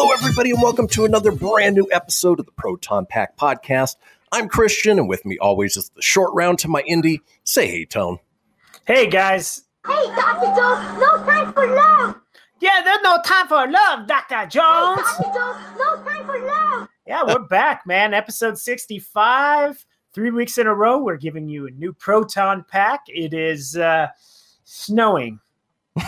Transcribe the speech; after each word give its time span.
Hello, 0.00 0.12
everybody, 0.12 0.52
and 0.52 0.62
welcome 0.62 0.86
to 0.86 1.06
another 1.06 1.32
brand 1.32 1.74
new 1.74 1.88
episode 1.90 2.38
of 2.38 2.46
the 2.46 2.52
Proton 2.52 3.04
Pack 3.04 3.36
Podcast. 3.36 3.96
I'm 4.30 4.48
Kristian, 4.48 4.92
and 4.92 5.08
with 5.08 5.26
me 5.26 5.38
always 5.38 5.76
is 5.76 5.88
the 5.88 6.02
short 6.02 6.32
round 6.34 6.60
to 6.60 6.68
my 6.68 6.82
indie. 6.82 7.18
Say 7.42 7.66
hey, 7.66 7.84
Tone. 7.84 8.20
Hey 8.86 9.08
guys. 9.08 9.64
Hey, 9.84 10.06
Dr. 10.14 10.54
Jones, 10.54 11.00
no 11.00 11.24
time 11.26 11.52
for 11.52 11.66
love. 11.66 12.14
Yeah, 12.60 12.80
there's 12.84 13.02
no 13.02 13.20
time 13.24 13.48
for 13.48 13.68
love, 13.68 14.06
Dr. 14.06 14.46
Jones. 14.46 15.00
Dr. 15.02 15.34
Jones, 15.34 15.58
no 15.76 15.96
time 16.04 16.26
for 16.26 16.46
love. 16.46 16.88
Yeah, 17.04 17.24
we're 17.26 17.48
back, 17.48 17.84
man. 17.84 18.14
Episode 18.14 18.56
65. 18.56 19.84
Three 20.14 20.30
weeks 20.30 20.58
in 20.58 20.68
a 20.68 20.74
row, 20.74 20.98
we're 21.02 21.16
giving 21.16 21.48
you 21.48 21.66
a 21.66 21.72
new 21.72 21.92
proton 21.92 22.64
pack. 22.68 23.00
It 23.08 23.34
is 23.34 23.76
uh, 23.76 24.06
snowing. 24.62 25.40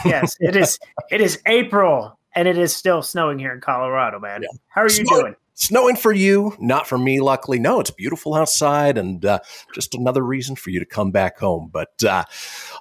Yes, 0.05 0.37
it 0.39 0.55
is. 0.55 0.79
It 1.11 1.21
is 1.21 1.41
April, 1.47 2.20
and 2.35 2.47
it 2.49 2.59
is 2.59 2.75
still 2.75 3.03
snowing 3.03 3.39
here 3.39 3.53
in 3.53 3.61
Colorado, 3.61 4.19
man. 4.19 4.43
How 4.69 4.83
are 4.83 4.85
you 4.85 4.91
Snowing. 4.91 5.23
doing? 5.23 5.35
Snowing 5.55 5.97
for 5.97 6.11
you, 6.13 6.57
not 6.59 6.87
for 6.87 6.97
me, 6.97 7.21
luckily. 7.21 7.59
No, 7.59 7.81
it's 7.81 7.91
beautiful 7.91 8.35
outside, 8.35 8.97
and 8.97 9.23
uh, 9.27 9.41
just 9.75 9.95
another 9.95 10.23
reason 10.23 10.57
for 10.57 10.71
you 10.71 10.79
to 10.79 10.87
come 10.87 11.11
back 11.11 11.39
home. 11.39 11.69
But 11.71 12.03
uh, 12.03 12.25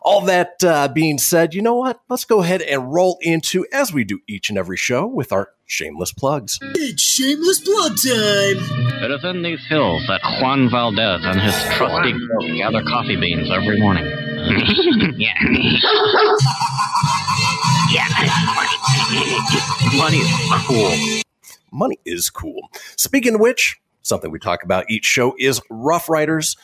all 0.01 0.21
that 0.21 0.63
uh, 0.63 0.87
being 0.87 1.17
said, 1.17 1.53
you 1.53 1.61
know 1.61 1.75
what? 1.75 1.99
Let's 2.07 2.23
go 2.23 2.41
ahead 2.41 2.61
and 2.61 2.93
roll 2.93 3.17
into, 3.21 3.65
as 3.73 3.91
we 3.91 4.05
do 4.05 4.19
each 4.29 4.47
and 4.47 4.57
every 4.57 4.77
show, 4.77 5.05
with 5.05 5.33
our 5.33 5.49
shameless 5.65 6.13
plugs. 6.13 6.57
It's 6.61 7.01
shameless 7.01 7.59
plug 7.59 7.97
time. 7.97 9.03
It 9.03 9.11
is 9.11 9.25
in 9.25 9.41
these 9.43 9.65
hills 9.67 10.01
that 10.07 10.21
Juan 10.41 10.69
Valdez 10.69 11.19
and 11.25 11.37
his 11.41 11.53
trusty 11.75 12.13
goat 12.13 12.47
gather 12.55 12.81
coffee 12.83 13.17
beans 13.17 13.51
every 13.51 13.77
morning. 13.81 14.05
yeah. 15.19 15.33
yeah, 17.91 18.05
money. 19.97 20.17
Is 20.17 20.65
cool. 20.65 21.21
money 21.71 21.99
is 22.05 22.29
cool. 22.29 22.69
Speaking 22.97 23.35
of 23.35 23.41
which, 23.41 23.77
something 24.01 24.31
we 24.31 24.39
talk 24.39 24.63
about 24.63 24.85
each 24.89 25.05
show 25.05 25.35
is 25.39 25.61
Ruff 25.69 26.09
Riders, 26.09 26.55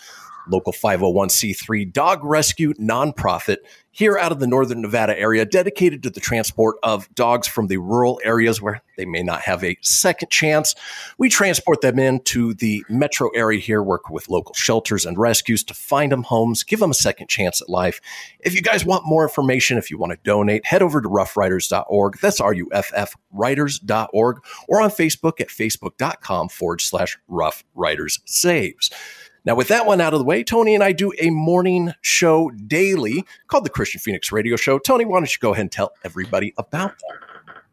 local 0.48 0.74
501c3 0.74 1.92
dog 1.92 2.24
rescue 2.24 2.74
nonprofit 2.74 3.58
here 3.96 4.18
out 4.18 4.34
of 4.34 4.42
the 4.42 4.48
northern 4.48 4.82
Nevada 4.82 5.18
area, 5.18 5.46
dedicated 5.46 6.04
to 6.04 6.10
the 6.10 6.20
transport 6.20 6.76
of 6.84 7.08
dogs 7.16 7.48
from 7.48 7.68
the 7.68 7.78
rural 7.78 8.20
areas 8.26 8.62
where 8.62 8.82
they 8.98 9.06
may 9.06 9.24
not 9.24 9.40
have 9.40 9.64
a 9.64 9.78
second 9.82 10.30
chance. 10.30 10.76
We 11.18 11.30
transport 11.30 11.80
them 11.80 11.98
into 11.98 12.54
the 12.56 12.84
metro 12.90 13.30
area 13.30 13.58
here, 13.58 13.82
work 13.82 14.10
with 14.10 14.30
local 14.30 14.54
shelters 14.54 15.06
and 15.06 15.18
rescues 15.18 15.64
to 15.64 15.74
find 15.74 16.12
them 16.12 16.24
homes, 16.24 16.62
give 16.62 16.82
them 16.82 16.92
a 16.92 16.96
second 16.96 17.30
chance 17.30 17.62
at 17.62 17.70
life. 17.70 18.02
If 18.42 18.54
you 18.54 18.62
guys 18.62 18.84
want 18.84 19.08
more 19.08 19.24
information, 19.24 19.78
if 19.78 19.90
you 19.90 19.98
want 19.98 20.12
to 20.12 20.20
donate, 20.26 20.66
head 20.66 20.82
over 20.82 21.00
to 21.00 21.08
ruffriders.org. 21.08 22.20
That's 22.20 22.42
R 22.42 22.54
U 22.54 22.68
F 22.74 22.92
F 22.94 23.16
riders.org 23.32 24.44
or 24.68 24.82
on 24.82 24.90
Facebook 24.90 25.40
at 25.40 25.48
facebook.com 25.48 26.50
forward 26.50 26.82
slash 26.82 27.18
ruff 27.30 27.64
riders 27.74 28.20
saves. 28.26 28.92
Now, 29.46 29.54
with 29.54 29.68
that 29.68 29.86
one 29.86 30.02
out 30.02 30.14
of 30.14 30.20
the 30.20 30.26
way, 30.26 30.44
Tony 30.44 30.74
and 30.74 30.84
I 30.84 30.92
do 30.92 31.14
a 31.20 31.30
morning 31.30 31.94
show 32.02 32.50
daily 32.50 33.26
called 33.48 33.64
the 33.64 33.70
Kristian 33.70 34.02
Fenix 34.02 34.32
Radio 34.32 34.56
Show. 34.56 34.80
Tony, 34.80 35.06
why 35.06 35.20
don't 35.20 35.32
you 35.32 35.40
go 35.40 35.54
ahead 35.54 35.62
and 35.62 35.72
tell 35.72 35.94
everybody 36.04 36.54
about 36.58 36.72
that? 36.72 36.96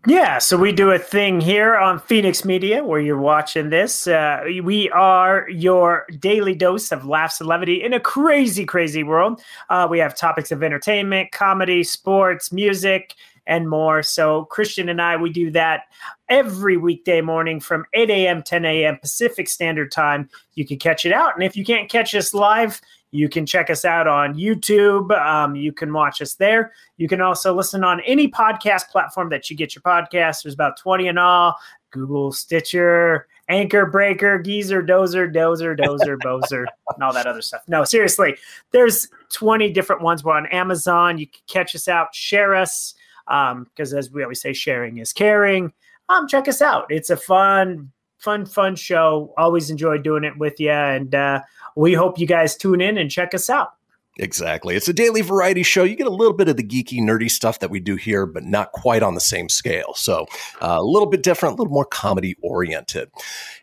Yeah, 0.06 0.38
so 0.38 0.56
we 0.56 0.72
do 0.72 0.90
a 0.90 0.98
thing 0.98 1.40
here 1.40 1.76
on 1.76 2.00
Fenix 2.00 2.44
Media 2.44 2.82
where 2.82 3.00
you're 3.00 3.16
watching 3.16 3.70
this. 3.70 4.08
Uh, 4.08 4.42
we 4.62 4.90
are 4.90 5.48
your 5.48 6.06
daily 6.18 6.56
dose 6.56 6.90
of 6.90 7.06
laughs 7.06 7.40
and 7.40 7.48
levity 7.48 7.82
in 7.82 7.92
a 7.92 8.00
crazy, 8.00 8.64
crazy 8.66 9.04
world. 9.04 9.40
Uh, 9.70 9.86
we 9.88 10.00
have 10.00 10.16
topics 10.16 10.50
of 10.50 10.62
entertainment, 10.62 11.30
comedy, 11.30 11.84
sports, 11.84 12.50
music, 12.50 13.14
and 13.46 13.68
more. 13.68 14.02
So 14.02 14.48
Kristian 14.50 14.90
and 14.90 15.00
I, 15.00 15.16
we 15.16 15.30
do 15.30 15.50
that 15.50 15.84
every 16.28 16.76
weekday 16.76 17.20
morning 17.20 17.60
from 17.60 17.84
8 17.94 18.10
a.m., 18.10 18.42
10 18.42 18.64
a.m. 18.64 18.98
Pacific 18.98 19.48
Standard 19.48 19.90
Time. 19.90 20.28
You 20.54 20.66
can 20.66 20.78
catch 20.78 21.04
it 21.04 21.12
out. 21.12 21.34
And 21.34 21.44
if 21.44 21.56
you 21.56 21.64
can't 21.64 21.90
catch 21.90 22.14
us 22.14 22.32
live, 22.32 22.80
you 23.10 23.28
can 23.28 23.44
check 23.44 23.68
us 23.68 23.84
out 23.84 24.06
on 24.06 24.34
YouTube. 24.34 25.10
Um, 25.20 25.54
you 25.54 25.72
can 25.72 25.92
watch 25.92 26.22
us 26.22 26.34
there. 26.34 26.72
You 26.96 27.08
can 27.08 27.20
also 27.20 27.54
listen 27.54 27.84
on 27.84 28.00
any 28.00 28.28
podcast 28.28 28.88
platform 28.88 29.28
that 29.30 29.50
you 29.50 29.56
get 29.56 29.74
your 29.74 29.82
podcast. 29.82 30.42
There's 30.42 30.54
about 30.54 30.78
20 30.78 31.08
in 31.08 31.18
all 31.18 31.56
Google, 31.90 32.32
Stitcher, 32.32 33.28
Anchor 33.48 33.84
Breaker, 33.86 34.38
Geezer, 34.38 34.82
Dozer, 34.82 35.32
Dozer, 35.32 35.78
Dozer, 35.78 36.16
Bozer, 36.24 36.64
and 36.94 37.04
all 37.04 37.12
that 37.12 37.26
other 37.26 37.42
stuff. 37.42 37.62
No, 37.68 37.84
seriously, 37.84 38.36
there's 38.70 39.08
20 39.30 39.70
different 39.72 40.00
ones. 40.00 40.24
We're 40.24 40.36
on 40.36 40.46
Amazon. 40.46 41.18
You 41.18 41.26
can 41.26 41.42
catch 41.46 41.74
us 41.74 41.88
out, 41.88 42.14
share 42.14 42.54
us, 42.54 42.94
because 43.26 43.94
as 43.94 44.10
we 44.10 44.22
always 44.22 44.40
say, 44.40 44.52
sharing 44.52 44.98
is 44.98 45.12
caring. 45.12 45.72
Um, 46.08 46.28
check 46.28 46.48
us 46.48 46.60
out. 46.60 46.86
It's 46.90 47.10
a 47.10 47.16
fun, 47.16 47.90
fun, 48.18 48.46
fun 48.46 48.76
show. 48.76 49.32
Always 49.36 49.70
enjoy 49.70 49.98
doing 49.98 50.24
it 50.24 50.36
with 50.36 50.60
you, 50.60 50.70
and 50.70 51.14
uh, 51.14 51.40
we 51.76 51.94
hope 51.94 52.18
you 52.18 52.26
guys 52.26 52.56
tune 52.56 52.80
in 52.80 52.98
and 52.98 53.10
check 53.10 53.34
us 53.34 53.48
out. 53.48 53.74
Exactly. 54.18 54.76
It's 54.76 54.88
a 54.88 54.92
daily 54.92 55.22
variety 55.22 55.62
show. 55.62 55.84
You 55.84 55.96
get 55.96 56.06
a 56.06 56.10
little 56.10 56.34
bit 56.34 56.48
of 56.48 56.58
the 56.58 56.62
geeky, 56.62 57.00
nerdy 57.00 57.30
stuff 57.30 57.60
that 57.60 57.70
we 57.70 57.80
do 57.80 57.96
here, 57.96 58.26
but 58.26 58.44
not 58.44 58.72
quite 58.72 59.02
on 59.02 59.14
the 59.14 59.20
same 59.20 59.48
scale. 59.48 59.94
So 59.94 60.26
uh, 60.60 60.76
a 60.78 60.84
little 60.84 61.08
bit 61.08 61.22
different, 61.22 61.54
a 61.54 61.56
little 61.56 61.72
more 61.72 61.86
comedy 61.86 62.36
oriented. 62.42 63.10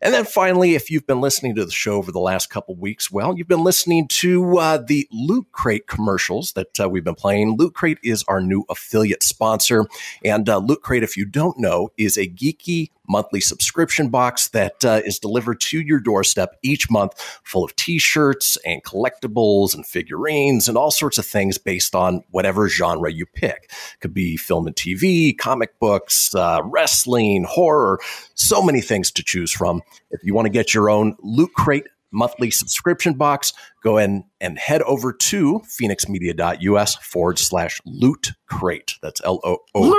And 0.02 0.12
then 0.12 0.26
finally, 0.26 0.74
if 0.74 0.90
you've 0.90 1.06
been 1.06 1.22
listening 1.22 1.54
to 1.56 1.66
the 1.66 1.72
show 1.72 1.98
over 1.98 2.12
the 2.12 2.20
last 2.20 2.50
couple 2.50 2.76
weeks, 2.76 3.12
well, 3.12 3.38
you've 3.38 3.48
been 3.48 3.64
listening 3.64 4.08
to 4.08 4.58
uh, 4.58 4.78
the 4.78 5.08
Loot 5.12 5.46
Crate 5.52 5.86
commercials 5.86 6.54
that 6.54 6.80
uh, 6.80 6.90
we've 6.90 7.04
been 7.04 7.14
playing. 7.14 7.56
Loot 7.56 7.76
Crate 7.76 8.00
is 8.04 8.24
our 8.28 8.42
new 8.42 8.66
affiliate 8.70 9.22
sponsor. 9.22 9.86
And 10.26 10.50
uh, 10.50 10.58
Loot 10.58 10.82
Crate, 10.82 11.04
if 11.04 11.16
you 11.16 11.26
don't 11.26 11.60
know, 11.60 11.90
is 11.96 12.18
a 12.18 12.28
geeky 12.28 12.90
monthly 13.10 13.42
subscription 13.42 14.10
box 14.10 14.50
that 14.50 14.86
uh, 14.86 15.02
is 15.04 15.20
delivered 15.20 15.60
to 15.60 15.82
your 15.82 16.00
doorstep 16.00 16.56
each 16.62 16.90
month, 16.90 17.20
full 17.44 17.64
of 17.64 17.76
t 17.76 17.98
shirts 17.98 18.58
and 18.66 18.84
collectibles 18.84 19.74
and 19.74 19.86
figurines 19.86 20.70
and 20.70 20.78
all 20.78 20.92
sorts 20.92 21.18
of 21.18 21.26
things 21.26 21.58
based 21.58 21.96
on 21.96 22.24
whatever 22.32 22.70
genre 22.70 23.12
you 23.12 23.26
pick. 23.26 23.72
Could 24.00 24.14
be 24.14 24.38
film 24.38 24.68
and 24.68 24.76
TV, 24.76 25.38
comic 25.38 25.80
books, 25.80 26.34
uh, 26.36 26.62
wrestling, 26.64 27.44
horror, 27.44 28.00
so 28.36 28.62
many 28.62 28.82
things 28.82 29.12
to 29.12 29.24
choose 29.24 29.52
from. 29.52 29.82
If 30.12 30.24
you 30.24 30.34
want 30.34 30.46
to 30.46 30.52
get 30.52 30.74
your 30.74 30.90
own 30.90 31.16
Loot 31.22 31.52
Crate 31.56 31.88
monthly 32.12 32.52
subscription 32.52 33.14
box, 33.14 33.54
go 33.84 33.98
in 33.98 34.24
and 34.42 34.58
head 34.58 34.82
over 34.84 35.14
to 35.14 35.62
fenixmedia.us 35.82 36.96
forward 36.96 37.40
slash 37.40 37.82
loot 37.86 38.32
crate. 38.48 38.96
That's 39.02 39.22
L 39.24 39.40
O 39.44 39.60
O 39.76 39.90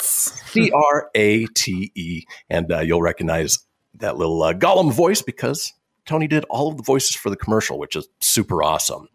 C 0.00 0.70
R 0.70 1.10
A 1.14 1.46
T 1.46 1.92
E. 1.94 2.22
And 2.50 2.70
uh, 2.72 2.80
you'll 2.80 3.02
recognize 3.02 3.58
that 3.94 4.16
little 4.16 4.42
uh, 4.42 4.52
Gollum 4.52 4.92
voice 4.92 5.22
because 5.22 5.72
Tony 6.04 6.26
did 6.26 6.44
all 6.50 6.68
of 6.70 6.76
the 6.76 6.82
voices 6.82 7.16
for 7.16 7.30
the 7.30 7.36
commercial, 7.36 7.78
which 7.78 7.96
is 7.96 8.06
super 8.20 8.62
awesome. 8.62 9.08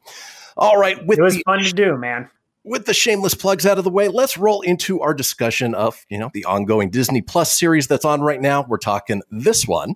All 0.57 0.77
right, 0.77 1.05
with 1.05 1.19
It 1.19 1.21
was 1.21 1.35
the 1.35 1.43
fun 1.45 1.59
to 1.63 1.71
do, 1.71 1.95
man. 1.97 2.29
with 2.63 2.85
the 2.85 2.93
shameless 2.93 3.33
plugs 3.33 3.65
out 3.65 3.77
of 3.77 3.83
the 3.85 3.89
way, 3.89 4.09
let's 4.09 4.37
roll 4.37 4.61
into 4.61 4.99
our 4.99 5.13
discussion 5.13 5.73
of, 5.73 6.05
you 6.09 6.17
know, 6.17 6.29
the 6.33 6.43
ongoing 6.45 6.89
Disney 6.89 7.21
Plus 7.21 7.57
series 7.57 7.87
that's 7.87 8.03
on 8.05 8.21
right 8.21 8.41
now. 8.41 8.65
We're 8.67 8.77
talking 8.77 9.21
this 9.31 9.65
one. 9.67 9.95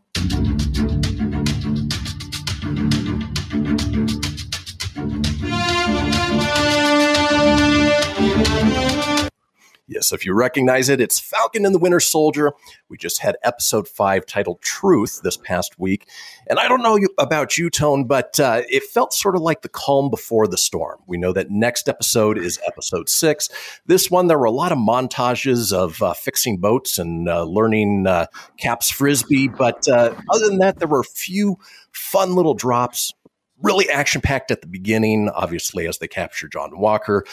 Yes, 9.87 10.11
if 10.11 10.25
you 10.25 10.33
recognize 10.33 10.89
it, 10.89 10.99
it's 10.99 11.19
Falcon 11.19 11.63
and 11.63 11.75
the 11.75 11.79
Winter 11.79 11.99
Soldier. 11.99 12.53
We 12.89 12.97
just 12.97 13.21
had 13.21 13.37
episode 13.43 13.87
five 13.87 14.25
titled 14.25 14.61
Truth 14.61 15.21
this 15.23 15.37
past 15.37 15.77
week. 15.77 16.07
And 16.47 16.57
I 16.57 16.67
don't 16.67 16.81
know 16.81 16.97
about 17.19 17.59
you, 17.59 17.69
Tone, 17.69 18.05
but 18.05 18.39
uh, 18.39 18.63
it 18.67 18.81
felt 18.83 19.13
sort 19.13 19.35
of 19.35 19.43
like 19.43 19.61
the 19.61 19.69
calm 19.69 20.09
before 20.09 20.47
the 20.47 20.57
storm. 20.57 21.01
We 21.05 21.19
know 21.19 21.33
that 21.33 21.51
next 21.51 21.87
episode 21.87 22.39
is 22.39 22.59
episode 22.65 23.09
six. 23.09 23.47
This 23.85 24.09
one, 24.09 24.25
there 24.25 24.39
were 24.39 24.45
a 24.45 24.51
lot 24.51 24.71
of 24.71 24.79
montages 24.79 25.71
of 25.71 26.01
uh, 26.01 26.15
fixing 26.15 26.57
boats 26.57 26.97
and 26.97 27.29
uh, 27.29 27.43
learning 27.43 28.07
uh, 28.07 28.25
Cap's 28.57 28.89
Frisbee. 28.89 29.49
But 29.49 29.87
uh, 29.87 30.15
other 30.31 30.47
than 30.47 30.57
that, 30.59 30.79
there 30.79 30.87
were 30.87 31.01
a 31.01 31.03
few 31.03 31.57
fun 31.91 32.33
little 32.33 32.55
drops, 32.55 33.13
really 33.61 33.87
action 33.91 34.21
packed 34.21 34.49
at 34.49 34.61
the 34.61 34.67
beginning, 34.67 35.29
obviously, 35.29 35.87
as 35.87 35.99
they 35.99 36.07
capture 36.07 36.47
John 36.47 36.79
Walker. 36.79 37.23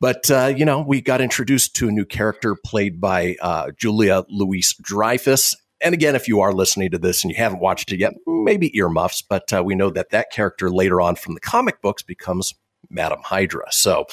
But, 0.00 0.30
uh, 0.30 0.52
you 0.56 0.64
know, 0.64 0.80
we 0.80 1.02
got 1.02 1.20
introduced 1.20 1.76
to 1.76 1.88
a 1.88 1.92
new 1.92 2.06
character 2.06 2.54
played 2.54 3.00
by 3.00 3.36
uh, 3.42 3.70
Julia 3.76 4.24
Louis-Dreyfus. 4.30 5.54
And 5.82 5.94
again, 5.94 6.16
if 6.16 6.26
you 6.26 6.40
are 6.40 6.52
listening 6.52 6.90
to 6.90 6.98
this 6.98 7.22
and 7.22 7.30
you 7.30 7.36
haven't 7.36 7.60
watched 7.60 7.92
it 7.92 8.00
yet, 8.00 8.14
maybe 8.26 8.76
earmuffs, 8.76 9.22
but 9.22 9.52
uh, 9.52 9.62
we 9.62 9.74
know 9.74 9.90
that 9.90 10.10
that 10.10 10.30
character 10.30 10.70
later 10.70 11.00
on 11.00 11.16
from 11.16 11.34
the 11.34 11.40
comic 11.40 11.82
books 11.82 12.02
becomes 12.02 12.54
Madam 12.88 13.20
Hydra. 13.22 13.70
So, 13.70 14.06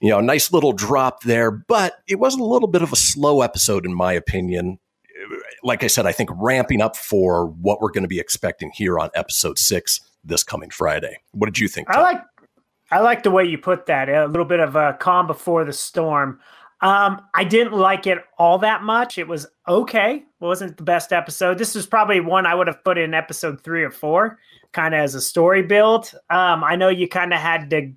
you 0.00 0.10
know, 0.10 0.18
a 0.18 0.22
nice 0.22 0.52
little 0.52 0.72
drop 0.72 1.22
there, 1.22 1.50
but 1.50 1.94
it 2.08 2.20
was 2.20 2.34
a 2.34 2.42
little 2.42 2.68
bit 2.68 2.82
of 2.82 2.92
a 2.92 2.96
slow 2.96 3.42
episode, 3.42 3.84
in 3.84 3.94
my 3.94 4.12
opinion. 4.12 4.78
Like 5.62 5.82
I 5.82 5.88
said, 5.88 6.06
I 6.06 6.12
think 6.12 6.30
ramping 6.34 6.80
up 6.80 6.96
for 6.96 7.46
what 7.46 7.80
we're 7.80 7.90
going 7.90 8.04
to 8.04 8.08
be 8.08 8.20
expecting 8.20 8.70
here 8.74 8.98
on 8.98 9.10
episode 9.14 9.58
six 9.58 10.00
this 10.24 10.42
coming 10.42 10.70
Friday. 10.70 11.18
What 11.32 11.46
did 11.46 11.58
you 11.58 11.68
think? 11.68 11.88
Tom? 11.88 11.98
I 11.98 12.02
like 12.02 12.22
I 12.90 13.00
like 13.00 13.22
the 13.22 13.30
way 13.30 13.44
you 13.44 13.58
put 13.58 13.86
that. 13.86 14.08
A 14.08 14.26
little 14.26 14.44
bit 14.44 14.60
of 14.60 14.76
a 14.76 14.96
calm 15.00 15.26
before 15.26 15.64
the 15.64 15.72
storm. 15.72 16.40
Um, 16.82 17.22
I 17.34 17.44
didn't 17.44 17.72
like 17.72 18.06
it 18.06 18.18
all 18.38 18.58
that 18.58 18.82
much. 18.82 19.18
It 19.18 19.26
was 19.26 19.46
okay. 19.66 20.16
It 20.16 20.24
wasn't 20.44 20.76
the 20.76 20.82
best 20.82 21.12
episode. 21.12 21.58
This 21.58 21.74
was 21.74 21.86
probably 21.86 22.20
one 22.20 22.46
I 22.46 22.54
would 22.54 22.66
have 22.66 22.84
put 22.84 22.98
in 22.98 23.14
episode 23.14 23.62
three 23.62 23.82
or 23.82 23.90
four, 23.90 24.38
kind 24.72 24.94
of 24.94 25.00
as 25.00 25.14
a 25.14 25.20
story 25.20 25.62
build. 25.62 26.12
Um, 26.28 26.62
I 26.62 26.76
know 26.76 26.88
you 26.88 27.08
kind 27.08 27.32
of 27.32 27.40
had 27.40 27.70
to 27.70 27.92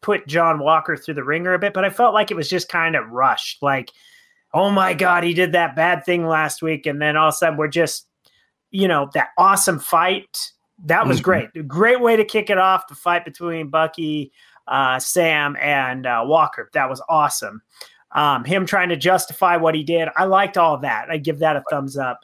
put 0.00 0.26
John 0.26 0.58
Walker 0.58 0.96
through 0.96 1.14
the 1.14 1.24
ringer 1.24 1.54
a 1.54 1.58
bit, 1.58 1.74
but 1.74 1.84
I 1.84 1.90
felt 1.90 2.14
like 2.14 2.30
it 2.30 2.36
was 2.36 2.48
just 2.48 2.68
kind 2.68 2.96
of 2.96 3.08
rushed. 3.08 3.62
Like, 3.62 3.90
oh 4.52 4.70
my 4.70 4.94
God, 4.94 5.22
he 5.22 5.34
did 5.34 5.52
that 5.52 5.76
bad 5.76 6.04
thing 6.04 6.26
last 6.26 6.62
week. 6.62 6.86
And 6.86 7.00
then 7.00 7.16
all 7.16 7.28
of 7.28 7.34
a 7.34 7.36
sudden 7.36 7.58
we're 7.58 7.68
just, 7.68 8.06
you 8.70 8.88
know, 8.88 9.10
that 9.14 9.28
awesome 9.36 9.78
fight 9.78 10.52
that 10.84 11.06
was 11.06 11.18
mm-hmm. 11.18 11.24
great. 11.24 11.68
Great 11.68 12.00
way 12.00 12.16
to 12.16 12.24
kick 12.24 12.50
it 12.50 12.58
off. 12.58 12.88
The 12.88 12.94
fight 12.94 13.24
between 13.24 13.68
Bucky, 13.68 14.32
uh, 14.68 14.98
Sam, 14.98 15.56
and 15.60 16.06
uh, 16.06 16.22
Walker. 16.26 16.70
That 16.74 16.88
was 16.88 17.02
awesome. 17.08 17.62
Um, 18.12 18.44
him 18.44 18.64
trying 18.64 18.90
to 18.90 18.96
justify 18.96 19.56
what 19.56 19.74
he 19.74 19.82
did. 19.82 20.08
I 20.16 20.24
liked 20.24 20.56
all 20.56 20.78
that. 20.78 21.10
I 21.10 21.16
give 21.16 21.40
that 21.40 21.56
a 21.56 21.64
thumbs 21.68 21.96
up. 21.96 22.20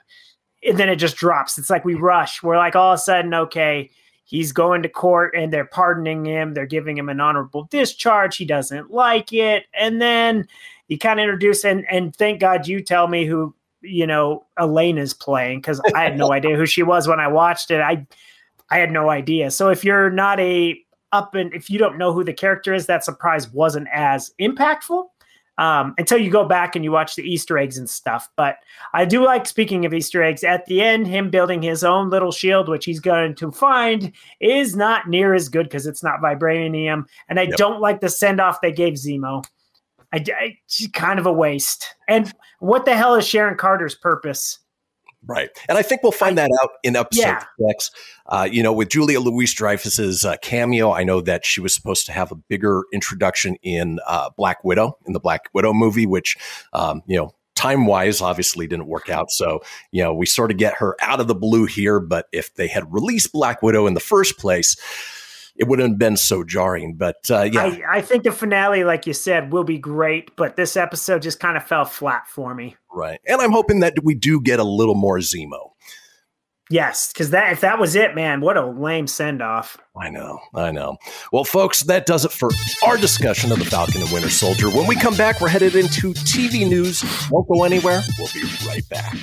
And 0.62 0.78
then 0.78 0.88
it 0.88 0.96
just 0.96 1.16
drops. 1.16 1.58
It's 1.58 1.70
like 1.70 1.84
we 1.84 1.94
rush. 1.94 2.42
We're 2.42 2.58
like 2.58 2.76
all 2.76 2.92
of 2.92 2.98
a 2.98 3.02
sudden, 3.02 3.34
okay, 3.34 3.90
he's 4.24 4.52
going 4.52 4.82
to 4.82 4.88
court 4.88 5.34
and 5.34 5.52
they're 5.52 5.64
pardoning 5.64 6.24
him. 6.24 6.54
They're 6.54 6.66
giving 6.66 6.96
him 6.96 7.08
an 7.08 7.20
honorable 7.20 7.64
discharge. 7.64 8.36
He 8.36 8.44
doesn't 8.44 8.90
like 8.90 9.32
it. 9.32 9.64
And 9.74 10.00
then 10.00 10.46
you 10.86 10.98
kind 10.98 11.18
of 11.18 11.24
introduce 11.24 11.64
and 11.64 11.84
and 11.90 12.14
thank 12.14 12.40
God 12.40 12.66
you 12.66 12.82
tell 12.82 13.08
me 13.08 13.24
who 13.24 13.54
you 13.80 14.06
know 14.06 14.44
Elena's 14.58 15.14
playing 15.14 15.58
because 15.58 15.80
I 15.94 16.02
had 16.02 16.16
no 16.16 16.32
idea 16.32 16.56
who 16.56 16.66
she 16.66 16.82
was 16.82 17.08
when 17.08 17.20
I 17.20 17.28
watched 17.28 17.70
it. 17.70 17.80
I 17.80 18.06
I 18.70 18.78
had 18.78 18.92
no 18.92 19.10
idea. 19.10 19.50
So 19.50 19.68
if 19.68 19.84
you're 19.84 20.10
not 20.10 20.38
a 20.40 20.80
up 21.12 21.34
and 21.34 21.52
if 21.52 21.68
you 21.68 21.78
don't 21.78 21.98
know 21.98 22.12
who 22.12 22.24
the 22.24 22.32
character 22.32 22.72
is, 22.72 22.86
that 22.86 23.04
surprise 23.04 23.50
wasn't 23.50 23.88
as 23.92 24.32
impactful 24.40 25.06
um, 25.58 25.94
until 25.98 26.18
you 26.18 26.30
go 26.30 26.44
back 26.44 26.74
and 26.74 26.84
you 26.84 26.90
watch 26.90 27.16
the 27.16 27.22
Easter 27.22 27.58
eggs 27.58 27.76
and 27.76 27.88
stuff. 27.88 28.28
But 28.36 28.56
I 28.94 29.04
do 29.04 29.24
like 29.24 29.46
speaking 29.46 29.84
of 29.84 29.92
Easter 29.92 30.22
eggs 30.22 30.42
at 30.42 30.64
the 30.66 30.80
end, 30.80 31.06
him 31.06 31.30
building 31.30 31.60
his 31.60 31.84
own 31.84 32.08
little 32.08 32.32
shield, 32.32 32.68
which 32.68 32.86
he's 32.86 33.00
going 33.00 33.34
to 33.36 33.52
find 33.52 34.12
is 34.40 34.74
not 34.74 35.08
near 35.08 35.34
as 35.34 35.48
good 35.48 35.64
because 35.64 35.86
it's 35.86 36.02
not 36.02 36.20
vibranium. 36.20 37.04
And 37.28 37.38
I 37.38 37.44
yep. 37.44 37.56
don't 37.56 37.80
like 37.80 38.00
the 38.00 38.08
send 38.08 38.40
off 38.40 38.62
they 38.62 38.72
gave 38.72 38.94
Zemo. 38.94 39.44
I, 40.12 40.24
I 40.34 40.56
kind 40.94 41.18
of 41.18 41.26
a 41.26 41.32
waste. 41.32 41.94
And 42.08 42.32
what 42.60 42.84
the 42.84 42.96
hell 42.96 43.14
is 43.14 43.26
Sharon 43.26 43.56
Carter's 43.56 43.94
purpose? 43.94 44.58
Right. 45.26 45.50
And 45.68 45.76
I 45.76 45.82
think 45.82 46.02
we'll 46.02 46.12
find 46.12 46.38
that 46.38 46.50
out 46.62 46.70
in 46.82 46.96
episode 46.96 47.20
yeah. 47.20 47.44
six. 47.68 47.90
Uh, 48.26 48.48
you 48.50 48.62
know, 48.62 48.72
with 48.72 48.88
Julia 48.88 49.20
Louis-Dreyfus's 49.20 50.24
uh, 50.24 50.36
cameo, 50.40 50.92
I 50.92 51.04
know 51.04 51.20
that 51.20 51.44
she 51.44 51.60
was 51.60 51.74
supposed 51.74 52.06
to 52.06 52.12
have 52.12 52.32
a 52.32 52.36
bigger 52.36 52.84
introduction 52.92 53.56
in 53.62 53.98
uh, 54.06 54.30
Black 54.36 54.64
Widow, 54.64 54.96
in 55.06 55.12
the 55.12 55.20
Black 55.20 55.50
Widow 55.52 55.74
movie, 55.74 56.06
which, 56.06 56.36
um, 56.72 57.02
you 57.06 57.18
know, 57.18 57.34
time 57.54 57.84
wise 57.84 58.22
obviously 58.22 58.66
didn't 58.66 58.86
work 58.86 59.10
out. 59.10 59.30
So, 59.30 59.60
you 59.92 60.02
know, 60.02 60.14
we 60.14 60.24
sort 60.24 60.50
of 60.50 60.56
get 60.56 60.74
her 60.78 60.96
out 61.02 61.20
of 61.20 61.28
the 61.28 61.34
blue 61.34 61.66
here. 61.66 62.00
But 62.00 62.26
if 62.32 62.54
they 62.54 62.68
had 62.68 62.90
released 62.90 63.32
Black 63.32 63.60
Widow 63.60 63.86
in 63.86 63.92
the 63.92 64.00
first 64.00 64.38
place, 64.38 64.76
it 65.56 65.68
wouldn't 65.68 65.90
have 65.90 65.98
been 65.98 66.16
so 66.16 66.44
jarring. 66.44 66.94
But 66.94 67.30
uh, 67.30 67.42
yeah, 67.42 67.62
I, 67.62 67.98
I, 67.98 68.00
think 68.00 68.24
the 68.24 68.32
finale, 68.32 68.84
like 68.84 69.06
you 69.06 69.12
said, 69.12 69.52
will 69.52 69.64
be 69.64 69.78
great. 69.78 70.34
But 70.36 70.56
this 70.56 70.76
episode 70.76 71.22
just 71.22 71.40
kind 71.40 71.56
of 71.56 71.64
fell 71.64 71.84
flat 71.84 72.26
for 72.26 72.54
me. 72.54 72.76
Right, 72.92 73.20
and 73.26 73.40
I'm 73.40 73.52
hoping 73.52 73.80
that 73.80 73.94
we 74.02 74.14
do 74.14 74.40
get 74.40 74.60
a 74.60 74.64
little 74.64 74.94
more 74.94 75.18
Zemo. 75.18 75.70
Yes, 76.70 77.12
because 77.12 77.30
that 77.30 77.52
if 77.52 77.62
that 77.62 77.80
was 77.80 77.96
it, 77.96 78.14
man, 78.14 78.40
what 78.40 78.56
a 78.56 78.64
lame 78.64 79.08
send 79.08 79.42
off. 79.42 79.76
I 80.00 80.08
know, 80.08 80.38
I 80.54 80.70
know. 80.70 80.98
Well, 81.32 81.42
folks, 81.42 81.82
that 81.82 82.06
does 82.06 82.24
it 82.24 82.30
for 82.30 82.50
our 82.86 82.96
discussion 82.96 83.50
of 83.50 83.58
the 83.58 83.64
Falcon 83.64 84.00
and 84.00 84.10
Winter 84.12 84.30
Soldier. 84.30 84.70
When 84.70 84.86
we 84.86 84.94
come 84.94 85.16
back, 85.16 85.40
we're 85.40 85.48
headed 85.48 85.74
into 85.74 86.14
TV 86.14 86.68
news. 86.68 87.02
Won't 87.28 87.48
go 87.48 87.64
anywhere. 87.64 88.02
We'll 88.18 88.28
be 88.32 88.44
right 88.68 88.88
back. 88.88 89.16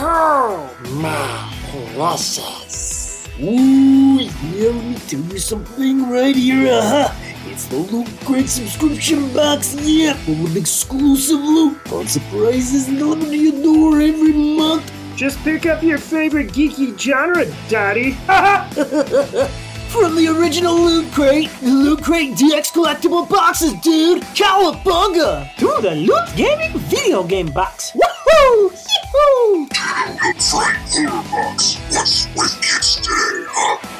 Behold 0.00 0.70
my 0.92 1.52
precious. 1.94 3.28
Ooh, 3.38 4.18
yeah, 4.18 4.70
let 4.70 4.84
me 4.86 4.94
tell 4.94 5.20
you 5.20 5.38
something 5.38 6.08
right 6.08 6.34
here. 6.34 6.72
Uh-huh. 6.72 7.14
It's 7.44 7.66
the 7.66 7.76
Loot 7.76 8.08
Crate 8.24 8.48
subscription 8.48 9.30
box, 9.34 9.74
yeah, 9.82 10.14
full 10.14 10.46
of 10.46 10.56
exclusive 10.56 11.40
loot, 11.40 11.76
fun 11.86 12.06
surprises 12.06 12.86
delivered 12.86 13.26
to 13.26 13.36
your 13.36 13.62
door 13.62 14.00
every 14.00 14.32
month. 14.32 14.90
Just 15.16 15.38
pick 15.40 15.66
up 15.66 15.82
your 15.82 15.98
favorite 15.98 16.48
geeky 16.48 16.98
genre, 16.98 17.44
Daddy. 17.68 18.16
From 19.90 20.14
the 20.14 20.28
original 20.28 20.76
Loot 20.76 21.12
Crate, 21.12 21.50
the 21.60 21.70
Loot 21.70 22.04
Crate 22.04 22.34
DX 22.36 22.72
collectible 22.72 23.28
boxes, 23.28 23.72
dude! 23.80 24.22
Cowabunga! 24.36 25.52
To 25.56 25.78
the 25.82 25.96
Loot 25.96 26.36
Gaming 26.36 26.78
video 26.78 27.24
game 27.24 27.50
box. 27.50 27.90
Woohoo! 27.90 28.70
Yee-hoo! 28.70 29.66
box. 31.32 31.76
What's 31.90 32.28
with 32.36 32.62
kids 32.62 32.96
today, 32.96 33.46
huh? 33.50 33.99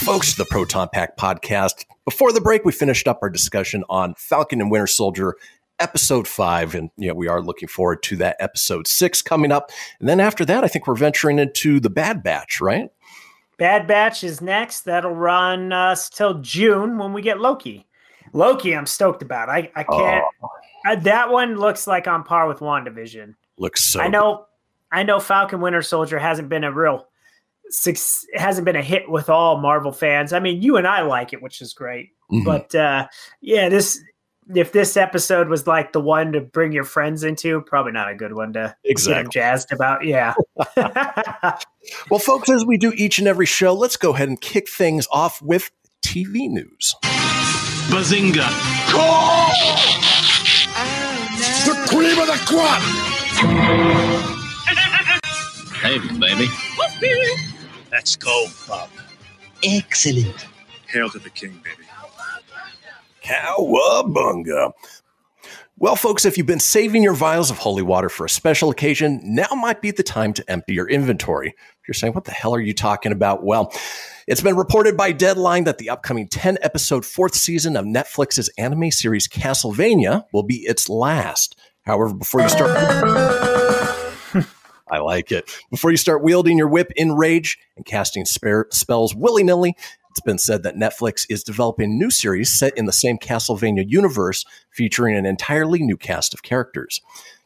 Folks, 0.00 0.34
the 0.34 0.46
Proton 0.46 0.88
Pack 0.90 1.18
podcast. 1.18 1.84
Before 2.06 2.32
the 2.32 2.40
break, 2.40 2.64
we 2.64 2.72
finished 2.72 3.06
up 3.06 3.18
our 3.20 3.28
discussion 3.28 3.84
on 3.90 4.14
Falcon 4.16 4.60
and 4.60 4.70
Winter 4.70 4.86
Soldier 4.86 5.36
episode 5.78 6.26
five. 6.26 6.74
And 6.74 6.90
you 6.96 7.08
know, 7.08 7.14
we 7.14 7.28
are 7.28 7.42
looking 7.42 7.68
forward 7.68 8.02
to 8.04 8.16
that 8.16 8.36
episode 8.40 8.86
six 8.86 9.20
coming 9.20 9.52
up. 9.52 9.70
And 9.98 10.08
then 10.08 10.18
after 10.18 10.44
that, 10.46 10.64
I 10.64 10.68
think 10.68 10.86
we're 10.86 10.94
venturing 10.94 11.38
into 11.38 11.80
the 11.80 11.90
Bad 11.90 12.22
Batch, 12.22 12.62
right? 12.62 12.90
Bad 13.58 13.86
Batch 13.86 14.24
is 14.24 14.40
next. 14.40 14.82
That'll 14.82 15.14
run 15.14 15.70
us 15.70 16.08
till 16.08 16.40
June 16.40 16.96
when 16.96 17.12
we 17.12 17.20
get 17.20 17.38
Loki. 17.38 17.86
Loki, 18.32 18.74
I'm 18.74 18.86
stoked 18.86 19.20
about. 19.20 19.50
I, 19.50 19.70
I 19.76 19.84
can't. 19.84 20.24
Oh. 20.42 20.48
Uh, 20.86 20.96
that 20.96 21.30
one 21.30 21.56
looks 21.56 21.86
like 21.86 22.08
on 22.08 22.24
par 22.24 22.48
with 22.48 22.60
WandaVision. 22.60 23.34
Looks 23.58 23.84
so. 23.84 24.00
I 24.00 24.08
know. 24.08 24.36
Good. 24.36 24.44
I 24.92 25.02
know 25.02 25.20
Falcon 25.20 25.60
Winter 25.60 25.82
Soldier 25.82 26.18
hasn't 26.18 26.48
been 26.48 26.64
a 26.64 26.72
real 26.72 27.06
six 27.70 28.24
hasn't 28.34 28.64
been 28.64 28.76
a 28.76 28.82
hit 28.82 29.08
with 29.08 29.28
all 29.28 29.58
Marvel 29.58 29.92
fans. 29.92 30.32
I 30.32 30.40
mean, 30.40 30.62
you 30.62 30.76
and 30.76 30.86
I 30.86 31.02
like 31.02 31.32
it, 31.32 31.42
which 31.42 31.60
is 31.60 31.72
great. 31.72 32.10
Mm-hmm. 32.30 32.44
But 32.44 32.74
uh, 32.74 33.08
yeah, 33.40 33.68
this 33.68 34.00
if 34.54 34.72
this 34.72 34.96
episode 34.96 35.48
was 35.48 35.66
like 35.66 35.92
the 35.92 36.00
one 36.00 36.32
to 36.32 36.40
bring 36.40 36.72
your 36.72 36.84
friends 36.84 37.22
into, 37.22 37.60
probably 37.62 37.92
not 37.92 38.10
a 38.10 38.14
good 38.14 38.34
one 38.34 38.52
to 38.54 38.74
get 38.84 38.98
them 39.04 39.30
jazzed 39.30 39.72
about. 39.72 40.04
Yeah. 40.04 40.34
Well, 42.10 42.20
folks, 42.20 42.50
as 42.50 42.64
we 42.64 42.76
do 42.76 42.92
each 42.94 43.18
and 43.18 43.26
every 43.26 43.46
show, 43.46 43.72
let's 43.72 43.96
go 43.96 44.12
ahead 44.12 44.28
and 44.28 44.38
kick 44.38 44.68
things 44.68 45.08
off 45.10 45.40
with 45.40 45.70
TV 46.04 46.48
news. 46.48 46.94
Bazinga! 47.88 48.46
The 51.64 51.86
cream 51.88 52.18
of 52.18 52.26
the 52.26 52.38
crop! 52.44 52.82
Hey, 55.80 55.98
baby. 56.18 57.49
Let's 57.90 58.16
go, 58.16 58.46
Bob. 58.68 58.88
Excellent. 59.64 60.46
Hail 60.88 61.10
to 61.10 61.18
the 61.18 61.30
king, 61.30 61.60
baby. 61.64 61.86
Cowabunga. 63.22 64.72
Well, 65.76 65.96
folks, 65.96 66.26
if 66.26 66.36
you've 66.36 66.46
been 66.46 66.60
saving 66.60 67.02
your 67.02 67.14
vials 67.14 67.50
of 67.50 67.56
holy 67.56 67.82
water 67.82 68.10
for 68.10 68.26
a 68.26 68.28
special 68.28 68.68
occasion, 68.70 69.20
now 69.24 69.48
might 69.56 69.80
be 69.80 69.90
the 69.90 70.02
time 70.02 70.34
to 70.34 70.50
empty 70.50 70.74
your 70.74 70.86
inventory. 70.86 71.48
If 71.48 71.88
you're 71.88 71.94
saying, 71.94 72.12
what 72.12 72.24
the 72.24 72.32
hell 72.32 72.54
are 72.54 72.60
you 72.60 72.74
talking 72.74 73.12
about? 73.12 73.44
Well, 73.44 73.72
it's 74.26 74.42
been 74.42 74.56
reported 74.56 74.96
by 74.96 75.12
Deadline 75.12 75.64
that 75.64 75.78
the 75.78 75.88
upcoming 75.88 76.28
10 76.28 76.58
episode 76.60 77.06
fourth 77.06 77.34
season 77.34 77.76
of 77.76 77.86
Netflix's 77.86 78.50
anime 78.58 78.90
series 78.90 79.26
Castlevania 79.26 80.24
will 80.34 80.42
be 80.42 80.56
its 80.66 80.90
last. 80.90 81.56
However, 81.86 82.12
before 82.12 82.42
you 82.42 82.48
start. 82.50 83.79
I 84.90 84.98
like 84.98 85.30
it. 85.30 85.50
Before 85.70 85.90
you 85.90 85.96
start 85.96 86.22
wielding 86.22 86.58
your 86.58 86.68
whip 86.68 86.92
in 86.96 87.12
rage 87.12 87.58
and 87.76 87.86
casting 87.86 88.24
spare 88.24 88.66
spells 88.70 89.14
willy 89.14 89.42
nilly, 89.42 89.76
it's 90.10 90.20
been 90.20 90.38
said 90.38 90.64
that 90.64 90.74
Netflix 90.74 91.24
is 91.30 91.44
developing 91.44 91.92
a 91.92 91.94
new 91.94 92.10
series 92.10 92.58
set 92.58 92.76
in 92.76 92.86
the 92.86 92.92
same 92.92 93.16
Castlevania 93.16 93.84
universe 93.86 94.44
featuring 94.70 95.16
an 95.16 95.24
entirely 95.24 95.80
new 95.80 95.96
cast 95.96 96.34
of 96.34 96.42
characters. 96.42 97.00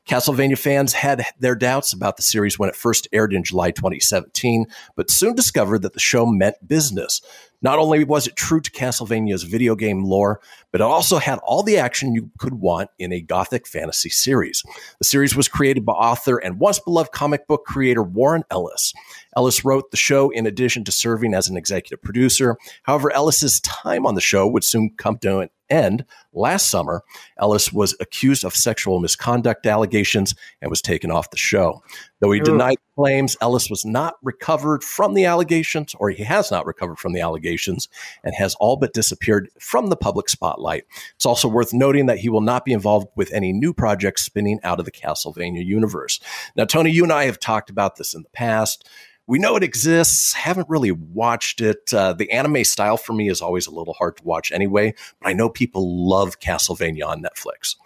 Castlevania 0.08 0.58
fans 0.58 0.92
had 0.92 1.24
their 1.38 1.54
doubts 1.54 1.92
about 1.92 2.16
the 2.16 2.22
series 2.22 2.58
when 2.58 2.68
it 2.68 2.76
first 2.76 3.08
aired 3.12 3.32
in 3.32 3.42
July 3.42 3.70
2017, 3.70 4.66
but 4.96 5.10
soon 5.10 5.34
discovered 5.34 5.80
that 5.82 5.94
the 5.94 6.00
show 6.00 6.26
meant 6.26 6.66
business. 6.66 7.22
Not 7.64 7.78
only 7.78 8.04
was 8.04 8.26
it 8.26 8.36
true 8.36 8.60
to 8.60 8.70
Castlevania's 8.70 9.42
video 9.42 9.74
game 9.74 10.04
lore, 10.04 10.38
but 10.70 10.82
it 10.82 10.84
also 10.84 11.16
had 11.16 11.38
all 11.38 11.62
the 11.62 11.78
action 11.78 12.12
you 12.12 12.30
could 12.36 12.52
want 12.52 12.90
in 12.98 13.10
a 13.10 13.22
gothic 13.22 13.66
fantasy 13.66 14.10
series. 14.10 14.62
The 14.98 15.06
series 15.06 15.34
was 15.34 15.48
created 15.48 15.86
by 15.86 15.94
author 15.94 16.36
and 16.36 16.60
once 16.60 16.78
beloved 16.78 17.12
comic 17.12 17.46
book 17.46 17.64
creator 17.64 18.02
Warren 18.02 18.44
Ellis. 18.50 18.92
Ellis 19.34 19.64
wrote 19.64 19.90
the 19.90 19.96
show 19.96 20.28
in 20.28 20.46
addition 20.46 20.84
to 20.84 20.92
serving 20.92 21.32
as 21.32 21.48
an 21.48 21.56
executive 21.56 22.02
producer. 22.02 22.58
However, 22.82 23.10
Ellis's 23.10 23.60
time 23.60 24.04
on 24.04 24.14
the 24.14 24.20
show 24.20 24.46
would 24.46 24.62
soon 24.62 24.90
come 24.98 25.16
to 25.18 25.38
an 25.38 25.48
end. 25.70 26.04
Last 26.32 26.68
summer, 26.70 27.02
Ellis 27.38 27.72
was 27.72 27.96
accused 27.98 28.44
of 28.44 28.54
sexual 28.54 29.00
misconduct 29.00 29.66
allegations 29.66 30.34
and 30.60 30.70
was 30.70 30.82
taken 30.82 31.10
off 31.10 31.30
the 31.30 31.38
show. 31.38 31.82
Though 32.24 32.32
he 32.32 32.40
Ooh. 32.40 32.44
denied 32.44 32.78
claims, 32.96 33.36
Ellis 33.42 33.68
was 33.68 33.84
not 33.84 34.14
recovered 34.22 34.82
from 34.82 35.12
the 35.12 35.26
allegations, 35.26 35.94
or 35.98 36.08
he 36.08 36.24
has 36.24 36.50
not 36.50 36.64
recovered 36.64 36.98
from 36.98 37.12
the 37.12 37.20
allegations, 37.20 37.86
and 38.22 38.34
has 38.34 38.54
all 38.54 38.78
but 38.78 38.94
disappeared 38.94 39.50
from 39.60 39.88
the 39.88 39.96
public 39.96 40.30
spotlight. 40.30 40.84
It's 41.16 41.26
also 41.26 41.48
worth 41.48 41.74
noting 41.74 42.06
that 42.06 42.20
he 42.20 42.30
will 42.30 42.40
not 42.40 42.64
be 42.64 42.72
involved 42.72 43.08
with 43.14 43.30
any 43.30 43.52
new 43.52 43.74
projects 43.74 44.22
spinning 44.22 44.58
out 44.64 44.78
of 44.78 44.86
the 44.86 44.90
Castlevania 44.90 45.62
universe. 45.62 46.18
Now, 46.56 46.64
Tony, 46.64 46.90
you 46.90 47.02
and 47.02 47.12
I 47.12 47.26
have 47.26 47.38
talked 47.38 47.68
about 47.68 47.96
this 47.96 48.14
in 48.14 48.22
the 48.22 48.30
past. 48.30 48.88
We 49.26 49.38
know 49.38 49.56
it 49.56 49.62
exists, 49.62 50.32
haven't 50.32 50.70
really 50.70 50.92
watched 50.92 51.60
it. 51.60 51.92
Uh, 51.92 52.14
the 52.14 52.30
anime 52.30 52.64
style 52.64 52.96
for 52.96 53.12
me 53.12 53.28
is 53.28 53.42
always 53.42 53.66
a 53.66 53.70
little 53.70 53.92
hard 53.92 54.16
to 54.16 54.24
watch 54.24 54.50
anyway, 54.50 54.94
but 55.20 55.28
I 55.28 55.34
know 55.34 55.50
people 55.50 56.08
love 56.08 56.40
Castlevania 56.40 57.06
on 57.06 57.22
Netflix. 57.22 57.76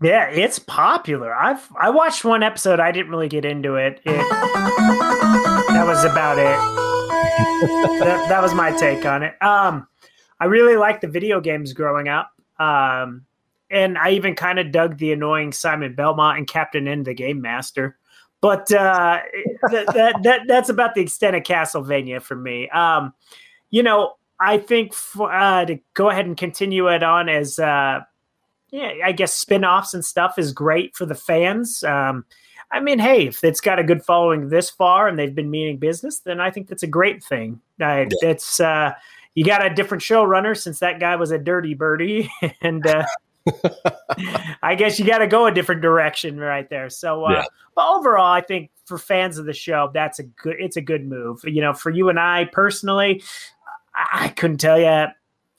Yeah, 0.00 0.28
it's 0.28 0.60
popular. 0.60 1.34
I've 1.34 1.68
I 1.78 1.90
watched 1.90 2.24
one 2.24 2.44
episode. 2.44 2.78
I 2.78 2.92
didn't 2.92 3.10
really 3.10 3.28
get 3.28 3.44
into 3.44 3.74
it. 3.74 4.00
it 4.04 4.16
that 4.16 5.84
was 5.86 6.04
about 6.04 6.38
it. 6.38 6.44
that, 8.04 8.26
that 8.28 8.42
was 8.42 8.54
my 8.54 8.70
take 8.76 9.04
on 9.04 9.24
it. 9.24 9.40
Um, 9.42 9.88
I 10.38 10.44
really 10.44 10.76
liked 10.76 11.00
the 11.00 11.08
video 11.08 11.40
games 11.40 11.72
growing 11.72 12.06
up. 12.06 12.30
Um, 12.60 13.24
and 13.70 13.98
I 13.98 14.10
even 14.10 14.34
kind 14.34 14.60
of 14.60 14.70
dug 14.70 14.98
the 14.98 15.12
annoying 15.12 15.52
Simon 15.52 15.94
Belmont 15.94 16.38
and 16.38 16.46
Captain 16.46 16.86
N, 16.86 17.02
the 17.02 17.14
Game 17.14 17.40
Master. 17.40 17.98
But 18.40 18.70
uh, 18.72 19.18
that, 19.70 19.86
that, 19.94 20.22
that 20.22 20.40
that's 20.46 20.68
about 20.68 20.94
the 20.94 21.00
extent 21.00 21.34
of 21.34 21.42
Castlevania 21.42 22.22
for 22.22 22.36
me. 22.36 22.68
Um, 22.70 23.12
you 23.70 23.82
know, 23.82 24.14
I 24.40 24.58
think 24.58 24.94
for, 24.94 25.32
uh, 25.32 25.64
to 25.64 25.80
go 25.94 26.08
ahead 26.08 26.26
and 26.26 26.36
continue 26.36 26.86
it 26.86 27.02
on 27.02 27.28
as 27.28 27.58
uh, 27.58 28.00
yeah, 28.70 28.92
I 29.04 29.12
guess 29.12 29.34
spin-offs 29.34 29.94
and 29.94 30.04
stuff 30.04 30.38
is 30.38 30.52
great 30.52 30.94
for 30.96 31.06
the 31.06 31.14
fans. 31.14 31.82
Um, 31.84 32.24
I 32.70 32.80
mean, 32.80 32.98
hey, 32.98 33.26
if 33.28 33.42
it's 33.44 33.60
got 33.62 33.78
a 33.78 33.84
good 33.84 34.04
following 34.04 34.50
this 34.50 34.68
far 34.68 35.08
and 35.08 35.18
they've 35.18 35.34
been 35.34 35.50
meaning 35.50 35.78
business, 35.78 36.18
then 36.20 36.38
I 36.40 36.50
think 36.50 36.68
that's 36.68 36.82
a 36.82 36.86
great 36.88 37.24
thing. 37.24 37.60
Uh, 37.80 38.04
It's 38.20 38.60
uh, 38.60 38.92
you 39.34 39.44
got 39.44 39.64
a 39.64 39.70
different 39.70 40.02
showrunner 40.02 40.56
since 40.56 40.78
that 40.80 41.00
guy 41.00 41.16
was 41.16 41.30
a 41.30 41.38
dirty 41.38 41.72
birdie, 41.74 42.30
and 42.60 42.86
uh, 42.86 43.04
I 44.62 44.74
guess 44.74 44.98
you 44.98 45.06
got 45.06 45.18
to 45.18 45.26
go 45.26 45.46
a 45.46 45.52
different 45.52 45.80
direction 45.80 46.38
right 46.38 46.68
there. 46.68 46.90
So, 46.90 47.24
uh, 47.24 47.30
Yeah. 47.32 47.44
but 47.74 47.88
overall, 47.88 48.32
I 48.32 48.40
think 48.42 48.70
for 48.84 48.98
fans 48.98 49.38
of 49.38 49.46
the 49.46 49.52
show, 49.54 49.90
that's 49.94 50.18
a 50.18 50.24
good. 50.24 50.56
It's 50.58 50.76
a 50.76 50.82
good 50.82 51.06
move. 51.06 51.40
You 51.44 51.62
know, 51.62 51.72
for 51.72 51.90
you 51.90 52.08
and 52.10 52.18
I 52.20 52.44
personally, 52.46 53.22
I, 53.94 54.24
I 54.24 54.28
couldn't 54.28 54.58
tell 54.58 54.78
you. 54.78 55.06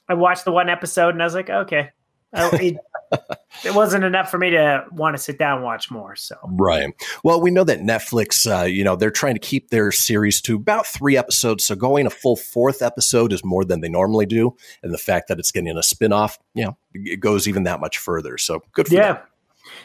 I 0.10 0.14
watched 0.14 0.46
the 0.46 0.52
one 0.52 0.70
episode 0.70 1.10
and 1.10 1.22
I 1.22 1.26
was 1.26 1.36
like, 1.36 1.50
okay, 1.50 1.90
it, 2.34 2.78
it 3.66 3.74
wasn't 3.74 4.04
enough 4.04 4.30
for 4.30 4.38
me 4.38 4.52
to 4.52 4.86
want 4.92 5.16
to 5.16 5.22
sit 5.22 5.38
down 5.38 5.58
and 5.58 5.66
watch 5.66 5.90
more. 5.90 6.16
So 6.16 6.36
Right. 6.44 6.94
Well, 7.24 7.42
we 7.42 7.52
know 7.52 7.64
that 7.64 7.80
Netflix, 7.80 8.46
uh, 8.46 8.66
you 8.66 8.84
know, 8.84 8.96
they're 8.96 9.12
trying 9.12 9.36
to 9.36 9.40
keep 9.40 9.70
their 9.70 9.92
series 9.92 10.42
to 10.42 10.56
about 10.56 10.88
three 10.88 11.18
episodes. 11.18 11.66
So 11.66 11.76
going 11.76 12.06
a 12.06 12.12
full 12.12 12.36
fourth 12.36 12.82
episode 12.82 13.34
is 13.34 13.44
more 13.44 13.66
than 13.66 13.82
they 13.82 13.90
normally 13.90 14.26
do. 14.26 14.56
And 14.84 14.94
the 14.94 14.98
fact 14.98 15.28
that 15.28 15.40
it's 15.40 15.52
getting 15.52 15.76
a 15.78 15.84
spin 15.84 16.14
off, 16.14 16.38
you 16.54 16.66
know, 16.66 16.78
it 16.94 17.20
goes 17.20 17.48
even 17.48 17.64
that 17.64 17.80
much 17.80 17.98
further. 17.98 18.38
So 18.38 18.62
good 18.74 18.88
for 18.88 18.94
yeah. 18.94 19.14
them. 19.14 19.24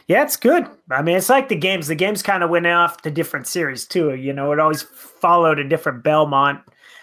Yeah, 0.06 0.22
it's 0.22 0.36
good. 0.36 0.66
I 0.90 1.02
mean, 1.02 1.16
it's 1.16 1.28
like 1.28 1.48
the 1.48 1.56
games. 1.56 1.88
The 1.88 1.94
games 1.94 2.22
kind 2.22 2.42
of 2.42 2.50
went 2.50 2.66
off 2.66 3.02
to 3.02 3.10
different 3.10 3.46
series 3.46 3.86
too. 3.86 4.14
You 4.14 4.32
know, 4.32 4.52
it 4.52 4.58
always 4.58 4.82
followed 4.82 5.58
a 5.58 5.68
different 5.68 6.02
Belmont, 6.02 6.60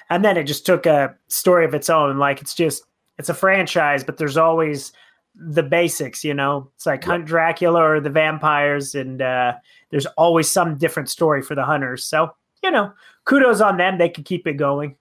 and 0.09 0.23
then 0.23 0.37
it 0.37 0.43
just 0.43 0.65
took 0.65 0.85
a 0.85 1.15
story 1.27 1.65
of 1.65 1.73
its 1.73 1.89
own. 1.89 2.17
Like 2.17 2.41
it's 2.41 2.53
just 2.53 2.83
it's 3.17 3.29
a 3.29 3.33
franchise, 3.33 4.03
but 4.03 4.17
there's 4.17 4.37
always 4.37 4.91
the 5.35 5.63
basics. 5.63 6.23
You 6.23 6.33
know, 6.33 6.69
it's 6.75 6.85
like 6.85 7.03
Hunt 7.03 7.25
Dracula 7.25 7.81
or 7.81 7.99
the 7.99 8.09
vampires, 8.09 8.95
and 8.95 9.21
uh, 9.21 9.53
there's 9.89 10.05
always 10.17 10.49
some 10.49 10.77
different 10.77 11.09
story 11.09 11.41
for 11.41 11.55
the 11.55 11.65
hunters. 11.65 12.03
So 12.05 12.31
you 12.63 12.71
know, 12.71 12.93
kudos 13.25 13.61
on 13.61 13.77
them. 13.77 13.97
They 13.97 14.09
can 14.09 14.23
keep 14.23 14.47
it 14.47 14.53
going. 14.53 14.95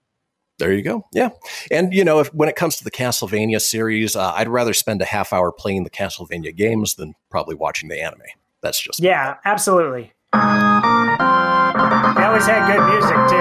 There 0.58 0.72
you 0.74 0.82
go. 0.82 1.06
Yeah. 1.12 1.30
And, 1.70 1.94
you 1.94 2.04
know, 2.04 2.20
if, 2.20 2.32
when 2.34 2.50
it 2.50 2.56
comes 2.56 2.76
to 2.76 2.84
the 2.84 2.90
Castlevania 2.90 3.62
series, 3.62 4.14
uh, 4.14 4.32
I'd 4.34 4.48
rather 4.48 4.74
spend 4.74 5.00
a 5.00 5.06
half 5.06 5.32
hour 5.32 5.50
playing 5.50 5.84
the 5.84 5.90
Castlevania 5.90 6.54
games 6.54 6.96
than 6.96 7.14
probably 7.30 7.54
watching 7.54 7.88
the 7.88 7.98
anime. 7.98 8.20
That's 8.60 8.78
just 8.78 9.00
Yeah, 9.00 9.36
absolutely. 9.46 10.12
They 10.32 10.38
always 12.26 12.44
had 12.44 12.66
good 12.66 12.86
music 12.92 13.16
too. 13.30 13.36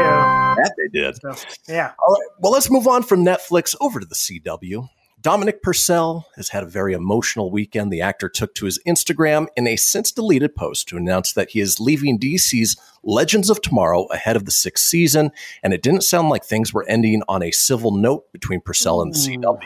that 0.61 0.73
they 0.77 0.87
did. 0.97 1.17
So 1.17 1.35
yeah. 1.67 1.91
All 1.99 2.13
right. 2.13 2.29
Well, 2.39 2.53
let's 2.53 2.71
move 2.71 2.87
on 2.87 3.03
from 3.03 3.25
Netflix 3.25 3.75
over 3.81 3.99
to 3.99 4.05
the 4.05 4.15
CW. 4.15 4.87
Dominic 5.21 5.61
Purcell 5.61 6.27
has 6.37 6.49
had 6.49 6.63
a 6.63 6.67
very 6.67 6.93
emotional 6.93 7.51
weekend. 7.51 7.91
The 7.91 7.99
actor 7.99 8.29
took 8.29 8.55
to 8.55 8.65
his 8.65 8.79
Instagram 8.87 9.47
in 9.57 9.67
a 9.67 9.75
since 9.75 10.13
deleted 10.13 10.55
post 10.55 10.87
to 10.87 10.97
announce 10.97 11.33
that 11.33 11.49
he 11.49 11.59
is 11.59 11.81
leaving 11.81 12.17
DC's 12.17 12.77
Legends 13.03 13.49
of 13.49 13.61
Tomorrow 13.61 14.05
ahead 14.11 14.37
of 14.37 14.45
the 14.45 14.51
sixth 14.51 14.85
season. 14.85 15.31
And 15.61 15.73
it 15.73 15.81
didn't 15.81 16.03
sound 16.03 16.29
like 16.29 16.45
things 16.45 16.73
were 16.73 16.85
ending 16.87 17.21
on 17.27 17.43
a 17.43 17.51
civil 17.51 17.91
note 17.91 18.31
between 18.31 18.61
Purcell 18.61 19.01
and 19.01 19.13
the 19.13 19.17
CW. 19.17 19.59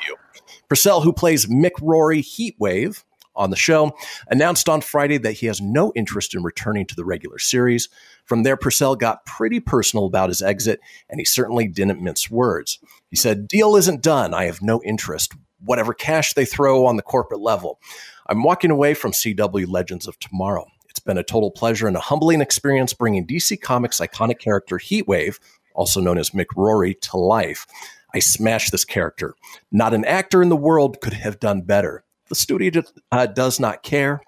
Purcell, 0.67 1.01
who 1.01 1.13
plays 1.13 1.45
Mick 1.45 1.73
Rory 1.81 2.23
Heatwave 2.23 3.03
on 3.35 3.49
the 3.49 3.55
show, 3.55 3.95
announced 4.27 4.69
on 4.69 4.81
Friday 4.81 5.17
that 5.17 5.33
he 5.33 5.47
has 5.47 5.61
no 5.61 5.91
interest 5.95 6.35
in 6.35 6.43
returning 6.43 6.85
to 6.87 6.95
the 6.95 7.05
regular 7.05 7.39
series. 7.39 7.89
From 8.25 8.43
there, 8.43 8.57
Purcell 8.57 8.95
got 8.95 9.25
pretty 9.25 9.59
personal 9.59 10.05
about 10.05 10.29
his 10.29 10.41
exit, 10.41 10.79
and 11.09 11.19
he 11.19 11.25
certainly 11.25 11.67
didn't 11.67 12.01
mince 12.01 12.29
words. 12.29 12.79
He 13.09 13.15
said, 13.15 13.47
Deal 13.47 13.75
isn't 13.75 14.01
done. 14.01 14.33
I 14.33 14.45
have 14.45 14.61
no 14.61 14.81
interest. 14.83 15.33
Whatever 15.59 15.93
cash 15.93 16.33
they 16.33 16.45
throw 16.45 16.85
on 16.85 16.97
the 16.97 17.01
corporate 17.01 17.41
level. 17.41 17.79
I'm 18.27 18.43
walking 18.43 18.71
away 18.71 18.93
from 18.93 19.11
CW 19.11 19.67
Legends 19.67 20.07
of 20.07 20.19
Tomorrow. 20.19 20.67
It's 20.89 20.99
been 20.99 21.17
a 21.17 21.23
total 21.23 21.51
pleasure 21.51 21.87
and 21.87 21.97
a 21.97 22.01
humbling 22.01 22.41
experience 22.41 22.93
bringing 22.93 23.25
DC 23.25 23.59
Comics' 23.61 23.99
iconic 23.99 24.39
character 24.39 24.77
Heatwave, 24.77 25.39
also 25.73 25.99
known 25.99 26.17
as 26.17 26.29
Mick 26.31 26.47
Rory, 26.55 26.93
to 26.95 27.17
life. 27.17 27.65
I 28.13 28.19
smashed 28.19 28.71
this 28.71 28.85
character. 28.85 29.33
Not 29.71 29.93
an 29.93 30.05
actor 30.05 30.41
in 30.43 30.49
the 30.49 30.55
world 30.55 31.01
could 31.01 31.13
have 31.13 31.39
done 31.39 31.61
better. 31.61 32.03
The 32.33 32.39
studio 32.39 32.81
uh, 33.11 33.27
does 33.27 33.59
not 33.59 33.83
care. 33.83 34.19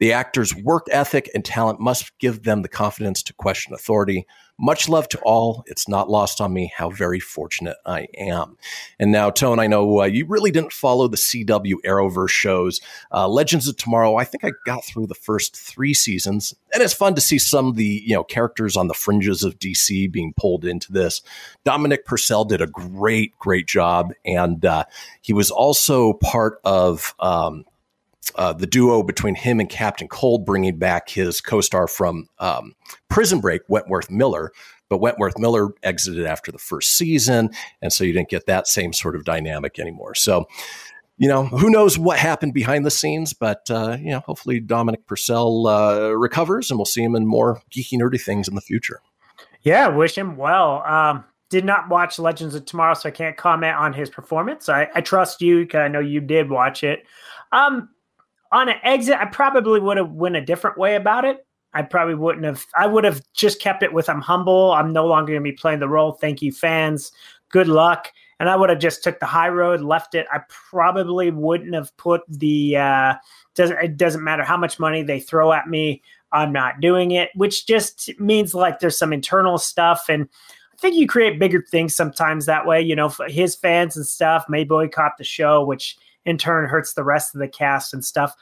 The 0.00 0.12
actor's 0.12 0.56
work 0.56 0.88
ethic 0.90 1.30
and 1.36 1.44
talent 1.44 1.78
must 1.78 2.10
give 2.18 2.42
them 2.42 2.62
the 2.62 2.68
confidence 2.68 3.22
to 3.22 3.32
question 3.34 3.72
authority. 3.72 4.26
Much 4.58 4.88
love 4.88 5.08
to 5.08 5.18
all. 5.22 5.64
It's 5.66 5.88
not 5.88 6.08
lost 6.08 6.40
on 6.40 6.52
me 6.52 6.72
how 6.76 6.88
very 6.88 7.18
fortunate 7.18 7.76
I 7.84 8.06
am. 8.16 8.56
And 9.00 9.10
now, 9.10 9.30
Tone, 9.30 9.58
I 9.58 9.66
know 9.66 10.02
uh, 10.02 10.04
you 10.04 10.26
really 10.26 10.52
didn't 10.52 10.72
follow 10.72 11.08
the 11.08 11.16
CW 11.16 11.74
Arrowverse 11.84 12.28
shows. 12.28 12.80
Uh, 13.12 13.26
Legends 13.26 13.66
of 13.66 13.76
Tomorrow, 13.76 14.14
I 14.14 14.24
think 14.24 14.44
I 14.44 14.52
got 14.64 14.84
through 14.84 15.08
the 15.08 15.14
first 15.14 15.56
three 15.56 15.92
seasons, 15.92 16.54
and 16.72 16.82
it's 16.82 16.94
fun 16.94 17.16
to 17.16 17.20
see 17.20 17.38
some 17.38 17.66
of 17.66 17.76
the 17.76 18.02
you 18.06 18.14
know 18.14 18.22
characters 18.22 18.76
on 18.76 18.86
the 18.86 18.94
fringes 18.94 19.42
of 19.42 19.58
DC 19.58 20.10
being 20.12 20.32
pulled 20.36 20.64
into 20.64 20.92
this. 20.92 21.20
Dominic 21.64 22.04
Purcell 22.04 22.44
did 22.44 22.62
a 22.62 22.68
great, 22.68 23.36
great 23.40 23.66
job, 23.66 24.12
and 24.24 24.64
uh, 24.64 24.84
he 25.20 25.32
was 25.32 25.50
also 25.50 26.12
part 26.14 26.60
of. 26.64 27.14
Um, 27.18 27.64
uh, 28.36 28.52
the 28.52 28.66
duo 28.66 29.02
between 29.02 29.34
him 29.34 29.60
and 29.60 29.68
Captain 29.68 30.08
Cold, 30.08 30.44
bringing 30.44 30.78
back 30.78 31.08
his 31.08 31.40
co-star 31.40 31.86
from 31.86 32.28
um, 32.38 32.74
Prison 33.08 33.40
Break, 33.40 33.62
Wentworth 33.68 34.10
Miller. 34.10 34.52
But 34.90 34.98
Wentworth 34.98 35.38
Miller 35.38 35.70
exited 35.82 36.26
after 36.26 36.52
the 36.52 36.58
first 36.58 36.96
season, 36.96 37.50
and 37.80 37.92
so 37.92 38.04
you 38.04 38.12
didn't 38.12 38.28
get 38.28 38.46
that 38.46 38.68
same 38.68 38.92
sort 38.92 39.16
of 39.16 39.24
dynamic 39.24 39.78
anymore. 39.78 40.14
So, 40.14 40.46
you 41.16 41.26
know, 41.26 41.46
who 41.46 41.70
knows 41.70 41.98
what 41.98 42.18
happened 42.18 42.52
behind 42.52 42.84
the 42.84 42.90
scenes? 42.90 43.32
But 43.32 43.70
uh, 43.70 43.96
you 43.98 44.10
know, 44.10 44.20
hopefully 44.20 44.60
Dominic 44.60 45.06
Purcell 45.06 45.66
uh, 45.66 46.10
recovers, 46.10 46.70
and 46.70 46.78
we'll 46.78 46.84
see 46.84 47.02
him 47.02 47.16
in 47.16 47.26
more 47.26 47.62
geeky, 47.70 47.98
nerdy 47.98 48.20
things 48.20 48.46
in 48.46 48.54
the 48.54 48.60
future. 48.60 49.00
Yeah, 49.62 49.88
wish 49.88 50.16
him 50.16 50.36
well. 50.36 50.82
Um, 50.84 51.24
did 51.48 51.64
not 51.64 51.88
watch 51.88 52.18
Legends 52.18 52.54
of 52.54 52.64
Tomorrow, 52.66 52.94
so 52.94 53.08
I 53.08 53.12
can't 53.12 53.36
comment 53.36 53.76
on 53.76 53.92
his 53.94 54.10
performance. 54.10 54.68
I, 54.68 54.88
I 54.94 55.00
trust 55.00 55.40
you 55.40 55.60
because 55.60 55.78
I 55.78 55.88
know 55.88 56.00
you 56.00 56.20
did 56.20 56.50
watch 56.50 56.84
it. 56.84 57.04
Um, 57.52 57.88
on 58.54 58.68
an 58.68 58.76
exit, 58.84 59.16
I 59.18 59.26
probably 59.26 59.80
would 59.80 59.96
have 59.96 60.12
went 60.12 60.36
a 60.36 60.40
different 60.40 60.78
way 60.78 60.94
about 60.94 61.24
it. 61.24 61.44
I 61.74 61.82
probably 61.82 62.14
wouldn't 62.14 62.44
have. 62.44 62.64
I 62.78 62.86
would 62.86 63.02
have 63.02 63.20
just 63.34 63.60
kept 63.60 63.82
it 63.82 63.92
with 63.92 64.08
I'm 64.08 64.20
humble. 64.20 64.72
I'm 64.72 64.92
no 64.92 65.06
longer 65.06 65.32
going 65.32 65.44
to 65.44 65.50
be 65.50 65.56
playing 65.56 65.80
the 65.80 65.88
role. 65.88 66.12
Thank 66.12 66.40
you, 66.40 66.52
fans. 66.52 67.10
Good 67.50 67.66
luck. 67.66 68.12
And 68.38 68.48
I 68.48 68.54
would 68.54 68.70
have 68.70 68.78
just 68.78 69.02
took 69.02 69.18
the 69.18 69.26
high 69.26 69.48
road, 69.48 69.80
left 69.80 70.14
it. 70.14 70.26
I 70.32 70.40
probably 70.48 71.32
wouldn't 71.32 71.74
have 71.74 71.94
put 71.96 72.22
the. 72.28 72.76
Uh, 72.76 73.14
doesn't 73.56 73.78
it 73.78 73.96
doesn't 73.96 74.22
matter 74.22 74.44
how 74.44 74.56
much 74.56 74.78
money 74.78 75.02
they 75.02 75.18
throw 75.18 75.52
at 75.52 75.68
me. 75.68 76.00
I'm 76.30 76.52
not 76.52 76.80
doing 76.80 77.10
it, 77.10 77.30
which 77.34 77.66
just 77.66 78.08
means 78.20 78.54
like 78.54 78.78
there's 78.78 78.98
some 78.98 79.12
internal 79.12 79.58
stuff 79.58 80.06
and. 80.08 80.28
I 80.72 80.76
think 80.78 80.96
you 80.96 81.06
create 81.06 81.38
bigger 81.38 81.64
things 81.70 81.94
sometimes 81.94 82.46
that 82.46 82.66
way. 82.66 82.82
You 82.82 82.96
know, 82.96 83.08
his 83.28 83.54
fans 83.54 83.96
and 83.96 84.04
stuff 84.04 84.44
may 84.48 84.64
boycott 84.64 85.12
the 85.16 85.24
show, 85.24 85.64
which 85.64 85.96
in 86.26 86.38
turn 86.38 86.68
hurts 86.68 86.94
the 86.94 87.04
rest 87.04 87.34
of 87.34 87.40
the 87.40 87.48
cast 87.48 87.94
and 87.94 88.04
stuff. 88.04 88.34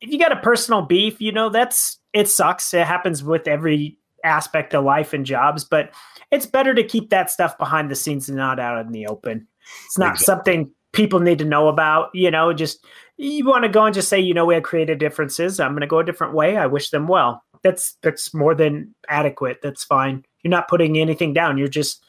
If 0.00 0.10
you 0.10 0.18
got 0.18 0.32
a 0.32 0.36
personal 0.36 0.82
beef, 0.82 1.20
you 1.20 1.32
know, 1.32 1.48
that's 1.50 1.98
it 2.12 2.28
sucks. 2.28 2.72
It 2.72 2.86
happens 2.86 3.22
with 3.22 3.48
every 3.48 3.98
aspect 4.24 4.74
of 4.74 4.84
life 4.84 5.12
and 5.12 5.26
jobs, 5.26 5.64
but 5.64 5.92
it's 6.30 6.46
better 6.46 6.74
to 6.74 6.84
keep 6.84 7.10
that 7.10 7.30
stuff 7.30 7.58
behind 7.58 7.90
the 7.90 7.96
scenes 7.96 8.28
and 8.28 8.38
not 8.38 8.60
out 8.60 8.84
in 8.84 8.92
the 8.92 9.06
open. 9.06 9.46
It's 9.86 9.98
not 9.98 10.14
exactly. 10.14 10.24
something 10.24 10.70
people 10.92 11.20
need 11.20 11.38
to 11.38 11.44
know 11.44 11.68
about, 11.68 12.10
you 12.14 12.30
know, 12.30 12.52
just 12.52 12.84
you 13.16 13.44
want 13.46 13.64
to 13.64 13.68
go 13.68 13.84
and 13.84 13.94
just 13.94 14.08
say, 14.08 14.18
you 14.18 14.34
know, 14.34 14.46
we 14.46 14.54
have 14.54 14.62
creative 14.62 14.98
differences. 14.98 15.60
I'm 15.60 15.72
going 15.72 15.80
to 15.80 15.86
go 15.86 15.98
a 15.98 16.04
different 16.04 16.34
way. 16.34 16.56
I 16.56 16.66
wish 16.66 16.90
them 16.90 17.08
well. 17.08 17.42
That's 17.62 17.96
that's 18.02 18.32
more 18.32 18.54
than 18.54 18.94
adequate. 19.08 19.58
That's 19.62 19.84
fine. 19.84 20.24
You're 20.42 20.50
not 20.50 20.68
putting 20.68 20.96
anything 20.96 21.32
down. 21.32 21.58
You're 21.58 21.68
just 21.68 22.04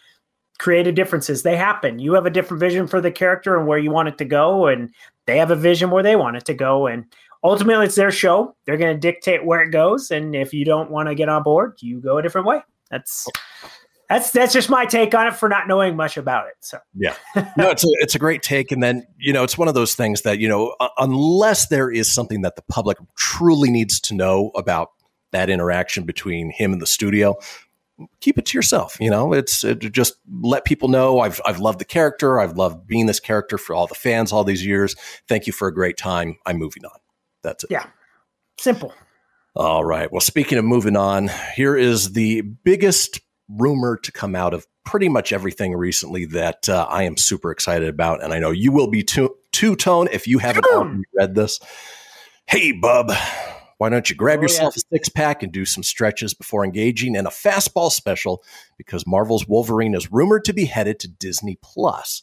creative 0.59 0.93
differences. 0.93 1.41
They 1.41 1.55
happen. 1.55 1.97
You 1.99 2.13
have 2.13 2.25
a 2.25 2.29
different 2.29 2.59
vision 2.59 2.85
for 2.85 3.01
the 3.01 3.11
character 3.11 3.57
and 3.57 3.67
where 3.67 3.79
you 3.79 3.91
want 3.91 4.09
it 4.09 4.17
to 4.19 4.25
go, 4.25 4.67
and 4.67 4.93
they 5.25 5.37
have 5.37 5.51
a 5.51 5.55
vision 5.55 5.89
where 5.89 6.03
they 6.03 6.15
want 6.15 6.37
it 6.37 6.45
to 6.45 6.53
go. 6.53 6.85
And 6.85 7.05
ultimately, 7.43 7.85
it's 7.85 7.95
their 7.95 8.11
show. 8.11 8.55
They're 8.65 8.77
going 8.77 8.93
to 8.93 8.99
dictate 8.99 9.45
where 9.45 9.61
it 9.61 9.71
goes. 9.71 10.11
And 10.11 10.35
if 10.35 10.53
you 10.53 10.65
don't 10.65 10.91
want 10.91 11.09
to 11.09 11.15
get 11.15 11.29
on 11.29 11.43
board, 11.43 11.77
you 11.81 11.99
go 11.99 12.17
a 12.17 12.21
different 12.21 12.45
way. 12.45 12.61
That's 12.91 13.27
that's 14.09 14.31
that's 14.31 14.53
just 14.53 14.69
my 14.69 14.85
take 14.85 15.13
on 15.13 15.27
it 15.27 15.35
for 15.35 15.47
not 15.47 15.67
knowing 15.67 15.95
much 15.95 16.17
about 16.17 16.47
it. 16.47 16.55
So 16.61 16.79
yeah, 16.95 17.15
no, 17.57 17.69
it's 17.69 17.83
a 17.83 17.89
it's 17.99 18.15
a 18.15 18.19
great 18.19 18.41
take, 18.41 18.71
and 18.71 18.81
then 18.81 19.05
you 19.17 19.31
know 19.31 19.43
it's 19.43 19.57
one 19.57 19.67
of 19.67 19.75
those 19.75 19.95
things 19.95 20.23
that 20.23 20.39
you 20.39 20.49
know 20.49 20.75
unless 20.97 21.67
there 21.67 21.91
is 21.91 22.13
something 22.13 22.41
that 22.41 22.55
the 22.55 22.63
public 22.63 22.97
truly 23.15 23.69
needs 23.69 23.99
to 24.01 24.15
know 24.15 24.51
about 24.55 24.89
that 25.31 25.49
interaction 25.49 26.05
between 26.05 26.49
him 26.49 26.73
and 26.73 26.81
the 26.81 26.87
studio, 26.87 27.35
keep 28.21 28.37
it 28.37 28.45
to 28.47 28.57
yourself. 28.57 28.97
You 28.99 29.09
know, 29.09 29.33
it's 29.33 29.63
it, 29.63 29.79
just 29.91 30.15
let 30.41 30.65
people 30.65 30.89
know 30.89 31.19
I've 31.19 31.41
I've 31.45 31.59
loved 31.59 31.79
the 31.79 31.85
character. 31.85 32.39
I've 32.39 32.57
loved 32.57 32.87
being 32.87 33.05
this 33.05 33.19
character 33.19 33.57
for 33.57 33.75
all 33.75 33.87
the 33.87 33.95
fans 33.95 34.31
all 34.31 34.43
these 34.43 34.65
years. 34.65 34.95
Thank 35.27 35.47
you 35.47 35.53
for 35.53 35.67
a 35.67 35.73
great 35.73 35.97
time. 35.97 36.37
I'm 36.45 36.57
moving 36.57 36.85
on. 36.85 36.97
That's 37.43 37.63
it. 37.63 37.71
Yeah, 37.71 37.85
simple. 38.59 38.93
All 39.55 39.83
right. 39.83 40.11
Well, 40.11 40.21
speaking 40.21 40.57
of 40.57 40.65
moving 40.65 40.95
on, 40.95 41.29
here 41.55 41.75
is 41.75 42.13
the 42.13 42.41
biggest 42.41 43.19
rumor 43.49 43.97
to 43.97 44.11
come 44.11 44.35
out 44.35 44.53
of 44.53 44.67
pretty 44.85 45.09
much 45.09 45.33
everything 45.33 45.73
recently 45.73 46.25
that 46.25 46.69
uh, 46.69 46.85
I 46.89 47.03
am 47.03 47.17
super 47.17 47.51
excited 47.51 47.89
about, 47.89 48.23
and 48.23 48.33
I 48.33 48.39
know 48.39 48.51
you 48.51 48.71
will 48.71 48.89
be 48.89 49.03
too. 49.03 49.35
Two 49.51 49.75
tone 49.75 50.07
if 50.11 50.27
you 50.27 50.37
haven't 50.37 50.65
already 50.65 51.03
read 51.15 51.33
this. 51.33 51.59
Hey, 52.45 52.71
bub. 52.71 53.11
Why 53.79 53.88
don't 53.88 54.09
you 54.09 54.15
grab 54.15 54.39
oh, 54.39 54.41
yourself 54.43 54.75
yeah. 54.75 54.82
a 54.82 54.95
six 54.95 55.10
pack 55.10 55.41
and 55.41 55.51
do 55.51 55.65
some 55.65 55.84
stretches 55.84 56.34
before 56.34 56.65
engaging 56.65 57.15
in 57.15 57.25
a 57.25 57.32
fastball 57.32 57.89
special 57.91 58.43
because 58.77 59.08
Marvel's 59.08 59.47
Wolverine 59.47 59.95
is 59.95 60.12
rumored 60.12 60.43
to 60.45 60.53
be 60.53 60.65
headed 60.65 60.99
to 60.99 61.08
Disney 61.08 61.58
Plus. 61.63 62.21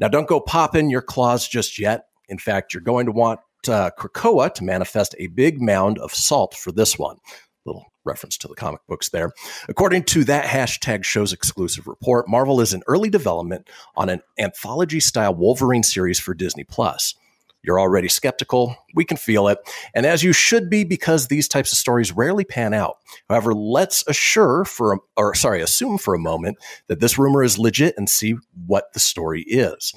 Now, 0.00 0.08
don't 0.08 0.28
go 0.28 0.40
popping 0.40 0.90
your 0.90 1.00
claws 1.00 1.46
just 1.46 1.78
yet. 1.78 2.06
In 2.28 2.38
fact, 2.38 2.74
you're 2.74 2.80
going 2.82 3.06
to 3.06 3.12
want 3.12 3.38
uh, 3.68 3.90
Krakoa 3.96 4.52
to 4.54 4.64
manifest 4.64 5.14
a 5.18 5.28
big 5.28 5.62
mound 5.62 5.98
of 5.98 6.12
salt 6.12 6.54
for 6.54 6.72
this 6.72 6.98
one. 6.98 7.18
Little 7.64 7.86
reference 8.04 8.36
to 8.38 8.48
the 8.48 8.56
comic 8.56 8.80
books 8.88 9.10
there. 9.10 9.30
According 9.68 10.04
to 10.04 10.24
that 10.24 10.44
hashtag 10.44 11.04
show's 11.04 11.32
exclusive 11.32 11.86
report, 11.86 12.28
Marvel 12.28 12.60
is 12.60 12.72
in 12.72 12.82
early 12.88 13.10
development 13.10 13.70
on 13.94 14.08
an 14.08 14.22
anthology 14.38 14.98
style 14.98 15.34
Wolverine 15.34 15.84
series 15.84 16.18
for 16.18 16.34
Disney 16.34 16.64
Plus. 16.64 17.14
You're 17.62 17.80
already 17.80 18.08
skeptical. 18.08 18.76
We 18.94 19.04
can 19.04 19.16
feel 19.16 19.48
it. 19.48 19.58
And 19.94 20.06
as 20.06 20.22
you 20.22 20.32
should 20.32 20.70
be, 20.70 20.84
because 20.84 21.26
these 21.26 21.48
types 21.48 21.72
of 21.72 21.78
stories 21.78 22.12
rarely 22.12 22.44
pan 22.44 22.72
out. 22.72 22.96
However, 23.28 23.52
let's 23.54 24.02
assure 24.06 24.64
for, 24.64 24.94
a, 24.94 24.98
or 25.16 25.34
sorry, 25.34 25.60
assume 25.60 25.98
for 25.98 26.14
a 26.14 26.18
moment 26.18 26.58
that 26.86 27.00
this 27.00 27.18
rumor 27.18 27.42
is 27.42 27.58
legit 27.58 27.94
and 27.98 28.08
see 28.08 28.36
what 28.66 28.92
the 28.94 29.00
story 29.00 29.42
is. 29.42 29.92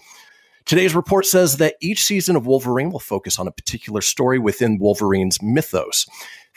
Today's 0.65 0.95
report 0.95 1.25
says 1.25 1.57
that 1.57 1.75
each 1.81 2.03
season 2.03 2.35
of 2.35 2.45
Wolverine 2.45 2.91
will 2.91 2.99
focus 2.99 3.37
on 3.37 3.47
a 3.47 3.51
particular 3.51 4.01
story 4.01 4.39
within 4.39 4.77
Wolverine's 4.79 5.41
mythos. 5.41 6.05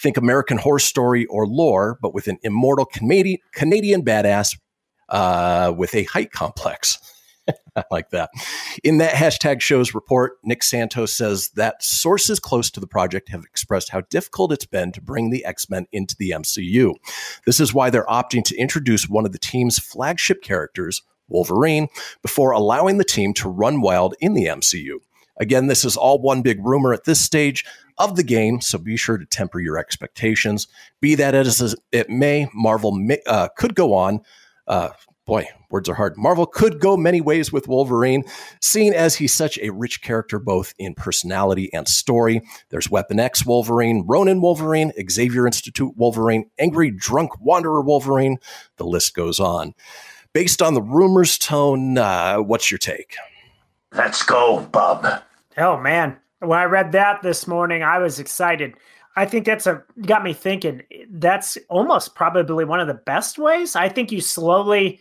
Think 0.01 0.17
American 0.17 0.59
Horror 0.59 0.79
Story 0.79 1.27
or 1.27 1.47
lore, 1.47 1.99
but 2.01 2.15
with 2.15 2.29
an 2.29 2.39
immortal 2.43 2.85
Canadian, 2.85 3.39
Canadian 3.53 4.05
badass 4.05 4.57
uh, 5.09 5.73
with 5.77 5.95
a 5.95 6.05
height 6.05 6.31
complex. 6.31 6.99
I 7.77 7.85
like 7.91 8.11
that. 8.11 8.31
In 8.83 8.99
that 8.99 9.15
hashtag 9.15 9.61
shows 9.61 9.95
report, 9.95 10.39
Nick 10.43 10.63
Santos 10.63 11.13
says 11.13 11.51
that 11.51 11.83
sources 11.83 12.41
close 12.41 12.71
to 12.71 12.81
the 12.81 12.87
project 12.87 13.29
have 13.29 13.45
expressed 13.45 13.91
how 13.91 14.03
difficult 14.03 14.53
it's 14.53 14.67
been 14.67 14.93
to 14.93 15.01
bring 15.01 15.31
the 15.31 15.45
X 15.45 15.69
Men 15.71 15.87
into 15.93 16.17
the 16.19 16.31
MCU. 16.31 16.95
This 17.45 17.61
is 17.61 17.75
why 17.75 17.91
they're 17.91 18.07
opting 18.07 18.45
to 18.45 18.57
introduce 18.57 19.09
one 19.09 19.27
of 19.27 19.33
the 19.33 19.39
team's 19.39 19.79
flagship 19.79 20.43
characters, 20.43 21.03
Wolverine, 21.29 21.89
before 22.23 22.53
allowing 22.53 22.99
the 22.99 23.05
team 23.05 23.35
to 23.35 23.49
run 23.49 23.81
wild 23.81 24.15
in 24.21 24.35
the 24.35 24.47
MCU. 24.47 24.99
Again, 25.39 25.67
this 25.67 25.85
is 25.85 25.97
all 25.97 26.19
one 26.19 26.43
big 26.43 26.65
rumor 26.65 26.95
at 26.95 27.05
this 27.05 27.23
stage 27.23 27.65
of 27.99 28.17
the 28.17 28.23
game, 28.23 28.61
so 28.61 28.79
be 28.79 28.97
sure 28.97 29.19
to 29.19 29.27
temper 29.27 29.61
your 29.61 29.79
expectations. 29.79 30.67
Be 31.01 31.15
that 31.15 31.35
as 31.35 31.75
it 31.93 32.09
may, 32.09 32.49
Marvel 32.55 32.93
may, 32.93 33.21
uh, 33.27 33.49
could 33.57 33.75
go 33.75 33.95
on. 33.95 34.21
Uh, 34.67 34.91
boy, 35.27 35.47
words 35.71 35.89
are 35.89 35.95
hard. 35.95 36.17
Marvel 36.17 36.47
could 36.47 36.81
go 36.81 36.97
many 36.97 37.21
ways 37.21 37.53
with 37.53 37.69
Wolverine, 37.69 38.25
seeing 38.61 38.95
as 38.95 39.17
he's 39.17 39.35
such 39.35 39.59
a 39.59 39.71
rich 39.71 40.01
character 40.01 40.39
both 40.39 40.73
in 40.79 40.95
personality 40.95 41.73
and 41.75 41.89
story. 41.89 42.41
There's 42.71 42.91
Weapon 42.91 43.19
X 43.19 43.45
Wolverine, 43.45 44.05
Ronin 44.07 44.41
Wolverine, 44.41 44.93
Xavier 45.11 45.47
Institute 45.47 45.93
Wolverine, 45.97 46.49
Angry 46.59 46.91
Drunk 46.91 47.39
Wanderer 47.41 47.83
Wolverine. 47.83 48.39
The 48.77 48.87
list 48.87 49.15
goes 49.15 49.41
on. 49.41 49.75
Based 50.33 50.63
on 50.63 50.75
the 50.75 50.83
rumors 50.83 51.39
tone, 51.39 51.99
uh, 51.99 52.39
what's 52.39 52.71
your 52.71 52.79
take? 52.79 53.17
Let's 53.93 54.23
go, 54.23 54.61
Bub. 54.61 55.23
Oh, 55.59 55.79
man. 55.79 56.17
When 56.41 56.59
I 56.59 56.65
read 56.65 56.93
that 56.93 57.23
this 57.23 57.47
morning, 57.47 57.83
I 57.83 57.99
was 57.99 58.21
excited. 58.21 58.75
I 59.17 59.25
think 59.25 59.47
that's 59.47 59.67
a 59.67 59.83
got 60.03 60.23
me 60.23 60.35
thinking. 60.35 60.83
That's 61.09 61.57
almost 61.71 62.15
probably 62.15 62.67
one 62.67 62.81
of 62.81 62.87
the 62.87 62.95
best 62.95 63.39
ways. 63.39 63.75
I 63.75 63.89
think 63.89 64.13
you 64.13 64.21
slowly 64.21 65.01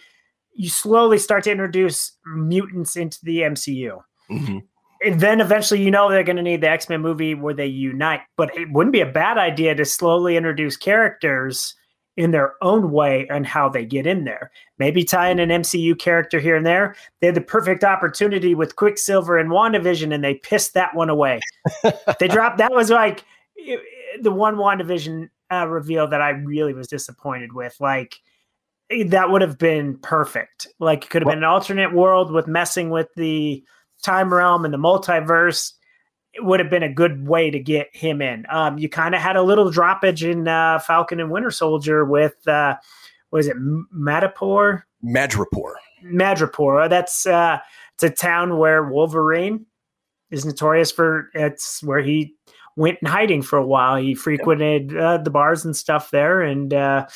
you 0.55 0.69
slowly 0.69 1.17
start 1.17 1.43
to 1.43 1.51
introduce 1.51 2.13
mutants 2.25 2.95
into 2.95 3.19
the 3.23 3.39
MCU. 3.39 4.01
Mm-hmm. 4.31 4.59
And 5.01 5.19
then 5.19 5.41
eventually, 5.41 5.83
you 5.83 5.91
know, 5.91 6.09
they're 6.09 6.23
going 6.23 6.37
to 6.37 6.41
need 6.41 6.61
the 6.61 6.69
X 6.69 6.89
Men 6.89 7.01
movie 7.01 7.35
where 7.35 7.53
they 7.53 7.67
unite. 7.67 8.21
But 8.37 8.55
it 8.57 8.71
wouldn't 8.71 8.93
be 8.93 9.01
a 9.01 9.05
bad 9.05 9.37
idea 9.37 9.75
to 9.75 9.85
slowly 9.85 10.37
introduce 10.37 10.77
characters 10.77 11.75
in 12.17 12.31
their 12.31 12.53
own 12.61 12.91
way 12.91 13.27
and 13.29 13.45
how 13.45 13.67
they 13.67 13.83
get 13.85 14.07
in 14.07 14.23
there. 14.23 14.49
Maybe 14.79 15.03
tie 15.03 15.29
in 15.29 15.39
an 15.39 15.49
MCU 15.49 15.99
character 15.99 16.39
here 16.39 16.55
and 16.55 16.65
there. 16.65 16.95
They 17.19 17.27
had 17.27 17.35
the 17.35 17.41
perfect 17.41 17.83
opportunity 17.83 18.55
with 18.55 18.77
Quicksilver 18.77 19.37
and 19.37 19.49
WandaVision, 19.49 20.13
and 20.13 20.23
they 20.23 20.35
pissed 20.35 20.73
that 20.75 20.95
one 20.95 21.09
away. 21.09 21.41
they 22.19 22.29
dropped 22.29 22.57
that 22.59 22.71
was 22.71 22.89
like 22.89 23.25
the 24.21 24.31
one 24.31 24.55
WandaVision 24.55 25.29
uh, 25.51 25.67
reveal 25.67 26.07
that 26.07 26.21
I 26.21 26.29
really 26.29 26.73
was 26.73 26.87
disappointed 26.87 27.53
with. 27.53 27.75
Like, 27.79 28.15
that 29.07 29.29
would 29.29 29.41
have 29.41 29.57
been 29.57 29.97
perfect. 29.97 30.67
Like 30.79 31.05
it 31.05 31.09
could 31.09 31.21
have 31.21 31.29
been 31.29 31.39
an 31.39 31.43
alternate 31.43 31.93
world 31.93 32.31
with 32.31 32.47
messing 32.47 32.89
with 32.89 33.07
the 33.15 33.63
time 34.03 34.33
realm 34.33 34.65
and 34.65 34.73
the 34.73 34.77
multiverse. 34.77 35.73
It 36.33 36.43
would 36.43 36.59
have 36.59 36.69
been 36.69 36.83
a 36.83 36.93
good 36.93 37.27
way 37.27 37.49
to 37.49 37.59
get 37.59 37.87
him 37.93 38.21
in. 38.21 38.45
Um, 38.49 38.77
you 38.77 38.89
kind 38.89 39.15
of 39.15 39.21
had 39.21 39.37
a 39.37 39.41
little 39.41 39.71
droppage 39.71 40.29
in 40.29 40.47
uh, 40.47 40.79
Falcon 40.79 41.19
and 41.19 41.31
Winter 41.31 41.51
Soldier 41.51 42.05
with 42.05 42.47
uh, 42.47 42.75
was 43.31 43.47
it 43.47 43.55
M- 43.55 43.87
Madapur? 43.95 44.83
Madripoor. 45.03 45.73
Madripoor. 46.03 46.89
That's 46.89 47.25
uh, 47.25 47.59
it's 47.95 48.03
a 48.03 48.09
town 48.09 48.57
where 48.57 48.83
Wolverine 48.83 49.65
is 50.29 50.45
notorious 50.45 50.91
for. 50.91 51.29
It's 51.33 51.81
where 51.81 52.01
he 52.01 52.35
went 52.75 52.99
in 53.01 53.07
hiding 53.07 53.41
for 53.41 53.57
a 53.57 53.65
while. 53.65 53.95
He 53.95 54.13
frequented 54.13 54.95
uh, 54.95 55.17
the 55.19 55.29
bars 55.29 55.63
and 55.63 55.75
stuff 55.75 56.11
there, 56.11 56.41
and 56.41 56.73
uh, 56.73 57.07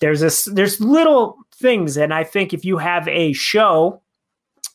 there's 0.00 0.20
this 0.20 0.44
there's 0.44 0.80
little 0.80 1.38
things, 1.54 1.96
and 1.96 2.12
I 2.12 2.24
think 2.24 2.52
if 2.52 2.64
you 2.64 2.78
have 2.78 3.08
a 3.08 3.32
show 3.32 4.02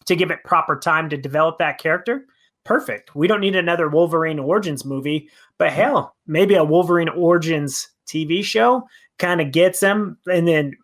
to 0.05 0.15
give 0.15 0.31
it 0.31 0.43
proper 0.43 0.77
time 0.77 1.09
to 1.09 1.17
develop 1.17 1.59
that 1.59 1.77
character, 1.77 2.25
perfect. 2.63 3.15
We 3.15 3.27
don't 3.27 3.41
need 3.41 3.55
another 3.55 3.87
Wolverine 3.87 4.39
Origins 4.39 4.83
movie, 4.83 5.29
but 5.57 5.71
hell, 5.71 6.15
maybe 6.27 6.55
a 6.55 6.63
Wolverine 6.63 7.09
Origins 7.09 7.87
TV 8.07 8.43
show 8.43 8.83
kind 9.19 9.41
of 9.41 9.51
gets 9.51 9.79
him 9.79 10.17
and 10.31 10.47
then 10.47 10.75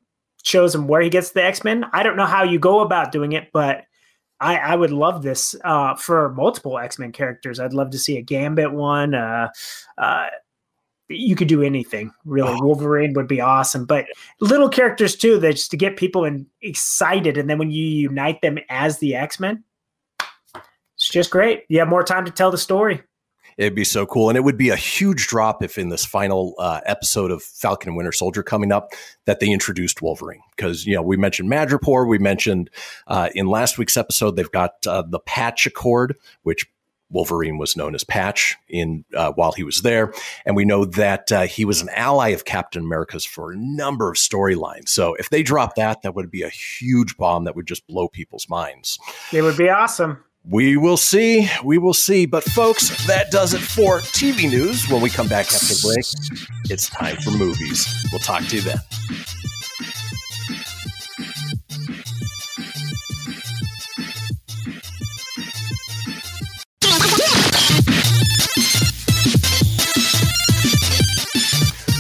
shows 0.44 0.74
him 0.74 0.88
where 0.88 1.02
he 1.02 1.10
gets 1.10 1.32
the 1.32 1.44
X 1.44 1.64
Men. 1.64 1.86
I 1.94 2.04
don't 2.04 2.16
know 2.16 2.26
how 2.26 2.44
you 2.44 2.60
go 2.60 2.82
about 2.82 3.12
doing 3.12 3.32
it, 3.34 3.50
but 3.52 3.84
I, 4.40 4.58
I 4.58 4.76
would 4.76 4.92
love 4.92 5.24
this 5.24 5.56
uh, 5.64 5.96
for 5.96 6.34
multiple 6.34 6.78
X 6.78 7.00
Men 7.00 7.12
characters. 7.12 7.60
I'd 7.60 7.74
love 7.74 7.90
to 7.92 8.00
see 8.00 8.18
a 8.18 8.22
Gambit 8.22 8.72
one. 8.72 9.16
Uh, 9.16 9.50
uh, 9.98 10.28
you 11.10 11.36
could 11.36 11.48
do 11.48 11.62
anything 11.62 12.12
really. 12.26 12.58
Oh. 12.60 12.66
Wolverine 12.66 13.14
would 13.14 13.28
be 13.28 13.42
awesome, 13.42 13.86
but 13.86 14.06
little 14.40 14.70
characters 14.70 15.16
too. 15.16 15.40
That 15.40 15.54
just 15.54 15.72
to 15.72 15.78
get 15.78 15.98
people 15.98 16.26
in, 16.26 16.48
excited, 16.62 17.38
and 17.38 17.50
then 17.50 17.58
when 17.58 17.72
you 17.72 17.84
unite 17.84 18.42
them 18.42 18.58
as 18.70 19.00
the 19.00 19.16
X 19.16 19.40
Men, 19.40 19.64
it's 20.96 21.10
just 21.10 21.32
great. 21.32 21.64
You 21.70 21.80
have 21.80 21.88
more 21.88 22.04
time 22.04 22.26
to 22.26 22.32
tell 22.32 22.52
the 22.52 22.58
story. 22.58 23.04
It'd 23.58 23.74
be 23.74 23.84
so 23.84 24.06
cool. 24.06 24.30
And 24.30 24.38
it 24.38 24.44
would 24.44 24.58
be 24.58 24.70
a 24.70 24.76
huge 24.76 25.26
drop 25.26 25.64
if 25.64 25.80
in 25.80 25.90
this 25.90 26.06
final 26.06 26.54
uh, 26.60 26.82
episode 26.86 27.32
of 27.32 27.42
Falcon 27.42 27.90
and 27.90 27.98
Winter 27.98 28.12
Soldier 28.12 28.44
coming 28.44 28.72
up 28.72 28.92
that 29.26 29.40
they 29.40 29.50
introduced 29.50 30.02
Wolverine. 30.02 30.42
Because, 30.56 30.86
you 30.86 30.94
know, 30.94 31.02
we 31.02 31.18
mentioned 31.18 31.50
Madripoor. 31.50 32.08
We 32.08 32.20
mentioned 32.20 32.70
uh, 33.08 33.30
in 33.34 33.48
last 33.48 33.80
week's 33.80 33.98
episode, 33.98 34.36
they've 34.36 34.52
got 34.52 34.86
uh, 34.86 35.02
the 35.02 35.20
Patch 35.20 35.66
Accord, 35.66 36.16
which 36.44 36.68
Wolverine 37.10 37.58
was 37.58 37.78
known 37.78 37.96
as 37.96 38.04
Patch 38.04 38.58
in 38.68 39.06
uh, 39.16 39.32
while 39.34 39.52
he 39.52 39.64
was 39.64 39.82
there, 39.82 40.14
and 40.46 40.56
we 40.56 40.66
know 40.66 40.86
that 40.86 41.32
uh, 41.32 41.42
he 41.44 41.66
was 41.66 41.82
an 41.82 41.90
ally 41.90 42.30
of 42.30 42.46
Captain 42.46 42.84
America's 42.84 43.26
for 43.26 43.52
a 43.52 43.58
number 43.58 44.10
of 44.10 44.18
storylines. 44.18 44.90
So 44.90 45.16
if 45.16 45.30
they 45.30 45.44
drop 45.44 45.76
that, 45.76 46.02
that 46.02 46.16
would 46.16 46.32
be 46.32 46.44
a 46.44 46.50
huge 46.50 47.18
bomb 47.18 47.46
that 47.46 47.56
would 47.56 47.68
just 47.68 47.88
blow 47.88 48.08
people's 48.08 48.50
minds. 48.50 49.00
It 49.32 49.42
would 49.42 49.58
be 49.58 49.70
awesome. 49.70 50.24
We 50.50 50.78
will 50.78 50.98
see. 50.98 51.50
We 51.64 51.78
will 51.78 51.94
see. 51.94 52.26
But, 52.26 52.44
folks, 52.44 53.06
that 53.06 53.32
does 53.32 53.54
it 53.54 53.60
for 53.60 54.00
TV 54.00 54.50
news. 54.50 54.90
When 54.90 55.02
we 55.02 55.10
come 55.10 55.28
back 55.28 55.48
after 55.48 55.66
the 55.66 55.82
break, 55.84 56.06
it's 56.72 56.90
time 56.90 57.18
for 57.18 57.32
movies. 57.32 57.86
We'll 58.12 58.22
talk 58.22 58.46
to 58.46 58.56
you 58.56 58.62
then. 58.62 58.78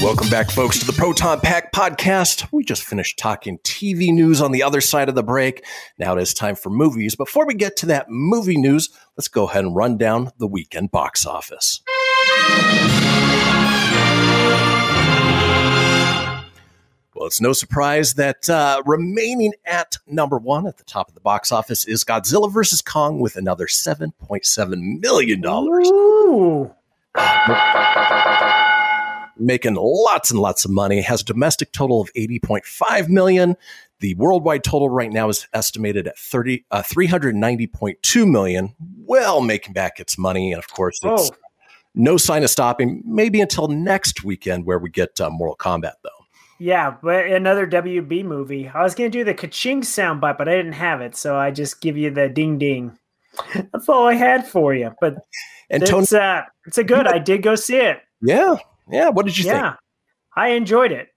Welcome 0.08 0.30
back, 0.30 0.50
folks, 0.50 0.80
to 0.80 0.86
the 0.86 0.94
Proton 0.94 1.42
Pack 1.42 1.74
podcast. 1.74 2.48
We 2.54 2.64
just 2.64 2.84
finished 2.84 3.20
talking 3.20 3.58
TV 3.58 4.14
news 4.14 4.40
on 4.40 4.54
the 4.54 4.64
other 4.64 4.80
side 4.80 5.10
of 5.10 5.16
the 5.16 5.22
break. 5.22 5.66
Now 6.00 6.16
it 6.16 6.22
is 6.22 6.34
time 6.34 6.56
for 6.56 6.70
movies. 6.70 7.14
Before 7.14 7.46
we 7.46 7.54
get 7.54 7.76
to 7.76 7.88
that 7.88 8.10
movie 8.10 8.56
news, 8.56 8.88
let's 9.18 9.28
go 9.28 9.50
ahead 9.50 9.66
and 9.66 9.76
run 9.76 9.98
down 9.98 10.32
the 10.38 10.48
weekend 10.48 10.92
box 10.92 11.26
office. 11.26 11.82
Well, 17.14 17.28
it's 17.28 17.42
no 17.42 17.52
surprise 17.52 18.14
that 18.14 18.50
uh, 18.50 18.82
remaining 18.86 19.56
at 19.66 19.98
number 20.08 20.38
one 20.38 20.68
at 20.68 20.78
the 20.78 20.86
top 20.86 21.10
of 21.10 21.16
the 21.16 21.20
box 21.20 21.52
office 21.52 21.86
is 21.86 22.06
Godzilla 22.06 22.50
vs. 22.50 22.82
Kong 22.82 23.20
with 23.20 23.36
another 23.36 23.66
$7.7 23.66 25.02
million. 25.02 25.46
Ooh. 25.46 26.74
Making 29.40 29.76
lots 29.76 30.32
and 30.32 30.40
lots 30.40 30.66
of 30.66 30.72
money 30.72 31.02
has 31.02 31.22
a 31.22 31.26
domestic 31.26 31.72
total 31.72 32.02
of 32.02 32.12
80.5 32.14 33.10
million 33.10 33.56
the 34.00 34.14
worldwide 34.16 34.64
total 34.64 34.90
right 34.90 35.12
now 35.12 35.28
is 35.30 35.48
estimated 35.54 36.08
at 36.08 36.18
30 36.18 36.64
uh, 36.72 36.84
390.2 36.84 38.30
million 38.30 38.76
well 39.06 39.42
making 39.42 39.74
back 39.74 40.00
its 40.00 40.18
money 40.18 40.52
and 40.52 40.60
of 40.60 40.68
course 40.70 41.00
it's 41.04 41.32
Oh. 41.32 41.36
no 41.96 42.18
sign 42.18 42.44
of 42.44 42.50
stopping 42.50 43.02
maybe 43.06 43.42
until 43.42 43.68
next 43.68 44.24
weekend 44.24 44.66
where 44.66 44.80
we 44.80 44.90
get 44.90 45.20
uh, 45.20 45.30
mortal 45.30 45.56
kombat 45.58 45.94
though 46.04 46.10
Yeah, 46.60 46.96
but 47.04 47.26
another 47.28 47.68
WB 47.68 48.24
movie. 48.26 48.68
I 48.68 48.82
was 48.84 48.96
gonna 48.96 49.10
do 49.12 49.24
the 49.24 49.34
ka-ching 49.36 49.82
soundbite, 49.82 50.38
but 50.40 50.50
I 50.50 50.56
didn't 50.56 50.74
have 50.74 51.02
it, 51.02 51.16
so 51.16 51.36
I 51.38 51.52
just 51.52 51.82
give 51.82 51.98
you 51.98 52.10
the 52.10 52.30
ding 52.30 52.58
ding. 52.58 52.98
That's 53.72 53.88
all 53.88 54.08
I 54.08 54.16
had 54.16 54.48
for 54.48 54.74
you. 54.74 54.92
But 55.00 55.18
and 55.70 55.84
it's 55.84 55.92
tony 55.92 56.08
uh, 56.20 56.42
it's 56.66 56.80
a 56.80 56.84
good. 56.84 57.06
I 57.08 57.20
did 57.20 57.44
go 57.44 57.54
see 57.56 57.78
it. 57.78 58.00
yeah 58.22 58.56
yeah 58.90 59.10
what 59.10 59.26
did 59.26 59.38
you 59.38 59.46
yeah, 59.46 59.72
think 59.72 59.76
I 60.38 60.50
enjoyed 60.50 60.92
it. 60.92 61.10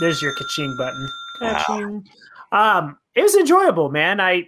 There's 0.00 0.22
your 0.22 0.32
ka-ching 0.36 0.74
button. 0.78 1.08
Ka-ching. 1.40 2.06
Um, 2.52 2.96
it 3.16 3.22
was 3.22 3.34
enjoyable, 3.34 3.90
man. 3.90 4.20
I 4.20 4.46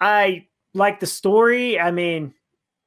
I 0.00 0.46
like 0.72 1.00
the 1.00 1.06
story. 1.06 1.78
I 1.78 1.90
mean, 1.90 2.32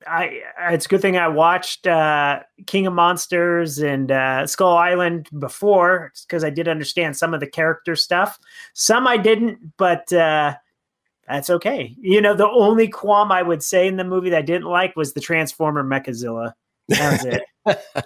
I 0.07 0.41
it's 0.71 0.85
a 0.85 0.89
good 0.89 1.01
thing 1.01 1.17
I 1.17 1.27
watched 1.27 1.85
uh, 1.85 2.43
King 2.65 2.87
of 2.87 2.93
Monsters 2.93 3.79
and 3.79 4.09
uh, 4.09 4.47
Skull 4.47 4.77
Island 4.77 5.27
before 5.37 6.13
because 6.25 6.45
I 6.45 6.49
did 6.49 6.69
understand 6.69 7.17
some 7.17 7.33
of 7.33 7.41
the 7.41 7.47
character 7.47 7.97
stuff. 7.97 8.39
Some 8.73 9.05
I 9.05 9.17
didn't, 9.17 9.73
but 9.75 10.11
uh, 10.13 10.55
that's 11.27 11.49
okay. 11.49 11.93
You 11.99 12.21
know, 12.21 12.33
the 12.33 12.47
only 12.47 12.87
qualm 12.87 13.33
I 13.33 13.41
would 13.41 13.61
say 13.61 13.85
in 13.85 13.97
the 13.97 14.05
movie 14.05 14.29
that 14.29 14.39
I 14.39 14.43
didn't 14.43 14.67
like 14.67 14.95
was 14.95 15.11
the 15.11 15.21
Transformer 15.21 15.83
Mechazilla. 15.83 16.53
That 16.89 17.11
was 17.11 17.25
it. 17.25 17.43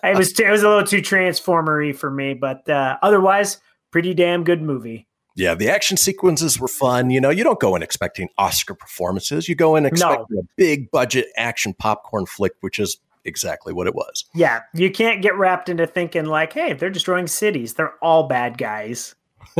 it 0.04 0.18
was 0.18 0.40
it 0.40 0.50
was 0.50 0.64
a 0.64 0.70
little 0.70 0.86
too 0.86 1.02
transformery 1.02 1.96
for 1.96 2.12
me, 2.12 2.34
but 2.34 2.68
uh, 2.70 2.98
otherwise, 3.02 3.60
pretty 3.92 4.14
damn 4.14 4.44
good 4.44 4.62
movie. 4.62 5.08
yeah 5.36 5.56
the 5.56 5.70
action 5.70 5.98
sequences 5.98 6.60
were 6.60 6.68
fun 6.68 7.10
you 7.10 7.22
know 7.22 7.30
you 7.30 7.44
don't 7.44 7.60
go 7.60 7.76
in 7.76 7.82
expecting 7.84 8.28
oscar 8.38 8.74
performances 8.74 9.48
you 9.48 9.56
go 9.56 9.76
in 9.76 9.86
expecting 9.86 10.38
a 10.38 10.48
big 10.58 10.90
budget 10.92 11.28
action 11.38 11.74
popcorn 11.74 12.26
flick 12.26 12.54
which 12.62 12.80
is 12.80 12.98
exactly 13.26 13.74
what 13.74 13.88
it 13.88 13.94
was 13.94 14.26
Yeah, 14.34 14.62
you 14.74 14.90
can't 14.90 15.22
get 15.22 15.38
wrapped 15.38 15.70
into 15.70 15.86
thinking 15.86 16.26
like, 16.26 16.54
hey, 16.54 16.74
they're 16.74 16.90
destroying 16.90 17.28
cities. 17.28 17.74
They're 17.74 17.94
all 18.02 18.28
bad 18.28 18.58
guys. 18.58 19.16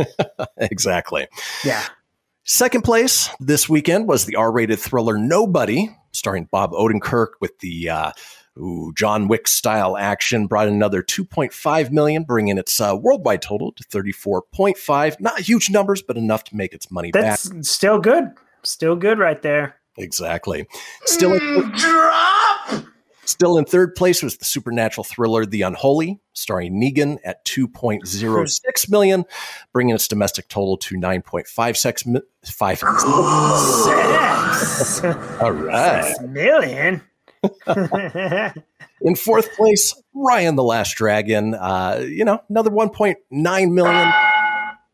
exactly 0.56 1.28
Yeah. 1.64 1.84
Second 2.44 2.82
place 2.82 3.28
this 3.40 3.68
weekend 3.68 4.08
was 4.08 4.24
the 4.24 4.36
R-rated 4.36 4.78
thriller 4.78 5.18
Nobody, 5.18 5.94
starring 6.12 6.48
Bob 6.50 6.72
Odenkirk 6.72 7.32
with 7.42 7.58
the 7.58 7.90
uh, 7.90 8.12
ooh, 8.58 8.92
John 8.94 9.28
Wick 9.28 9.46
style 9.48 9.96
action. 9.96 10.46
Brought 10.46 10.68
another 10.68 11.02
2.5 11.02 11.90
million, 11.90 12.24
bringing 12.24 12.58
its 12.58 12.80
uh, 12.80 12.96
worldwide 13.00 13.42
total 13.42 13.72
to 13.72 13.84
34.5. 13.84 15.20
Not 15.20 15.40
huge 15.40 15.70
numbers, 15.70 16.02
but 16.02 16.16
enough 16.16 16.44
to 16.44 16.56
make 16.56 16.72
its 16.72 16.90
money 16.90 17.10
That's 17.12 17.48
back. 17.48 17.64
still 17.64 17.98
good. 17.98 18.24
Still 18.64 18.96
good 18.96 19.18
right 19.18 19.40
there. 19.40 19.76
Exactly. 19.96 20.66
Still 21.04 21.32
in, 21.34 21.74
still 23.24 23.58
in 23.58 23.64
third 23.64 23.94
place 23.96 24.22
was 24.22 24.36
the 24.36 24.44
supernatural 24.44 25.02
thriller 25.04 25.44
The 25.44 25.62
Unholy, 25.62 26.20
starring 26.34 26.80
Negan 26.80 27.18
at 27.24 27.44
2.06 27.44 28.90
million, 28.90 29.24
bringing 29.72 29.94
its 29.94 30.06
domestic 30.06 30.48
total 30.48 30.76
to 30.78 30.96
9.56 30.96 32.06
mi- 32.06 32.20
five. 32.46 32.78
Six. 33.78 35.04
All 35.40 35.52
right. 35.52 36.04
Six 36.16 36.20
million. 36.28 37.02
In 39.00 39.14
fourth 39.14 39.54
place, 39.56 39.94
Raya 40.14 40.48
and 40.48 40.58
the 40.58 40.64
Last 40.64 40.96
Dragon. 40.96 41.54
Uh, 41.54 42.04
you 42.08 42.24
know, 42.24 42.40
another 42.48 42.70
1.9 42.70 43.16
million, 43.72 44.12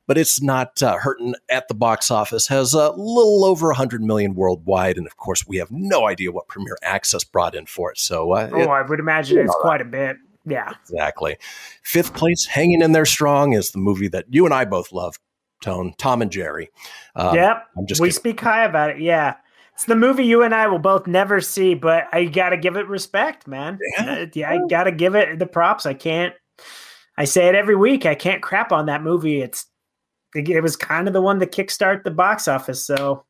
but 0.07 0.19
it's 0.19 0.43
not 0.43 0.83
uh, 0.83 0.99
hurting 0.99 1.35
at 1.49 1.69
the 1.69 1.75
box 1.75 2.11
office. 2.11 2.47
Has 2.49 2.75
a 2.75 2.91
little 2.91 3.45
over 3.47 3.69
100 3.69 4.03
million 4.03 4.35
worldwide, 4.35 4.99
and 4.99 5.07
of 5.07 5.17
course, 5.17 5.47
we 5.47 5.57
have 5.57 5.71
no 5.71 6.07
idea 6.07 6.33
what 6.33 6.49
Premier 6.49 6.77
Access 6.83 7.25
brought 7.25 7.55
in 7.55 7.65
for 7.65 7.91
it. 7.93 7.99
So, 7.99 8.33
uh, 8.33 8.51
oh, 8.53 8.61
it- 8.61 8.69
I 8.69 8.83
would 8.83 9.01
imagine 9.01 9.39
it's 9.39 9.57
quite 9.61 9.81
a 9.81 9.87
bit. 9.87 10.17
Yeah. 10.47 10.73
exactly. 10.83 11.39
Fifth 11.83 12.13
place, 12.13 12.45
hanging 12.45 12.83
in 12.83 12.93
there 12.93 13.07
strong, 13.07 13.55
is 13.55 13.71
the 13.71 13.79
movie 13.79 14.09
that 14.09 14.27
you 14.29 14.45
and 14.45 14.53
I 14.53 14.67
both 14.67 14.93
love. 14.93 15.17
Tone 15.63 15.95
Tom 15.97 16.21
and 16.21 16.31
Jerry. 16.31 16.69
Um, 17.17 17.35
yep. 17.35 17.65
I'm 17.79 17.87
just 17.87 17.99
we 17.99 18.09
kidding. 18.09 18.19
speak 18.21 18.41
high 18.41 18.65
about 18.67 18.91
it. 18.91 19.01
Yeah. 19.01 19.37
It's 19.75 19.87
the 19.87 19.97
movie 19.97 20.25
you 20.25 20.43
and 20.43 20.55
I 20.55 20.69
will 20.69 20.79
both 20.79 21.07
never 21.07 21.41
see, 21.41 21.75
but 21.75 22.05
I 22.13 22.27
got 22.27 22.51
to 22.51 22.57
give 22.57 22.77
it 22.77 22.89
respect, 22.89 23.49
man. 23.49 23.79
Yeah. 23.97 24.13
Uh, 24.13 24.27
yeah, 24.33 24.51
I 24.51 24.59
got 24.69 24.85
to 24.85 24.93
give 24.93 25.15
it 25.17 25.39
the 25.39 25.47
props. 25.47 25.85
I 25.85 25.95
can't, 25.95 26.35
I 27.19 27.25
say 27.25 27.49
it 27.49 27.55
every 27.55 27.75
week. 27.75 28.07
I 28.07 28.15
can't 28.15 28.43
crap 28.43 28.71
on 28.71 28.87
that 28.87 29.03
movie. 29.03 29.41
It's 29.41 29.67
it 30.35 30.63
was 30.63 30.77
kind 30.77 31.07
of 31.07 31.15
the 31.15 31.23
one 31.23 31.39
to 31.41 31.47
kickstart 31.47 32.03
the 32.03 32.11
box 32.11 32.49
office. 32.49 32.85
So 32.85 33.25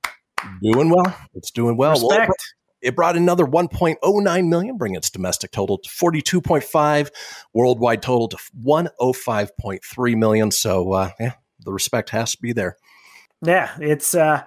Doing 0.63 0.91
well. 0.91 1.17
It's 1.35 1.51
doing 1.51 1.77
well. 1.77 1.95
Well, 1.97 2.19
respect. 2.19 2.55
it 2.83 2.97
brought 2.97 3.17
another 3.17 3.45
1.09 3.47 4.49
million, 4.49 4.77
bringing 4.77 4.97
its 4.97 5.11
domestic 5.11 5.51
total 5.51 5.79
to 5.79 5.89
42.5, 5.89 7.11
worldwide 7.53 8.03
total 8.03 8.29
to 8.29 8.39
105.3 8.65 10.17
million. 10.17 10.51
So, 10.51 10.93
uh, 10.93 11.11
yeah, 11.19 11.33
the 11.61 11.73
respect 11.73 12.11
has 12.11 12.33
to 12.33 12.39
be 12.41 12.53
there. 12.53 12.77
Yeah, 13.43 13.77
it's 13.79 14.15
uh 14.15 14.43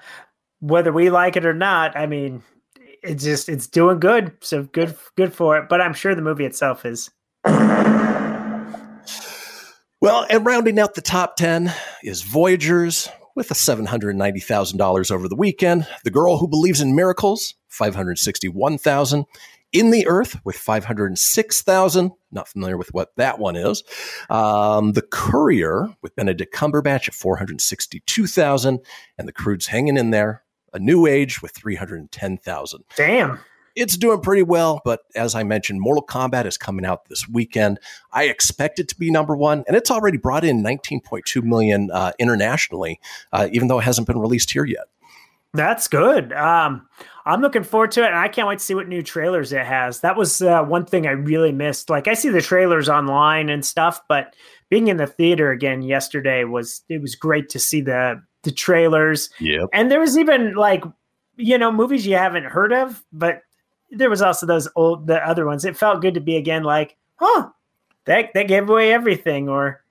whether 0.60 0.92
we 0.92 1.10
like 1.10 1.36
it 1.36 1.46
or 1.46 1.54
not, 1.54 1.96
I 1.98 2.08
mean, 2.08 2.44
it's 3.04 3.24
just 3.24 3.50
it's 3.50 3.68
doing 3.68 4.00
good. 4.00 4.34
So 4.42 4.64
good 4.64 4.96
good 5.16 5.34
for 5.34 5.58
it. 5.58 5.70
But 5.70 5.82
I'm 5.82 5.94
sure 5.94 6.16
the 6.16 6.22
movie 6.22 6.46
itself 6.46 6.86
is 6.86 7.10
Well, 10.00 10.28
and 10.30 10.46
rounding 10.46 10.78
out 10.80 10.94
the 10.94 11.02
top 11.02 11.38
10 11.38 11.74
is 12.04 12.22
Voyagers 12.22 13.10
with 13.36 13.50
a 13.50 13.56
$790,000 13.56 15.12
over 15.12 15.28
the 15.28 15.36
weekend. 15.36 15.88
The 16.04 16.12
Girl 16.12 16.38
Who 16.38 16.48
Believes 16.48 16.82
in 16.82 16.96
Miracles, 16.96 17.56
561,000. 17.70 19.26
In 19.74 19.90
the 19.92 20.08
Earth 20.08 20.40
with 20.46 20.56
506,000. 20.56 22.12
Not 22.32 22.48
familiar 22.48 22.78
with 22.78 22.94
what 22.94 23.10
that 23.18 23.40
one 23.40 23.56
is. 23.56 23.84
Um, 24.30 24.94
the 24.94 25.02
Courier 25.02 25.90
with 26.02 26.16
Benedict 26.16 26.54
Cumberbatch 26.54 27.08
at 27.08 27.16
462,000. 27.16 28.80
And 29.18 29.28
The 29.28 29.34
Croods 29.34 29.66
hanging 29.66 29.98
in 29.98 30.12
there. 30.12 30.44
A 30.74 30.80
New 30.80 31.06
Age 31.06 31.42
with 31.42 31.52
310,000 31.52 32.84
damn. 32.96 33.40
it's 33.76 33.98
doing 33.98 34.22
pretty 34.22 34.44
well, 34.44 34.82
but 34.84 35.02
as 35.16 35.36
I 35.36 35.44
mentioned, 35.44 35.82
Mortal 35.82 36.06
Kombat 36.06 36.46
is 36.46 36.58
coming 36.58 36.86
out 36.86 37.06
this 37.10 37.28
weekend. 37.28 37.80
I 38.12 38.26
expect 38.26 38.80
it 38.80 38.88
to 38.90 38.96
be 38.96 39.12
number 39.12 39.36
one, 39.36 39.64
and 39.68 39.76
it's 39.76 39.92
already 39.92 40.18
brought 40.18 40.44
in 40.44 40.64
19.2 40.64 41.44
million 41.44 41.90
uh, 41.92 42.12
internationally, 42.20 43.00
uh, 43.32 43.48
even 43.52 43.68
though 43.68 43.80
it 43.80 43.84
hasn't 43.84 44.08
been 44.08 44.20
released 44.20 44.52
here 44.52 44.66
yet. 44.66 44.86
That's 45.54 45.88
good. 45.88 46.34
Um, 46.34 46.88
I'm 47.26 47.42
looking 47.42 47.64
forward 47.64 47.92
to 47.92 48.04
it, 48.04 48.08
and 48.08 48.18
I 48.18 48.28
can't 48.28 48.48
wait 48.48 48.60
to 48.60 48.66
see 48.66 48.76
what 48.76 48.88
new 48.88 49.02
trailers 49.02 49.52
it 49.52 49.66
has. 49.66 50.02
That 50.02 50.16
was 50.16 50.42
uh, 50.42 50.64
one 50.64 50.86
thing 50.86 51.08
I 51.08 51.12
really 51.12 51.52
missed. 51.52 51.90
Like 51.90 52.08
I 52.08 52.14
see 52.14 52.30
the 52.30 52.42
trailers 52.42 52.90
online 52.90 53.50
and 53.50 53.66
stuff, 53.66 54.02
but 54.08 54.36
being 54.70 54.88
in 54.88 54.98
the 54.98 55.08
theater 55.08 55.52
again 55.52 55.82
yesterday 55.82 56.44
was 56.44 56.84
it 56.90 57.02
was 57.02 57.16
great 57.16 57.50
to 57.50 57.60
see 57.60 57.82
the 57.82 58.22
the 58.44 58.52
trailers. 58.52 59.30
Yep. 59.40 59.70
And 59.74 59.92
there 59.92 60.00
was 60.00 60.18
even 60.18 60.54
like 60.56 60.84
you 61.36 61.58
know 61.58 61.72
movies 61.72 62.06
you 62.06 62.16
haven't 62.16 62.46
heard 62.46 62.74
of, 62.74 63.04
but 63.12 63.42
there 63.92 64.10
was 64.10 64.22
also 64.22 64.46
those 64.46 64.68
old 64.76 65.08
the 65.08 65.26
other 65.28 65.46
ones. 65.46 65.66
It 65.66 65.78
felt 65.78 66.02
good 66.02 66.14
to 66.16 66.20
be 66.20 66.36
again 66.36 66.64
like, 66.64 66.96
huh, 67.16 67.50
that 68.06 68.34
that 68.34 68.48
gave 68.48 68.70
away 68.70 68.92
everything, 68.94 69.50
or 69.50 69.82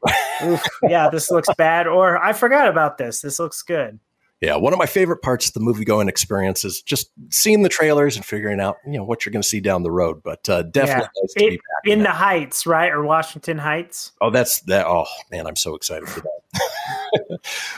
Oof, 0.44 0.62
yeah, 0.82 1.08
this 1.12 1.30
looks 1.30 1.48
bad, 1.56 1.86
or 1.86 2.18
I 2.22 2.32
forgot 2.32 2.68
about 2.68 2.98
this. 2.98 3.20
This 3.20 3.38
looks 3.38 3.62
good. 3.62 3.98
Yeah, 4.42 4.56
one 4.56 4.74
of 4.74 4.78
my 4.78 4.84
favorite 4.84 5.22
parts 5.22 5.48
of 5.48 5.54
the 5.54 5.60
movie 5.60 5.86
going 5.86 6.10
experience 6.10 6.62
is 6.62 6.82
just 6.82 7.10
seeing 7.30 7.62
the 7.62 7.70
trailers 7.70 8.16
and 8.16 8.24
figuring 8.24 8.60
out, 8.60 8.76
you 8.84 8.92
know, 8.92 9.02
what 9.02 9.24
you're 9.24 9.32
going 9.32 9.42
to 9.42 9.48
see 9.48 9.60
down 9.60 9.82
the 9.82 9.90
road. 9.90 10.22
But 10.22 10.46
uh, 10.46 10.60
definitely 10.64 11.08
nice 11.22 11.32
to 11.32 11.44
It- 11.44 11.50
be 11.52 11.56
back 11.56 11.92
in 11.92 12.02
the. 12.02 12.10
Heights, 12.10 12.66
right, 12.66 12.92
or 12.92 13.02
Washington 13.02 13.56
Heights. 13.56 14.12
Oh, 14.20 14.28
that's 14.28 14.60
that. 14.62 14.86
Oh 14.86 15.06
man, 15.30 15.46
I'm 15.46 15.56
so 15.56 15.74
excited 15.74 16.06
for 16.06 16.20
that. 16.20 16.60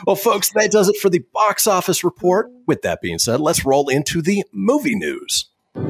well, 0.06 0.16
folks, 0.16 0.50
that 0.52 0.70
does 0.70 0.88
it 0.88 0.96
for 0.96 1.10
the 1.10 1.20
box 1.32 1.66
office 1.66 2.04
report. 2.04 2.50
With 2.66 2.82
that 2.82 3.00
being 3.00 3.18
said, 3.18 3.40
let's 3.40 3.64
roll 3.64 3.88
into 3.88 4.20
the 4.22 4.44
movie 4.52 4.94
news. 4.94 5.46
Are 5.74 5.80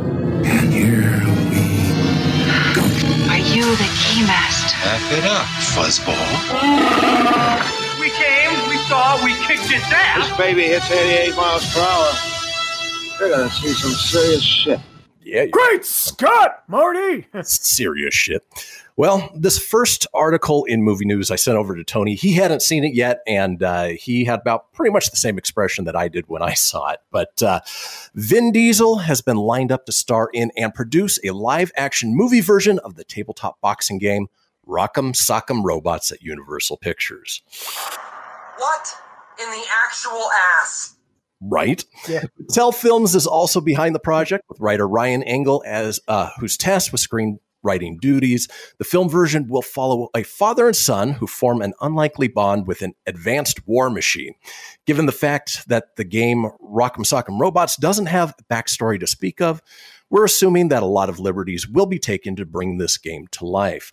you 3.38 3.64
the 3.77 3.88
keymaster? 3.99 4.75
F 4.85 5.12
it 5.12 5.25
up, 5.25 5.44
fuzzball. 5.75 6.29
We 8.01 8.09
came, 8.11 8.51
we 8.68 8.77
saw, 8.88 9.23
we 9.25 9.35
kicked 9.47 9.71
its 9.71 9.85
ass. 9.92 10.29
This 10.29 10.37
baby 10.38 10.62
hits 10.64 10.90
88 10.90 11.37
miles 11.37 11.64
per 11.75 11.81
hour. 11.81 12.12
You're 13.21 13.31
gonna 13.37 13.51
see 13.51 13.73
some 13.75 13.90
serious 13.92 14.42
shit. 14.42 14.81
Yeah, 15.23 15.42
you- 15.44 15.51
Great 15.51 15.85
Scott, 15.85 16.62
Marty! 16.68 17.27
serious 17.42 18.14
shit. 18.14 18.42
Well, 18.99 19.31
this 19.33 19.61
first 19.61 20.09
article 20.13 20.65
in 20.65 20.83
movie 20.83 21.05
news 21.05 21.31
I 21.31 21.37
sent 21.37 21.57
over 21.57 21.77
to 21.77 21.85
Tony. 21.85 22.17
He 22.17 22.33
hadn't 22.33 22.63
seen 22.63 22.83
it 22.83 22.95
yet, 22.95 23.21
and 23.29 23.63
uh, 23.63 23.91
he 23.91 24.25
had 24.25 24.41
about 24.41 24.73
pretty 24.73 24.91
much 24.91 25.13
the 25.13 25.17
same 25.17 25.39
expression 25.39 25.85
that 25.85 25.95
I 25.95 26.09
did 26.09 26.25
when 26.27 26.43
I 26.43 26.55
saw 26.55 26.91
it. 26.91 26.99
But 27.13 27.41
uh, 27.41 27.61
Vin 28.17 28.51
Diesel 28.51 28.99
has 28.99 29.21
been 29.23 29.37
lined 29.37 29.71
up 29.71 29.87
to 29.87 29.93
star 29.93 30.31
in 30.35 30.51
and 30.57 30.75
produce 30.75 31.21
a 31.25 31.31
live 31.31 31.71
action 31.77 32.17
movie 32.17 32.41
version 32.41 32.81
of 32.81 32.97
the 32.97 33.05
tabletop 33.05 33.61
boxing 33.61 33.99
game 33.99 34.27
Rock'em 34.67 35.15
Sock'em 35.15 35.63
Robots 35.63 36.11
at 36.11 36.21
Universal 36.21 36.79
Pictures. 36.79 37.43
What 38.57 38.95
in 39.41 39.49
the 39.49 39.65
actual 39.85 40.29
ass? 40.61 40.97
Right? 41.41 41.85
Yeah. 42.09 42.25
Tell 42.51 42.73
Films 42.73 43.15
is 43.15 43.29
also 43.29 43.61
behind 43.61 43.95
the 43.95 44.01
project 44.01 44.43
with 44.49 44.59
writer 44.59 44.89
Ryan 44.89 45.23
Engle 45.23 45.63
as 45.65 46.01
uh, 46.09 46.31
who's 46.41 46.57
tasked 46.57 46.91
with 46.91 47.01
screenwriting 47.59 48.01
duties. 48.01 48.49
The 48.79 48.85
film 48.85 49.09
version 49.09 49.49
will 49.49 49.62
follow 49.62 50.09
a 50.14 50.23
father 50.23 50.66
and 50.66 50.77
son 50.77 51.12
who 51.12 51.27
form 51.27 51.62
an 51.62 51.75
unlikely 51.81 52.29
bond 52.29 52.66
with 52.66 52.83
an 52.83 52.94
advanced 53.07 53.66
war 53.66 53.90
machine. 53.90 54.35
Given 54.87 55.07
the 55.07 55.12
fact 55.12 55.68
that 55.68 55.97
the 55.97 56.05
game 56.05 56.51
Rock'em 56.62 57.05
Sock'em 57.05 57.40
Robots 57.40 57.77
doesn't 57.77 58.07
have 58.07 58.35
a 58.38 58.55
backstory 58.55 58.99
to 59.01 59.07
speak 59.07 59.40
of, 59.40 59.62
we're 60.11 60.25
assuming 60.25 60.68
that 60.68 60.83
a 60.83 60.87
lot 60.87 61.11
of 61.11 61.21
liberties 61.21 61.68
will 61.68 61.87
be 61.87 61.99
taken 61.99 62.35
to 62.37 62.47
bring 62.47 62.79
this 62.79 62.97
game 62.97 63.27
to 63.33 63.47
life. 63.47 63.92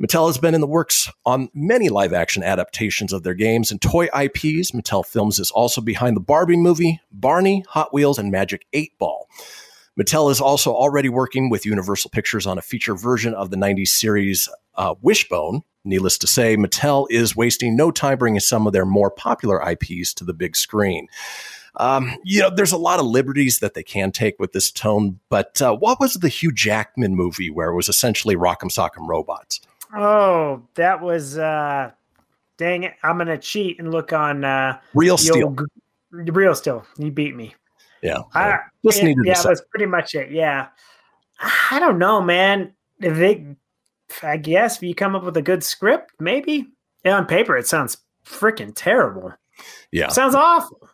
Mattel 0.00 0.26
has 0.26 0.38
been 0.38 0.56
in 0.56 0.60
the 0.60 0.66
works 0.66 1.08
on 1.24 1.48
many 1.54 1.88
live 1.88 2.12
action 2.12 2.42
adaptations 2.42 3.12
of 3.12 3.22
their 3.22 3.34
games 3.34 3.70
and 3.70 3.80
toy 3.80 4.06
IPs. 4.06 4.72
Mattel 4.72 5.06
Films 5.06 5.38
is 5.38 5.52
also 5.52 5.80
behind 5.80 6.16
the 6.16 6.20
Barbie 6.20 6.56
movie, 6.56 7.00
Barney, 7.12 7.64
Hot 7.68 7.94
Wheels, 7.94 8.18
and 8.18 8.32
Magic 8.32 8.66
8 8.72 8.98
Ball. 8.98 9.28
Mattel 9.98 10.30
is 10.30 10.40
also 10.40 10.72
already 10.72 11.08
working 11.08 11.50
with 11.50 11.64
Universal 11.64 12.10
Pictures 12.10 12.46
on 12.46 12.58
a 12.58 12.62
feature 12.62 12.94
version 12.94 13.34
of 13.34 13.50
the 13.50 13.56
90s 13.56 13.88
series 13.88 14.48
uh, 14.74 14.94
Wishbone. 15.02 15.62
Needless 15.84 16.18
to 16.18 16.26
say, 16.26 16.56
Mattel 16.56 17.06
is 17.10 17.36
wasting 17.36 17.76
no 17.76 17.90
time 17.90 18.18
bringing 18.18 18.40
some 18.40 18.66
of 18.66 18.72
their 18.72 18.86
more 18.86 19.10
popular 19.10 19.62
IPs 19.62 20.14
to 20.14 20.24
the 20.24 20.32
big 20.32 20.56
screen. 20.56 21.08
Um, 21.76 22.16
you 22.24 22.40
know, 22.40 22.50
there's 22.50 22.72
a 22.72 22.78
lot 22.78 23.00
of 23.00 23.06
liberties 23.06 23.58
that 23.58 23.74
they 23.74 23.82
can 23.82 24.12
take 24.12 24.38
with 24.38 24.52
this 24.52 24.70
tone, 24.70 25.20
but 25.28 25.60
uh, 25.60 25.76
what 25.76 26.00
was 26.00 26.14
the 26.14 26.28
Hugh 26.28 26.52
Jackman 26.52 27.14
movie 27.14 27.50
where 27.50 27.70
it 27.70 27.74
was 27.74 27.88
essentially 27.88 28.36
Rock'em 28.36 28.70
Sock'em 28.70 29.08
Robots? 29.08 29.60
Oh, 29.96 30.62
that 30.74 31.00
was 31.02 31.38
uh 31.38 31.90
dang 32.56 32.84
it. 32.84 32.94
I'm 33.02 33.18
gonna 33.18 33.38
cheat 33.38 33.78
and 33.78 33.92
look 33.92 34.12
on 34.12 34.44
uh 34.44 34.80
Real 34.94 35.18
Steel. 35.18 35.46
old 35.46 35.60
real 36.10 36.54
steel. 36.54 36.86
You 36.98 37.10
beat 37.10 37.34
me. 37.34 37.54
Yeah. 38.04 38.20
I, 38.34 38.58
just 38.84 39.00
it- 39.00 39.04
needed 39.04 39.24
yeah, 39.24 39.42
that's 39.42 39.62
pretty 39.70 39.86
much 39.86 40.14
it. 40.14 40.30
Yeah. 40.30 40.68
I 41.70 41.80
don't 41.80 41.98
know, 41.98 42.20
man. 42.20 42.74
If 43.00 43.16
they 43.16 43.44
I 44.22 44.36
guess 44.36 44.76
if 44.76 44.82
you 44.82 44.94
come 44.94 45.16
up 45.16 45.24
with 45.24 45.36
a 45.36 45.42
good 45.42 45.64
script, 45.64 46.12
maybe. 46.20 46.68
Yeah, 47.04 47.16
on 47.16 47.26
paper 47.26 47.56
it 47.56 47.66
sounds 47.66 47.96
freaking 48.24 48.72
terrible. 48.74 49.32
Yeah. 49.90 50.08
Sounds 50.08 50.34
awful. 50.34 50.88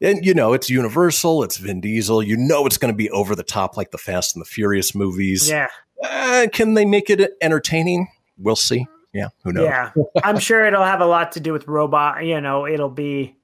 And 0.00 0.24
you 0.24 0.34
know, 0.34 0.52
it's 0.54 0.68
Universal, 0.68 1.44
it's 1.44 1.58
Vin 1.58 1.80
Diesel. 1.80 2.22
You 2.22 2.36
know 2.36 2.66
it's 2.66 2.78
going 2.78 2.92
to 2.92 2.96
be 2.96 3.10
over 3.10 3.36
the 3.36 3.44
top 3.44 3.76
like 3.76 3.90
the 3.90 3.98
Fast 3.98 4.34
and 4.34 4.40
the 4.40 4.48
Furious 4.48 4.94
movies. 4.94 5.48
Yeah. 5.48 5.68
Uh, 6.02 6.46
can 6.52 6.74
they 6.74 6.84
make 6.84 7.08
it 7.10 7.32
entertaining? 7.40 8.08
We'll 8.38 8.56
see. 8.56 8.86
Yeah, 9.12 9.28
who 9.44 9.52
knows? 9.52 9.64
Yeah. 9.64 9.90
I'm 10.24 10.38
sure 10.40 10.64
it'll 10.64 10.82
have 10.82 11.00
a 11.00 11.06
lot 11.06 11.32
to 11.32 11.40
do 11.40 11.52
with 11.52 11.68
robot, 11.68 12.24
you 12.24 12.40
know, 12.40 12.66
it'll 12.66 12.90
be 12.90 13.36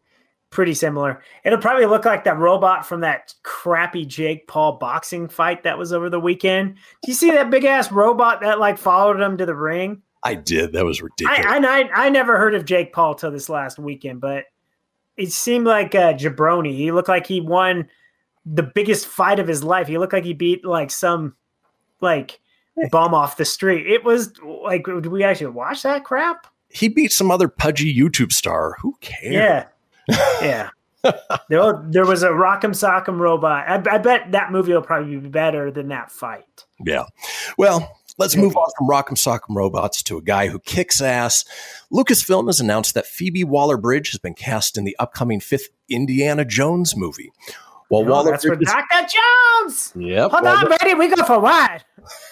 pretty 0.50 0.74
similar. 0.74 1.22
It'll 1.44 1.58
probably 1.58 1.86
look 1.86 2.04
like 2.04 2.24
that 2.24 2.38
robot 2.38 2.84
from 2.84 3.00
that 3.00 3.34
crappy 3.42 4.04
Jake 4.04 4.46
Paul 4.46 4.72
boxing 4.78 5.28
fight 5.28 5.62
that 5.62 5.78
was 5.78 5.92
over 5.92 6.10
the 6.10 6.20
weekend. 6.20 6.74
Do 6.74 7.10
you 7.10 7.14
see 7.14 7.30
that 7.30 7.50
big 7.50 7.64
ass 7.64 7.90
robot 7.90 8.40
that 8.42 8.58
like 8.58 8.78
followed 8.78 9.20
him 9.20 9.38
to 9.38 9.46
the 9.46 9.54
ring? 9.54 10.02
I 10.22 10.34
did. 10.34 10.72
That 10.72 10.84
was 10.84 11.00
ridiculous. 11.00 11.46
I, 11.46 11.58
I 11.58 11.80
I 11.80 12.06
I 12.06 12.08
never 12.10 12.36
heard 12.36 12.54
of 12.54 12.64
Jake 12.64 12.92
Paul 12.92 13.14
till 13.14 13.30
this 13.30 13.48
last 13.48 13.78
weekend, 13.78 14.20
but 14.20 14.44
it 15.16 15.32
seemed 15.32 15.66
like 15.66 15.94
uh, 15.94 16.12
jabroni. 16.14 16.76
He 16.76 16.92
looked 16.92 17.08
like 17.08 17.26
he 17.26 17.40
won 17.40 17.88
the 18.44 18.62
biggest 18.62 19.06
fight 19.06 19.38
of 19.38 19.48
his 19.48 19.64
life. 19.64 19.86
He 19.86 19.98
looked 19.98 20.12
like 20.12 20.24
he 20.24 20.34
beat 20.34 20.64
like 20.64 20.90
some 20.90 21.36
like 22.00 22.40
bum 22.90 23.14
off 23.14 23.36
the 23.36 23.44
street. 23.44 23.86
It 23.86 24.04
was 24.04 24.32
like, 24.42 24.84
did 24.84 25.06
we 25.06 25.24
actually 25.24 25.48
watch 25.48 25.82
that 25.84 26.04
crap? 26.04 26.46
he 26.70 26.88
beat 26.88 27.12
some 27.12 27.30
other 27.30 27.48
pudgy 27.48 27.94
YouTube 27.94 28.32
star. 28.32 28.76
Who 28.80 28.96
cares? 29.00 29.34
Yeah, 29.34 29.66
yeah. 30.08 30.70
there, 31.48 31.82
there 31.88 32.06
was 32.06 32.22
a 32.22 32.28
Rock'em 32.28 32.72
Sock'em 32.72 33.18
robot. 33.18 33.66
I, 33.68 33.94
I 33.94 33.98
bet 33.98 34.32
that 34.32 34.52
movie 34.52 34.72
will 34.72 34.82
probably 34.82 35.16
be 35.16 35.28
better 35.28 35.70
than 35.70 35.88
that 35.88 36.10
fight. 36.10 36.64
Yeah. 36.84 37.04
Well, 37.56 37.98
let's 38.18 38.36
move 38.36 38.56
on 38.56 38.68
from 38.76 38.88
Rock'em 38.88 39.16
Sock'em 39.16 39.56
Robots 39.56 40.02
to 40.04 40.18
a 40.18 40.22
guy 40.22 40.48
who 40.48 40.58
kicks 40.58 41.00
ass. 41.00 41.44
Lucasfilm 41.92 42.46
has 42.46 42.60
announced 42.60 42.94
that 42.94 43.06
Phoebe 43.06 43.44
Waller-Bridge 43.44 44.10
has 44.10 44.18
been 44.18 44.34
cast 44.34 44.76
in 44.76 44.84
the 44.84 44.96
upcoming 44.98 45.40
fifth 45.40 45.70
Indiana 45.88 46.44
Jones 46.44 46.96
movie. 46.96 47.32
While 47.90 48.02
Oh, 48.02 48.24
that's 48.24 48.44
for 48.44 48.50
Waller-Bridge 48.50 48.68
Dr. 48.68 49.08
Jones. 49.64 49.92
Yep. 49.96 50.30
Hold 50.30 50.44
while 50.44 50.56
on, 50.58 50.66
Brady. 50.78 50.94
We 50.94 51.08
go 51.08 51.24
for 51.24 51.40
what? 51.40 51.84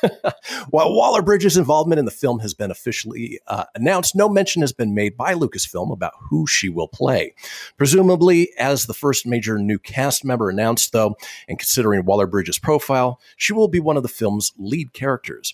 While 0.71 0.95
Waller 0.95 1.21
Bridges' 1.21 1.57
involvement 1.57 1.99
in 1.99 2.05
the 2.05 2.11
film 2.11 2.39
has 2.41 2.55
been 2.55 2.71
officially 2.71 3.41
uh, 3.49 3.65
announced, 3.75 4.15
no 4.15 4.29
mention 4.29 4.63
has 4.63 4.73
been 4.73 4.95
made 4.95 5.17
by 5.17 5.35
Lucasfilm 5.35 5.93
about 5.93 6.13
who 6.31 6.47
she 6.47 6.69
will 6.69 6.89
play. 6.89 7.35
Presumably, 7.77 8.51
as 8.57 8.87
the 8.87 8.95
first 8.95 9.27
major 9.27 9.59
new 9.59 9.79
cast 9.79 10.25
member 10.25 10.49
announced, 10.49 10.93
though, 10.93 11.17
and 11.49 11.59
considering 11.59 12.05
Waller 12.05 12.27
Bridges' 12.27 12.59
profile, 12.59 13.21
she 13.37 13.53
will 13.53 13.69
be 13.69 13.81
one 13.81 13.97
of 13.97 14.03
the 14.03 14.09
film's 14.09 14.53
lead 14.57 14.93
characters. 14.93 15.53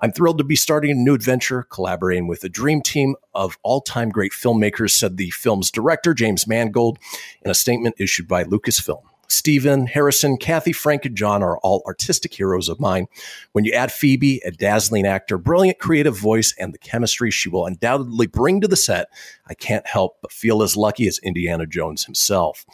I'm 0.00 0.12
thrilled 0.12 0.38
to 0.38 0.44
be 0.44 0.56
starting 0.56 0.90
a 0.90 0.94
new 0.94 1.14
adventure, 1.14 1.62
collaborating 1.62 2.26
with 2.26 2.42
a 2.42 2.48
dream 2.48 2.82
team 2.82 3.14
of 3.34 3.58
all 3.62 3.80
time 3.80 4.08
great 4.08 4.32
filmmakers, 4.32 4.90
said 4.90 5.16
the 5.16 5.30
film's 5.30 5.70
director, 5.70 6.14
James 6.14 6.46
Mangold, 6.46 6.98
in 7.44 7.50
a 7.50 7.54
statement 7.54 7.94
issued 7.98 8.26
by 8.26 8.42
Lucasfilm. 8.42 9.02
Steven, 9.32 9.86
Harrison, 9.86 10.36
Kathy, 10.36 10.72
Frank, 10.72 11.06
and 11.06 11.16
John 11.16 11.42
are 11.42 11.56
all 11.58 11.82
artistic 11.86 12.34
heroes 12.34 12.68
of 12.68 12.78
mine. 12.78 13.06
When 13.52 13.64
you 13.64 13.72
add 13.72 13.90
Phoebe, 13.90 14.42
a 14.44 14.50
dazzling 14.50 15.06
actor, 15.06 15.38
brilliant 15.38 15.78
creative 15.78 16.16
voice, 16.16 16.54
and 16.58 16.74
the 16.74 16.78
chemistry 16.78 17.30
she 17.30 17.48
will 17.48 17.64
undoubtedly 17.64 18.26
bring 18.26 18.60
to 18.60 18.68
the 18.68 18.76
set, 18.76 19.08
I 19.46 19.54
can't 19.54 19.86
help 19.86 20.18
but 20.20 20.32
feel 20.32 20.62
as 20.62 20.76
lucky 20.76 21.08
as 21.08 21.18
Indiana 21.18 21.66
Jones 21.66 22.04
himself. 22.04 22.66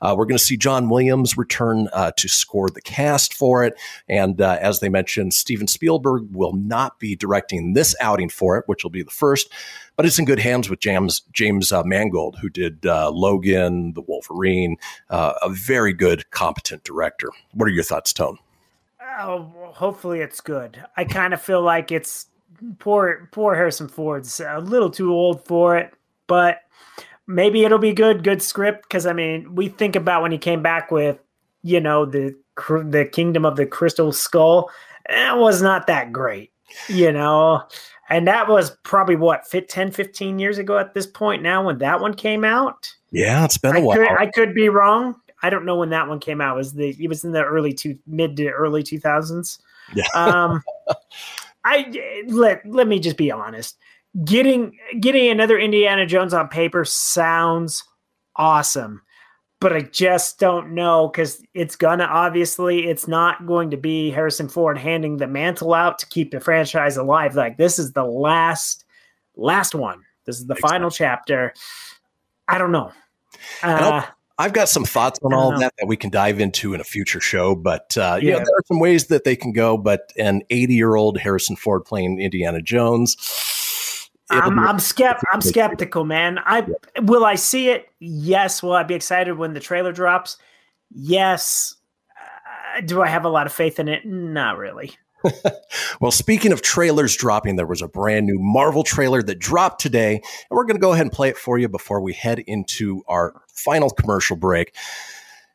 Uh, 0.00 0.14
we're 0.16 0.26
going 0.26 0.38
to 0.38 0.44
see 0.44 0.56
John 0.56 0.88
Williams 0.88 1.36
return 1.36 1.88
uh, 1.92 2.12
to 2.16 2.28
score 2.28 2.70
the 2.70 2.80
cast 2.80 3.34
for 3.34 3.64
it. 3.64 3.74
And 4.08 4.40
uh, 4.40 4.58
as 4.60 4.78
they 4.80 4.88
mentioned, 4.88 5.34
Steven 5.34 5.66
Spielberg 5.66 6.28
will 6.30 6.52
not 6.52 7.00
be 7.00 7.16
directing 7.16 7.72
this 7.72 7.96
outing 8.00 8.28
for 8.28 8.56
it, 8.56 8.64
which 8.66 8.84
will 8.84 8.90
be 8.90 9.02
the 9.02 9.10
first 9.10 9.52
but 9.96 10.06
it's 10.06 10.18
in 10.18 10.24
good 10.24 10.38
hands 10.38 10.68
with 10.68 10.80
James 10.80 11.20
James 11.32 11.72
uh, 11.72 11.84
Mangold, 11.84 12.36
who 12.40 12.48
did 12.48 12.84
uh, 12.86 13.10
Logan, 13.10 13.92
The 13.92 14.02
Wolverine, 14.02 14.76
uh, 15.10 15.34
a 15.42 15.48
very 15.48 15.92
good, 15.92 16.30
competent 16.30 16.84
director. 16.84 17.30
What 17.52 17.66
are 17.66 17.72
your 17.72 17.84
thoughts, 17.84 18.12
Tone? 18.12 18.38
Oh, 19.18 19.52
hopefully 19.74 20.20
it's 20.20 20.40
good. 20.40 20.82
I 20.96 21.04
kind 21.04 21.34
of 21.34 21.40
feel 21.40 21.62
like 21.62 21.92
it's 21.92 22.26
poor 22.78 23.28
poor 23.32 23.54
Harrison 23.54 23.88
Ford's 23.88 24.40
a 24.40 24.58
little 24.58 24.90
too 24.90 25.12
old 25.12 25.44
for 25.44 25.76
it, 25.76 25.92
but 26.26 26.60
maybe 27.26 27.64
it'll 27.64 27.78
be 27.78 27.92
good. 27.92 28.24
Good 28.24 28.42
script 28.42 28.82
because 28.82 29.06
I 29.06 29.12
mean, 29.12 29.54
we 29.54 29.68
think 29.68 29.94
about 29.96 30.22
when 30.22 30.32
he 30.32 30.38
came 30.38 30.62
back 30.62 30.90
with 30.90 31.18
you 31.62 31.80
know 31.80 32.04
the 32.04 32.34
the 32.56 33.08
Kingdom 33.10 33.44
of 33.44 33.56
the 33.56 33.66
Crystal 33.66 34.12
Skull. 34.12 34.70
It 35.08 35.36
was 35.38 35.62
not 35.62 35.86
that 35.86 36.12
great, 36.12 36.50
you 36.88 37.12
know 37.12 37.62
and 38.08 38.26
that 38.28 38.48
was 38.48 38.70
probably 38.82 39.16
what 39.16 39.46
fit 39.46 39.68
10 39.68 39.90
15 39.90 40.38
years 40.38 40.58
ago 40.58 40.78
at 40.78 40.94
this 40.94 41.06
point 41.06 41.42
now 41.42 41.64
when 41.64 41.78
that 41.78 42.00
one 42.00 42.14
came 42.14 42.44
out? 42.44 42.92
Yeah 43.10 43.44
it's 43.44 43.58
been 43.58 43.76
a 43.76 43.78
I 43.78 43.82
while. 43.82 43.96
Could, 43.96 44.08
i 44.08 44.26
could 44.26 44.54
be 44.54 44.68
wrong. 44.68 45.16
I 45.42 45.50
don't 45.50 45.64
know 45.66 45.76
when 45.76 45.90
that 45.90 46.08
one 46.08 46.20
came 46.20 46.40
out. 46.40 46.54
It 46.54 46.58
was 46.58 46.72
the 46.72 46.96
it 46.98 47.08
was 47.08 47.24
in 47.24 47.32
the 47.32 47.44
early 47.44 47.72
two 47.72 47.98
mid 48.06 48.36
to 48.36 48.48
early 48.50 48.82
2000s 48.82 49.58
yeah. 49.94 50.04
um 50.14 50.62
i 51.64 52.22
let 52.28 52.62
let 52.66 52.88
me 52.88 52.98
just 52.98 53.16
be 53.16 53.30
honest. 53.30 53.76
Getting 54.24 54.78
getting 55.00 55.30
another 55.30 55.58
indiana 55.58 56.06
jones 56.06 56.32
on 56.32 56.48
paper 56.48 56.84
sounds 56.84 57.82
awesome 58.36 59.02
but 59.64 59.72
I 59.72 59.80
just 59.80 60.38
don't 60.38 60.74
know 60.74 61.08
because 61.08 61.42
it's 61.54 61.74
gonna 61.74 62.04
obviously 62.04 62.86
it's 62.86 63.08
not 63.08 63.46
going 63.46 63.70
to 63.70 63.78
be 63.78 64.10
Harrison 64.10 64.46
Ford 64.46 64.76
handing 64.76 65.16
the 65.16 65.26
mantle 65.26 65.72
out 65.72 65.98
to 66.00 66.06
keep 66.06 66.32
the 66.32 66.38
franchise 66.38 66.98
alive. 66.98 67.34
Like 67.34 67.56
this 67.56 67.78
is 67.78 67.92
the 67.92 68.04
last 68.04 68.84
last 69.36 69.74
one. 69.74 70.02
This 70.26 70.38
is 70.38 70.44
the 70.48 70.52
exactly. 70.52 70.70
final 70.70 70.90
chapter. 70.90 71.54
I 72.46 72.58
don't 72.58 72.72
know. 72.72 72.92
Uh, 73.62 74.04
I've 74.36 74.52
got 74.52 74.68
some 74.68 74.84
thoughts 74.84 75.18
on 75.22 75.32
all 75.32 75.54
of 75.54 75.60
that 75.60 75.72
that 75.78 75.86
we 75.86 75.96
can 75.96 76.10
dive 76.10 76.40
into 76.40 76.74
in 76.74 76.80
a 76.82 76.84
future 76.84 77.22
show, 77.22 77.54
but 77.54 77.96
uh, 77.96 78.18
yeah. 78.20 78.26
you 78.26 78.30
know 78.32 78.38
there 78.40 78.44
are 78.44 78.64
some 78.66 78.80
ways 78.80 79.06
that 79.06 79.24
they 79.24 79.34
can 79.34 79.54
go. 79.54 79.78
But 79.78 80.12
an 80.18 80.42
80 80.50 80.74
year 80.74 80.94
old 80.94 81.16
Harrison 81.16 81.56
Ford 81.56 81.86
playing 81.86 82.20
Indiana 82.20 82.60
Jones 82.60 83.16
I'm, 84.30 84.58
I'm, 84.58 84.78
skept- 84.78 85.22
I'm 85.32 85.40
skeptical, 85.40 86.04
man. 86.04 86.38
I 86.44 86.66
will 87.02 87.24
I 87.24 87.34
see 87.34 87.68
it? 87.68 87.88
Yes. 88.00 88.62
Will 88.62 88.72
I 88.72 88.82
be 88.82 88.94
excited 88.94 89.36
when 89.36 89.52
the 89.52 89.60
trailer 89.60 89.92
drops? 89.92 90.38
Yes. 90.90 91.74
Uh, 92.16 92.80
do 92.80 93.02
I 93.02 93.08
have 93.08 93.24
a 93.24 93.28
lot 93.28 93.46
of 93.46 93.52
faith 93.52 93.78
in 93.78 93.88
it? 93.88 94.06
Not 94.06 94.56
really. 94.56 94.96
well, 96.00 96.10
speaking 96.10 96.52
of 96.52 96.62
trailers 96.62 97.16
dropping, 97.16 97.56
there 97.56 97.66
was 97.66 97.82
a 97.82 97.88
brand 97.88 98.26
new 98.26 98.38
Marvel 98.38 98.82
trailer 98.82 99.22
that 99.22 99.38
dropped 99.38 99.80
today, 99.80 100.16
and 100.16 100.56
we're 100.56 100.64
going 100.64 100.76
to 100.76 100.80
go 100.80 100.92
ahead 100.92 101.06
and 101.06 101.12
play 101.12 101.28
it 101.28 101.36
for 101.36 101.58
you 101.58 101.68
before 101.68 102.00
we 102.00 102.12
head 102.12 102.40
into 102.40 103.02
our 103.08 103.34
final 103.48 103.90
commercial 103.90 104.36
break. 104.36 104.74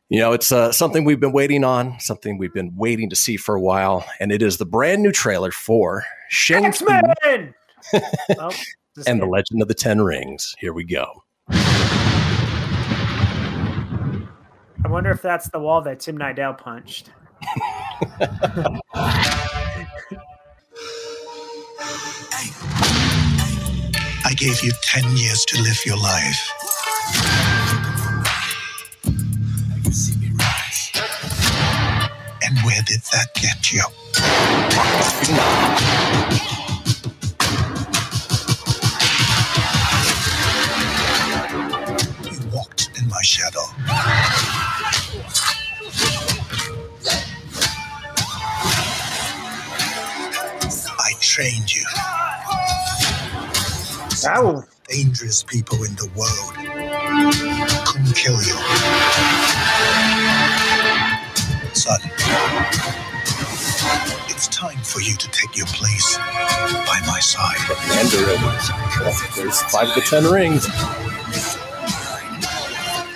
You 0.08 0.18
know, 0.18 0.32
it's 0.32 0.50
uh, 0.50 0.72
something 0.72 1.04
we've 1.04 1.20
been 1.20 1.32
waiting 1.32 1.62
on, 1.62 2.00
something 2.00 2.36
we've 2.36 2.52
been 2.52 2.74
waiting 2.74 3.10
to 3.10 3.16
see 3.16 3.36
for 3.36 3.54
a 3.54 3.60
while, 3.60 4.04
and 4.18 4.32
it 4.32 4.42
is 4.42 4.58
the 4.58 4.66
brand 4.66 5.02
new 5.02 5.12
trailer 5.12 5.52
for 5.52 6.04
Shang 6.28 6.64
X-Men! 6.64 7.54
Well, 8.36 8.52
and 9.06 9.20
the 9.20 9.26
Legend 9.26 9.62
of 9.62 9.68
the 9.68 9.74
Ten 9.74 10.00
Rings. 10.00 10.54
Here 10.58 10.72
we 10.72 10.84
go. 10.84 11.22
I 14.82 14.88
wonder 14.88 15.10
if 15.10 15.22
that's 15.22 15.48
the 15.50 15.60
wall 15.60 15.82
that 15.82 16.00
Tim 16.00 16.18
Nidell 16.18 16.58
punched. 16.58 17.10
I 24.24 24.34
gave 24.36 24.62
you 24.62 24.72
10 24.82 25.16
years 25.16 25.44
to 25.46 25.60
live 25.60 25.84
your 25.84 25.96
life. 25.96 26.52
You 29.84 29.92
see 29.92 30.18
me 30.18 30.30
rise. 30.34 30.92
And 32.42 32.58
where 32.60 32.82
did 32.82 33.00
that 33.12 33.34
get 33.34 33.72
you? 33.72 33.82
Trained 51.40 51.74
you. 51.74 51.84
Ow. 54.26 54.62
Dangerous 54.88 55.42
people 55.42 55.82
in 55.84 55.94
the 55.94 56.10
world 56.14 56.54
couldn't 57.86 58.14
kill 58.14 58.34
you. 58.42 58.56
Son, 61.72 61.98
it's 64.28 64.48
time 64.48 64.82
for 64.82 65.00
you 65.00 65.14
to 65.16 65.30
take 65.30 65.56
your 65.56 65.66
place 65.68 66.18
by 66.18 67.00
my 67.06 67.20
side. 67.20 67.56
Mandarin. 67.88 68.42
There's 69.34 69.62
five 69.72 69.94
to 69.94 70.00
ten 70.02 70.24
rings. 70.24 70.66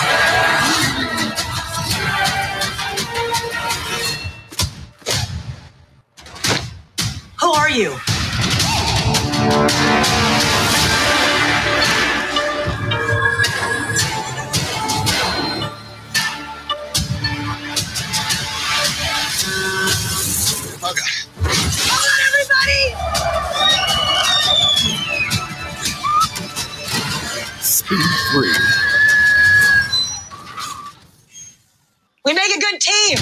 Who 7.41 7.51
are 7.53 7.69
you? 7.71 7.97
Free. 27.97 28.53
We 32.25 32.33
make 32.33 32.55
a 32.55 32.59
good 32.59 32.81
team. 32.81 33.17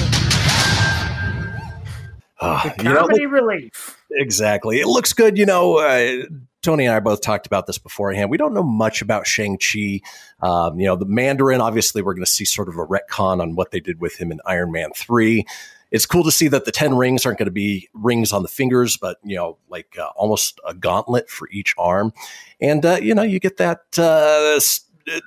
Uh, 2.39 2.69
you 2.77 2.83
know, 2.83 3.07
relief. 3.07 3.97
Exactly. 4.11 4.79
It 4.79 4.87
looks 4.87 5.13
good. 5.13 5.37
You 5.37 5.45
know, 5.45 5.77
uh, 5.77 6.25
Tony 6.61 6.85
and 6.85 6.93
I 6.93 6.99
both 6.99 7.21
talked 7.21 7.47
about 7.47 7.65
this 7.67 7.77
beforehand. 7.77 8.29
We 8.29 8.37
don't 8.37 8.53
know 8.53 8.63
much 8.63 9.01
about 9.01 9.25
Shang-Chi. 9.25 10.01
Um, 10.41 10.79
you 10.79 10.85
know, 10.85 10.95
the 10.95 11.05
Mandarin, 11.05 11.61
obviously, 11.61 12.01
we're 12.01 12.13
going 12.13 12.25
to 12.25 12.31
see 12.31 12.45
sort 12.45 12.67
of 12.67 12.75
a 12.75 12.85
retcon 12.85 13.41
on 13.41 13.55
what 13.55 13.71
they 13.71 13.79
did 13.79 13.99
with 13.99 14.19
him 14.19 14.31
in 14.31 14.39
Iron 14.45 14.71
Man 14.71 14.91
3 14.95 15.45
it's 15.91 16.05
cool 16.05 16.23
to 16.23 16.31
see 16.31 16.47
that 16.49 16.65
the 16.65 16.71
10 16.71 16.95
rings 16.95 17.25
aren't 17.25 17.37
going 17.37 17.45
to 17.45 17.51
be 17.51 17.89
rings 17.93 18.31
on 18.31 18.43
the 18.43 18.49
fingers, 18.49 18.97
but, 18.97 19.17
you 19.23 19.35
know, 19.35 19.57
like 19.69 19.97
uh, 19.99 20.09
almost 20.15 20.59
a 20.65 20.73
gauntlet 20.73 21.29
for 21.29 21.47
each 21.51 21.73
arm. 21.77 22.13
And, 22.59 22.85
uh, 22.85 22.99
you 23.01 23.15
know, 23.15 23.23
you 23.23 23.39
get 23.39 23.57
that 23.57 23.81
uh, 23.97 24.59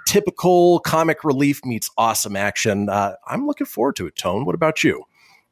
typical 0.06 0.80
comic 0.80 1.24
relief 1.24 1.64
meets 1.64 1.90
awesome 1.96 2.36
action. 2.36 2.88
Uh, 2.88 3.14
I'm 3.26 3.46
looking 3.46 3.66
forward 3.66 3.96
to 3.96 4.06
it, 4.06 4.16
Tone. 4.16 4.44
What 4.44 4.54
about 4.54 4.84
you? 4.84 5.04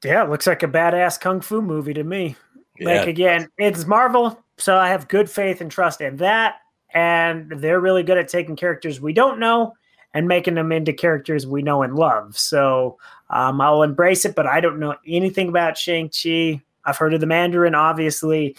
Yeah, 0.05 0.25
it 0.25 0.31
looks 0.31 0.47
like 0.47 0.63
a 0.63 0.69
badass 0.69 1.21
kung 1.21 1.41
fu 1.41 1.61
movie 1.61 1.95
to 1.95 2.05
me. 2.05 2.37
Yeah. 2.79 2.99
Like 2.99 3.09
again, 3.09 3.49
it's 3.59 3.87
Marvel, 3.87 4.39
so 4.57 4.77
I 4.77 4.89
have 4.89 5.09
good 5.09 5.29
faith 5.29 5.61
and 5.61 5.71
trust 5.71 6.01
in 6.01 6.17
that. 6.19 6.57
And 6.95 7.51
they're 7.51 7.81
really 7.81 8.03
good 8.03 8.19
at 8.19 8.29
taking 8.29 8.57
characters 8.57 9.01
we 9.01 9.13
don't 9.13 9.39
know 9.39 9.75
and 10.15 10.27
making 10.27 10.55
them 10.55 10.73
into 10.73 10.93
characters 10.93 11.47
we 11.47 11.63
know 11.63 11.83
and 11.83 11.97
love. 11.97 12.39
So 12.39 12.99
um, 13.31 13.61
I'll 13.61 13.83
embrace 13.83 14.25
it, 14.25 14.35
but 14.35 14.47
I 14.47 14.61
don't 14.61 14.79
know 14.79 14.97
anything 15.07 15.49
about 15.49 15.77
Shang-Chi. 15.77 16.63
I've 16.85 16.97
heard 16.97 17.15
of 17.15 17.21
the 17.21 17.27
Mandarin, 17.27 17.75
obviously, 17.75 18.57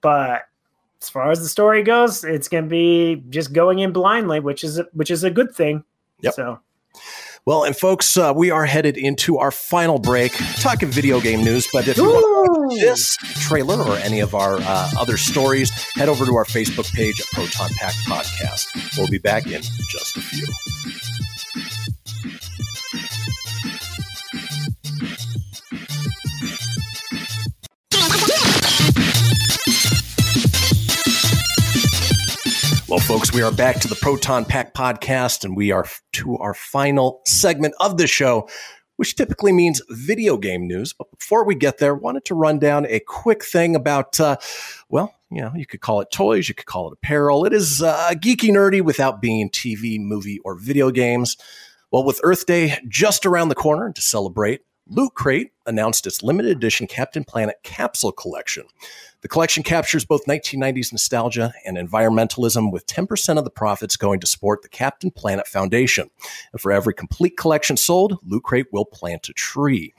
but 0.00 0.42
as 1.02 1.08
far 1.08 1.30
as 1.30 1.40
the 1.40 1.48
story 1.48 1.82
goes, 1.82 2.24
it's 2.24 2.48
going 2.48 2.64
to 2.64 2.70
be 2.70 3.22
just 3.30 3.52
going 3.52 3.78
in 3.78 3.92
blindly, 3.92 4.40
which 4.40 4.62
is 4.62 4.78
a, 4.78 4.86
which 4.92 5.10
is 5.10 5.24
a 5.24 5.30
good 5.30 5.54
thing. 5.54 5.82
Yep. 6.20 6.34
So 6.34 6.60
Well, 7.46 7.64
and 7.64 7.74
folks, 7.74 8.16
uh, 8.18 8.32
we 8.36 8.50
are 8.50 8.66
headed 8.66 8.98
into 8.98 9.38
our 9.38 9.50
final 9.50 9.98
break, 9.98 10.32
talking 10.60 10.90
video 10.90 11.20
game 11.20 11.42
news. 11.42 11.66
But 11.72 11.88
if 11.88 11.96
you 11.96 12.04
want 12.04 12.72
this 12.78 13.16
trailer 13.16 13.82
or 13.82 13.96
any 13.96 14.20
of 14.20 14.34
our 14.34 14.58
uh, 14.60 14.90
other 14.98 15.16
stories, 15.16 15.70
head 15.94 16.08
over 16.08 16.26
to 16.26 16.36
our 16.36 16.44
Facebook 16.44 16.92
page 16.94 17.18
at 17.20 17.26
Proton 17.28 17.70
Pack 17.78 17.94
Podcast. 18.06 18.96
We'll 18.98 19.08
be 19.08 19.18
back 19.18 19.46
in 19.46 19.62
just 19.62 20.16
a 20.16 20.20
few. 20.20 20.46
Folks, 33.20 33.34
we 33.34 33.42
are 33.42 33.52
back 33.52 33.78
to 33.78 33.86
the 33.86 33.96
Proton 33.96 34.46
Pack 34.46 34.72
podcast, 34.72 35.44
and 35.44 35.54
we 35.54 35.70
are 35.70 35.84
to 36.12 36.38
our 36.38 36.54
final 36.54 37.20
segment 37.26 37.74
of 37.78 37.98
the 37.98 38.06
show, 38.06 38.48
which 38.96 39.14
typically 39.14 39.52
means 39.52 39.82
video 39.90 40.38
game 40.38 40.66
news. 40.66 40.94
But 40.94 41.10
before 41.10 41.44
we 41.44 41.54
get 41.54 41.76
there, 41.76 41.94
wanted 41.94 42.24
to 42.26 42.34
run 42.34 42.58
down 42.58 42.86
a 42.86 42.98
quick 43.00 43.44
thing 43.44 43.76
about, 43.76 44.18
uh, 44.18 44.38
well, 44.88 45.14
you 45.30 45.42
know, 45.42 45.52
you 45.54 45.66
could 45.66 45.82
call 45.82 46.00
it 46.00 46.10
toys, 46.10 46.48
you 46.48 46.54
could 46.54 46.64
call 46.64 46.90
it 46.90 46.94
apparel. 46.94 47.44
It 47.44 47.52
is 47.52 47.82
uh, 47.82 48.12
geeky 48.12 48.48
nerdy 48.48 48.80
without 48.80 49.20
being 49.20 49.50
TV, 49.50 50.00
movie, 50.00 50.38
or 50.42 50.54
video 50.54 50.90
games. 50.90 51.36
Well, 51.92 52.04
with 52.04 52.20
Earth 52.22 52.46
Day 52.46 52.78
just 52.88 53.26
around 53.26 53.50
the 53.50 53.54
corner 53.54 53.92
to 53.92 54.00
celebrate, 54.00 54.62
Loot 54.92 55.14
Crate 55.14 55.52
announced 55.66 56.04
its 56.04 56.20
limited 56.20 56.50
edition 56.50 56.88
Captain 56.88 57.22
Planet 57.22 57.54
capsule 57.62 58.10
collection. 58.10 58.64
The 59.20 59.28
collection 59.28 59.62
captures 59.62 60.04
both 60.04 60.26
1990s 60.26 60.90
nostalgia 60.90 61.54
and 61.64 61.76
environmentalism, 61.76 62.72
with 62.72 62.88
10% 62.88 63.38
of 63.38 63.44
the 63.44 63.50
profits 63.50 63.96
going 63.96 64.18
to 64.18 64.26
support 64.26 64.62
the 64.62 64.68
Captain 64.68 65.12
Planet 65.12 65.46
Foundation. 65.46 66.10
And 66.50 66.60
for 66.60 66.72
every 66.72 66.92
complete 66.92 67.36
collection 67.36 67.76
sold, 67.76 68.18
Loot 68.24 68.42
Crate 68.42 68.72
will 68.72 68.84
plant 68.84 69.28
a 69.28 69.32
tree. 69.32 69.94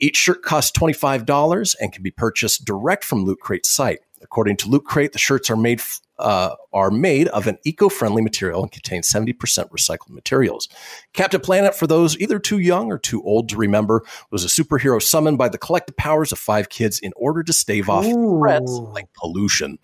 Each 0.00 0.16
shirt 0.16 0.42
costs 0.42 0.76
$25 0.76 1.76
and 1.80 1.92
can 1.92 2.02
be 2.02 2.10
purchased 2.10 2.64
direct 2.64 3.04
from 3.04 3.24
Loot 3.24 3.38
Crate's 3.38 3.70
site. 3.70 4.00
According 4.22 4.56
to 4.56 4.68
Loot 4.68 4.86
Crate, 4.86 5.12
the 5.12 5.18
shirts 5.20 5.50
are 5.50 5.56
made 5.56 5.80
uh, 6.18 6.54
are 6.72 6.90
made 6.90 7.28
of 7.28 7.46
an 7.46 7.58
eco-friendly 7.64 8.22
material 8.22 8.62
and 8.62 8.72
contain 8.72 9.02
70% 9.02 9.34
recycled 9.70 10.10
materials. 10.10 10.68
Captain 11.12 11.40
Planet, 11.40 11.74
for 11.74 11.86
those 11.86 12.18
either 12.18 12.38
too 12.38 12.58
young 12.58 12.90
or 12.90 12.98
too 12.98 13.22
old 13.22 13.48
to 13.50 13.56
remember, 13.56 14.02
was 14.30 14.44
a 14.44 14.48
superhero 14.48 15.00
summoned 15.00 15.38
by 15.38 15.48
the 15.48 15.58
collective 15.58 15.96
powers 15.96 16.32
of 16.32 16.38
five 16.38 16.68
kids 16.68 16.98
in 16.98 17.12
order 17.16 17.42
to 17.42 17.52
stave 17.52 17.88
off 17.88 18.04
threats 18.06 18.70
like 18.92 19.06
pollution. 19.14 19.78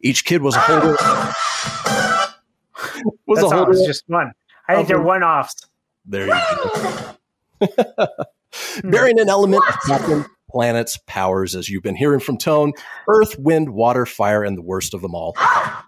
Each 0.00 0.24
kid 0.24 0.42
was 0.42 0.56
a 0.56 0.60
holder. 0.60 0.96
was 3.26 3.40
That's 3.40 3.52
a 3.52 3.56
holder. 3.56 3.72
just 3.86 4.06
fun. 4.06 4.32
I 4.68 4.76
think 4.76 4.88
they're 4.88 5.00
one 5.00 5.22
offs. 5.22 5.66
There 6.04 6.26
you 6.26 6.32
go. 6.32 7.16
Bearing 8.84 9.18
an 9.20 9.28
element 9.28 9.62
of 9.68 9.74
Captain 9.86 10.24
Planet's 10.48 10.96
powers, 11.06 11.54
as 11.54 11.68
you've 11.68 11.82
been 11.82 11.96
hearing 11.96 12.20
from 12.20 12.38
Tone 12.38 12.72
Earth, 13.08 13.38
Wind, 13.38 13.68
Water, 13.70 14.06
Fire, 14.06 14.44
and 14.44 14.56
the 14.56 14.62
worst 14.62 14.94
of 14.94 15.02
them 15.02 15.14
all. 15.14 15.34
Heart! 15.40 15.84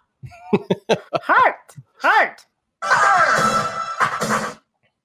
Heart! 1.99 2.47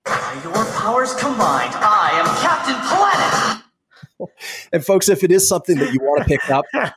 By 0.06 0.40
your 0.44 0.54
powers 0.54 1.14
combined, 1.16 1.74
I 1.76 2.12
am 2.14 2.26
Captain 2.42 2.76
Planet! 2.88 3.62
And 4.72 4.84
folks, 4.86 5.10
if 5.10 5.24
it 5.24 5.32
is 5.32 5.48
something 5.48 5.78
that 5.78 5.94
you 5.94 6.00
want 6.02 6.24
to 6.24 6.26
pick 6.26 6.50
up, 6.50 6.66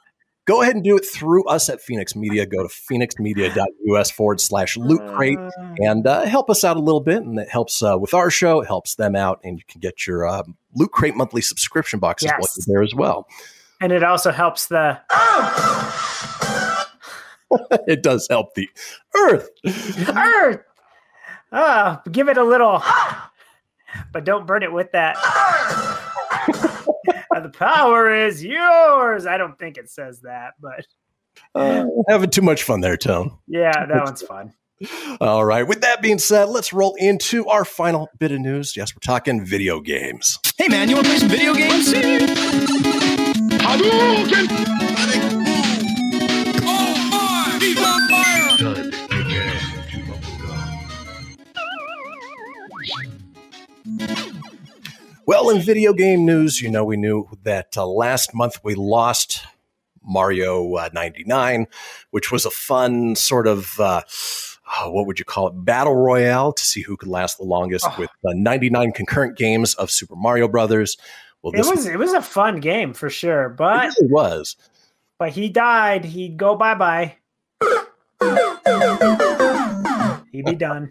go 0.49 0.63
ahead 0.63 0.75
and 0.75 0.83
do 0.83 0.97
it 0.97 1.05
through 1.05 1.45
us 1.45 1.69
at 1.69 1.81
Fenix 1.81 2.17
Media. 2.17 2.47
Go 2.47 2.67
to 2.67 2.69
fenixmedia.us 2.69 4.11
forward 4.11 4.41
slash 4.41 4.77
loot 4.79 5.03
crate 5.15 5.39
and 5.79 6.07
uh, 6.07 6.25
help 6.25 6.49
us 6.51 6.65
out 6.65 6.79
a 6.79 6.81
little 6.81 7.03
bit. 7.03 7.23
And 7.23 7.39
it 7.39 7.51
helps 7.51 7.83
uh, 7.83 7.97
with 7.99 8.15
our 8.15 8.31
show, 8.31 8.63
it 8.63 8.67
helps 8.67 8.95
them 8.95 9.15
out, 9.15 9.41
and 9.45 9.59
you 9.59 9.65
can 9.69 9.81
get 9.81 10.07
your 10.07 10.27
uh, 10.27 10.43
loot 10.75 10.91
crate 10.91 11.15
monthly 11.15 11.43
subscription 11.43 12.01
boxes 12.01 12.31
Yes. 12.33 12.41
while 12.41 12.49
you're 12.57 12.65
there 12.79 12.83
as 12.83 12.95
well. 12.95 13.29
And 13.81 13.93
it 13.93 14.03
also 14.03 14.33
helps 14.33 14.67
the 14.67 14.99
it 17.87 18.03
does 18.03 18.27
help 18.29 18.55
the 18.55 18.69
earth. 19.15 19.49
Earth. 20.09 20.61
Ah, 21.53 22.01
give 22.11 22.29
it 22.29 22.39
a 22.39 22.45
little, 22.45 22.83
but 24.13 24.25
don't 24.25 24.47
burn 24.47 24.63
it 24.63 24.73
with 24.73 24.93
that. 24.93 25.17
the 27.41 27.49
power 27.51 28.13
is 28.15 28.45
yours. 28.45 29.27
I 29.27 29.37
don't 29.39 29.59
think 29.59 29.77
it 29.79 29.91
says 29.91 30.21
that, 30.23 30.55
but 30.61 30.85
Uh, 31.55 31.85
having 32.09 32.31
too 32.31 32.43
much 32.43 32.63
fun 32.65 32.81
there, 32.81 32.97
Tone. 32.97 33.39
yeah, 33.47 33.87
that 33.87 34.05
one's 34.05 34.23
fun. 34.23 34.53
All 35.21 35.45
right. 35.45 35.67
With 35.67 35.81
that 35.81 36.01
being 36.03 36.19
said, 36.19 36.45
let's 36.51 36.73
roll 36.73 36.95
into 36.97 37.47
our 37.47 37.65
final 37.65 38.09
bit 38.19 38.31
of 38.33 38.41
news. 38.41 38.77
Yes, 38.77 38.93
we're 38.95 39.01
talking 39.05 39.45
video 39.45 39.81
games. 39.81 40.39
Hey 40.57 40.69
man, 40.69 40.89
you 40.89 40.95
want 40.95 41.07
to 41.07 41.11
play 41.13 41.19
some 41.19 41.29
video 41.29 41.55
games? 41.55 41.93
Well, 55.29 55.51
in 55.51 55.61
video 55.61 55.93
game 55.93 56.25
news, 56.25 56.63
you 56.63 56.71
know, 56.71 56.87
we 56.87 56.97
knew 56.97 57.29
that 57.43 57.77
uh, 57.77 57.87
last 57.87 58.33
month 58.33 58.61
we 58.65 58.75
lost 58.75 59.45
Mario 60.03 60.77
uh, 60.77 60.89
99, 60.95 61.67
which 62.13 62.33
was 62.33 62.47
a 62.47 62.51
fun 62.51 63.15
sort 63.15 63.47
of. 63.47 63.79
Uh, 63.79 64.01
uh, 64.81 64.91
what 64.91 65.07
would 65.07 65.19
you 65.19 65.27
call 65.27 65.49
it? 65.49 65.65
Battle 65.67 65.95
royale 65.95 66.55
to 66.55 66.63
see 66.63 66.81
who 66.81 66.97
could 66.97 67.11
last 67.11 67.37
the 67.37 67.45
longest 67.45 67.87
with 67.99 68.09
uh, 68.25 68.33
99 68.33 68.93
concurrent 68.93 69.37
games 69.37 69.75
of 69.75 69.91
Super 69.91 70.17
Mario 70.17 70.49
Brothers. 70.49 70.97
Well, 71.43 71.53
It 71.55 71.67
was 71.67 71.85
it 71.85 71.99
was 71.99 72.15
a 72.15 72.23
fun 72.23 72.61
game 72.61 72.95
for 72.95 73.11
sure, 73.11 73.51
but 73.51 73.89
it 73.99 74.11
was. 74.11 74.57
but 75.19 75.33
he 75.33 75.51
died. 75.51 76.07
He'd 76.07 76.39
go 76.39 76.57
bye 76.57 76.75
bye. 76.75 77.17
He'd 80.33 80.47
be 80.47 80.55
done. 80.55 80.91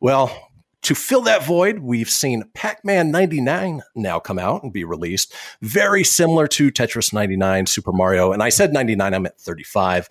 Well, 0.00 0.51
to 0.82 0.94
fill 0.94 1.22
that 1.22 1.44
void, 1.44 1.78
we've 1.78 2.10
seen 2.10 2.44
Pac 2.54 2.84
Man 2.84 3.10
99 3.10 3.82
now 3.94 4.18
come 4.18 4.38
out 4.38 4.62
and 4.62 4.72
be 4.72 4.84
released. 4.84 5.32
Very 5.60 6.02
similar 6.02 6.48
to 6.48 6.72
Tetris 6.72 7.12
99, 7.12 7.66
Super 7.66 7.92
Mario. 7.92 8.32
And 8.32 8.42
I 8.42 8.48
said 8.48 8.72
99, 8.72 9.14
I'm 9.14 9.26
at 9.26 9.40
35, 9.40 10.08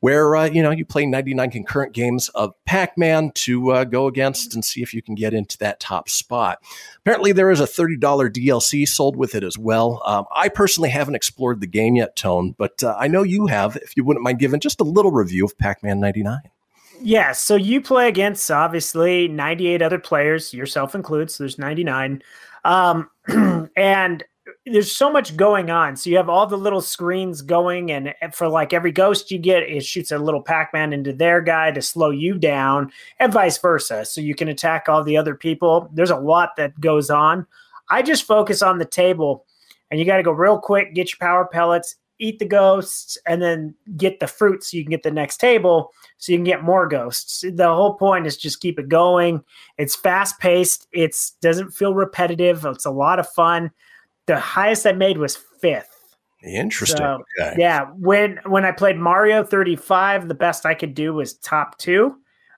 where, 0.00 0.34
uh, 0.34 0.46
you 0.46 0.62
know, 0.64 0.72
you 0.72 0.84
play 0.84 1.06
99 1.06 1.50
concurrent 1.52 1.92
games 1.92 2.28
of 2.30 2.54
Pac 2.64 2.98
Man 2.98 3.30
to 3.36 3.70
uh, 3.70 3.84
go 3.84 4.08
against 4.08 4.52
and 4.52 4.64
see 4.64 4.82
if 4.82 4.92
you 4.92 5.00
can 5.00 5.14
get 5.14 5.32
into 5.32 5.56
that 5.58 5.78
top 5.78 6.08
spot. 6.08 6.58
Apparently, 6.98 7.30
there 7.30 7.50
is 7.50 7.60
a 7.60 7.64
$30 7.64 8.00
DLC 8.00 8.88
sold 8.88 9.14
with 9.14 9.36
it 9.36 9.44
as 9.44 9.56
well. 9.56 10.02
Um, 10.04 10.24
I 10.34 10.48
personally 10.48 10.90
haven't 10.90 11.14
explored 11.14 11.60
the 11.60 11.68
game 11.68 11.94
yet, 11.94 12.16
Tone, 12.16 12.56
but 12.58 12.82
uh, 12.82 12.96
I 12.98 13.06
know 13.06 13.22
you 13.22 13.46
have. 13.46 13.76
If 13.76 13.96
you 13.96 14.02
wouldn't 14.02 14.24
mind 14.24 14.40
giving 14.40 14.58
just 14.58 14.80
a 14.80 14.84
little 14.84 15.12
review 15.12 15.44
of 15.44 15.56
Pac 15.56 15.84
Man 15.84 16.00
99. 16.00 16.40
Yeah, 17.02 17.32
so 17.32 17.56
you 17.56 17.80
play 17.80 18.08
against 18.08 18.50
obviously 18.50 19.26
98 19.26 19.80
other 19.80 19.98
players, 19.98 20.52
yourself 20.52 20.94
included. 20.94 21.30
So 21.30 21.44
there's 21.44 21.58
99. 21.58 22.22
Um, 22.64 23.10
and 23.76 24.22
there's 24.66 24.94
so 24.94 25.10
much 25.10 25.36
going 25.36 25.70
on. 25.70 25.96
So 25.96 26.10
you 26.10 26.16
have 26.16 26.28
all 26.28 26.46
the 26.46 26.58
little 26.58 26.80
screens 26.80 27.42
going, 27.42 27.90
and 27.90 28.14
for 28.32 28.48
like 28.48 28.72
every 28.72 28.92
ghost 28.92 29.30
you 29.30 29.38
get, 29.38 29.62
it 29.62 29.84
shoots 29.84 30.12
a 30.12 30.18
little 30.18 30.42
Pac 30.42 30.72
Man 30.72 30.92
into 30.92 31.12
their 31.12 31.40
guy 31.40 31.70
to 31.70 31.80
slow 31.80 32.10
you 32.10 32.38
down, 32.38 32.92
and 33.18 33.32
vice 33.32 33.58
versa. 33.58 34.04
So 34.04 34.20
you 34.20 34.34
can 34.34 34.48
attack 34.48 34.88
all 34.88 35.02
the 35.02 35.16
other 35.16 35.34
people. 35.34 35.88
There's 35.92 36.10
a 36.10 36.16
lot 36.16 36.56
that 36.56 36.78
goes 36.80 37.10
on. 37.10 37.46
I 37.88 38.02
just 38.02 38.26
focus 38.26 38.62
on 38.62 38.78
the 38.78 38.84
table, 38.84 39.46
and 39.90 39.98
you 39.98 40.06
got 40.06 40.18
to 40.18 40.22
go 40.22 40.32
real 40.32 40.58
quick, 40.58 40.94
get 40.94 41.10
your 41.10 41.18
power 41.18 41.48
pellets, 41.50 41.96
eat 42.20 42.38
the 42.38 42.44
ghosts, 42.44 43.18
and 43.26 43.42
then 43.42 43.74
get 43.96 44.20
the 44.20 44.26
fruit 44.26 44.62
so 44.62 44.76
you 44.76 44.84
can 44.84 44.90
get 44.90 45.02
the 45.02 45.10
next 45.10 45.38
table 45.38 45.92
so 46.18 46.32
you 46.32 46.38
can 46.38 46.44
get 46.44 46.62
more 46.62 46.86
ghosts. 46.86 47.44
The 47.50 47.68
whole 47.68 47.94
point 47.94 48.26
is 48.26 48.36
just 48.36 48.60
keep 48.60 48.78
it 48.78 48.88
going. 48.88 49.42
It's 49.78 49.96
fast 49.96 50.38
paced. 50.38 50.86
It's 50.92 51.32
doesn't 51.40 51.70
feel 51.70 51.94
repetitive. 51.94 52.64
It's 52.66 52.86
a 52.86 52.90
lot 52.90 53.18
of 53.18 53.28
fun. 53.28 53.70
The 54.26 54.38
highest 54.38 54.86
I 54.86 54.92
made 54.92 55.18
was 55.18 55.36
fifth. 55.60 55.96
Interesting. 56.42 56.98
So, 56.98 57.22
okay. 57.38 57.56
Yeah, 57.58 57.86
when 57.98 58.38
when 58.46 58.64
I 58.64 58.72
played 58.72 58.98
Mario 58.98 59.42
35, 59.44 60.28
the 60.28 60.34
best 60.34 60.64
I 60.64 60.74
could 60.74 60.94
do 60.94 61.14
was 61.14 61.34
top 61.34 61.78
two. 61.78 62.16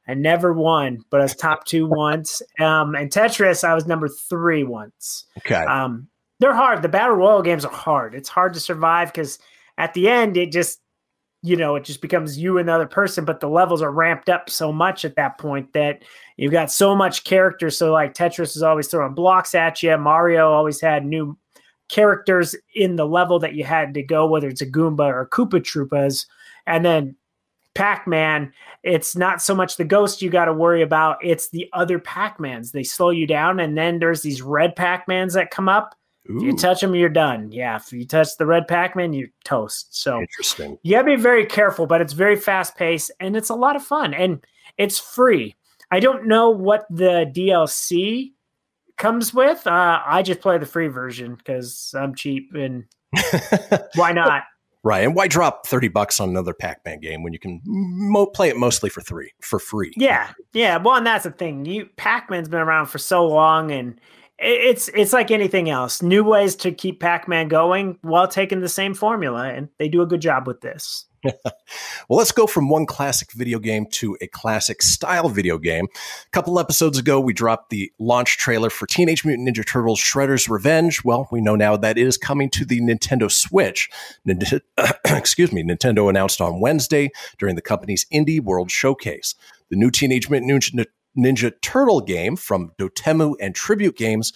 I 0.08 0.14
never 0.14 0.52
won, 0.52 0.98
but 1.10 1.20
I 1.20 1.24
was 1.24 1.36
top 1.36 1.64
two 1.64 1.86
once. 1.88 2.42
Um, 2.60 2.94
and 2.94 3.10
Tetris, 3.10 3.64
I 3.64 3.74
was 3.74 3.86
number 3.86 4.08
three 4.08 4.64
once. 4.64 5.24
Okay. 5.38 5.54
Um, 5.54 6.08
they're 6.40 6.54
hard. 6.54 6.82
The 6.82 6.88
battle 6.88 7.14
royal 7.14 7.42
games 7.42 7.64
are 7.64 7.72
hard. 7.72 8.14
It's 8.16 8.28
hard 8.28 8.54
to 8.54 8.60
survive 8.60 9.12
because 9.12 9.38
at 9.78 9.94
the 9.94 10.08
end 10.08 10.36
it 10.36 10.52
just 10.52 10.80
you 11.42 11.56
know 11.56 11.74
it 11.74 11.84
just 11.84 12.00
becomes 12.00 12.38
you 12.38 12.58
and 12.58 12.68
the 12.68 12.72
other 12.72 12.86
person 12.86 13.24
but 13.24 13.40
the 13.40 13.48
levels 13.48 13.82
are 13.82 13.90
ramped 13.90 14.28
up 14.28 14.48
so 14.48 14.72
much 14.72 15.04
at 15.04 15.16
that 15.16 15.38
point 15.38 15.72
that 15.72 16.02
you've 16.36 16.52
got 16.52 16.70
so 16.70 16.94
much 16.94 17.24
character. 17.24 17.70
So 17.70 17.92
like 17.92 18.14
tetris 18.14 18.56
is 18.56 18.62
always 18.62 18.88
throwing 18.88 19.14
blocks 19.14 19.54
at 19.54 19.82
you. 19.82 19.96
Mario 19.98 20.50
always 20.50 20.80
had 20.80 21.04
new 21.04 21.36
characters 21.88 22.54
in 22.74 22.96
the 22.96 23.06
level 23.06 23.38
that 23.40 23.54
you 23.54 23.64
had 23.64 23.94
to 23.94 24.02
go 24.02 24.26
whether 24.26 24.48
it's 24.48 24.62
a 24.62 24.66
goomba 24.66 25.06
or 25.06 25.28
koopa 25.30 25.60
troopas. 25.60 26.26
And 26.66 26.84
then 26.84 27.16
pac-man 27.74 28.52
it's 28.82 29.16
not 29.16 29.40
so 29.40 29.54
much 29.54 29.76
the 29.76 29.84
ghost 29.84 30.20
you 30.20 30.28
got 30.28 30.44
to 30.44 30.52
worry 30.52 30.82
about 30.82 31.16
it's 31.24 31.48
the 31.50 31.68
other 31.72 31.98
pac-mans. 31.98 32.72
They 32.72 32.84
slow 32.84 33.10
you 33.10 33.26
down 33.26 33.60
and 33.60 33.76
then 33.76 33.98
there's 33.98 34.22
these 34.22 34.42
red 34.42 34.76
pac-mans 34.76 35.34
that 35.34 35.50
come 35.50 35.68
up 35.68 35.94
if 36.24 36.42
you 36.42 36.56
touch 36.56 36.80
them, 36.80 36.94
you're 36.94 37.08
done. 37.08 37.50
Yeah, 37.50 37.76
if 37.76 37.92
you 37.92 38.06
touch 38.06 38.36
the 38.38 38.46
red 38.46 38.68
Pac-Man, 38.68 39.12
you're 39.12 39.28
toast. 39.44 39.94
So 39.96 40.20
Interesting. 40.20 40.78
you 40.82 40.92
gotta 40.92 41.04
be 41.04 41.16
very 41.16 41.44
careful, 41.44 41.86
but 41.86 42.00
it's 42.00 42.12
very 42.12 42.36
fast 42.36 42.76
paced 42.76 43.10
and 43.18 43.36
it's 43.36 43.50
a 43.50 43.54
lot 43.54 43.76
of 43.76 43.82
fun 43.82 44.14
and 44.14 44.44
it's 44.78 44.98
free. 44.98 45.56
I 45.90 46.00
don't 46.00 46.26
know 46.26 46.50
what 46.50 46.86
the 46.90 47.30
DLC 47.34 48.32
comes 48.96 49.34
with. 49.34 49.66
Uh, 49.66 50.00
I 50.06 50.22
just 50.22 50.40
play 50.40 50.58
the 50.58 50.66
free 50.66 50.88
version 50.88 51.34
because 51.34 51.94
I'm 51.98 52.14
cheap 52.14 52.54
and 52.54 52.84
why 53.96 54.12
not? 54.12 54.44
Right. 54.84 55.04
And 55.04 55.14
why 55.14 55.28
drop 55.28 55.66
30 55.66 55.88
bucks 55.88 56.18
on 56.18 56.28
another 56.28 56.54
Pac-Man 56.54 56.98
game 57.00 57.22
when 57.22 57.32
you 57.32 57.38
can 57.38 57.60
mo- 57.64 58.26
play 58.26 58.48
it 58.48 58.56
mostly 58.56 58.90
for 58.90 59.00
three 59.00 59.30
for 59.40 59.58
free? 59.58 59.92
Yeah, 59.96 60.32
yeah. 60.52 60.76
Well, 60.78 60.96
and 60.96 61.06
that's 61.06 61.24
the 61.24 61.30
thing. 61.30 61.64
You 61.64 61.88
Pac-Man's 61.96 62.48
been 62.48 62.60
around 62.60 62.86
for 62.86 62.98
so 62.98 63.24
long, 63.26 63.70
and 63.70 64.00
it's 64.42 64.88
it's 64.88 65.12
like 65.12 65.30
anything 65.30 65.70
else. 65.70 66.02
New 66.02 66.24
ways 66.24 66.56
to 66.56 66.72
keep 66.72 67.00
Pac-Man 67.00 67.48
going 67.48 67.98
while 68.02 68.28
taking 68.28 68.60
the 68.60 68.68
same 68.68 68.94
formula, 68.94 69.48
and 69.48 69.68
they 69.78 69.88
do 69.88 70.02
a 70.02 70.06
good 70.06 70.20
job 70.20 70.46
with 70.46 70.60
this. 70.60 71.06
Well, 72.08 72.18
let's 72.18 72.32
go 72.32 72.46
from 72.46 72.68
one 72.68 72.84
classic 72.84 73.32
video 73.32 73.58
game 73.58 73.86
to 73.92 74.18
a 74.20 74.26
classic 74.26 74.82
style 74.82 75.28
video 75.28 75.56
game. 75.56 75.86
A 75.86 76.30
couple 76.30 76.58
episodes 76.58 76.98
ago, 76.98 77.20
we 77.20 77.32
dropped 77.32 77.70
the 77.70 77.90
launch 77.98 78.36
trailer 78.36 78.68
for 78.68 78.86
Teenage 78.86 79.24
Mutant 79.24 79.48
Ninja 79.48 79.66
Turtles 79.66 80.00
Shredder's 80.00 80.48
Revenge. 80.48 81.04
Well, 81.04 81.28
we 81.30 81.40
know 81.40 81.56
now 81.56 81.76
that 81.76 81.96
it 81.96 82.06
is 82.06 82.18
coming 82.18 82.50
to 82.50 82.64
the 82.66 82.80
Nintendo 82.80 83.30
Switch. 83.30 83.88
Nint- 84.28 84.60
Excuse 85.06 85.52
me, 85.52 85.62
Nintendo 85.62 86.10
announced 86.10 86.40
on 86.40 86.60
Wednesday 86.60 87.10
during 87.38 87.54
the 87.54 87.62
company's 87.62 88.04
Indie 88.12 88.40
World 88.40 88.70
Showcase. 88.70 89.34
The 89.70 89.76
new 89.76 89.90
Teenage 89.90 90.28
Mutant 90.28 90.50
Ninja, 90.50 90.86
Ninja 91.16 91.52
Turtle 91.60 92.00
game 92.00 92.36
from 92.36 92.72
Dotemu 92.78 93.34
and 93.40 93.54
Tribute 93.54 93.96
Games 93.96 94.32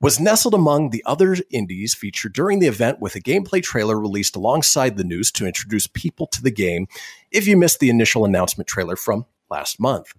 was 0.00 0.20
nestled 0.20 0.54
among 0.54 0.90
the 0.90 1.02
other 1.06 1.36
indies 1.50 1.94
featured 1.94 2.32
during 2.32 2.58
the 2.58 2.66
event 2.66 3.00
with 3.00 3.14
a 3.14 3.20
gameplay 3.20 3.62
trailer 3.62 3.98
released 3.98 4.36
alongside 4.36 4.96
the 4.96 5.04
news 5.04 5.30
to 5.32 5.46
introduce 5.46 5.86
people 5.86 6.26
to 6.28 6.42
the 6.42 6.50
game 6.50 6.86
if 7.30 7.46
you 7.46 7.56
missed 7.56 7.80
the 7.80 7.90
initial 7.90 8.24
announcement 8.24 8.68
trailer 8.68 8.96
from 8.96 9.26
last 9.50 9.80
month. 9.80 10.12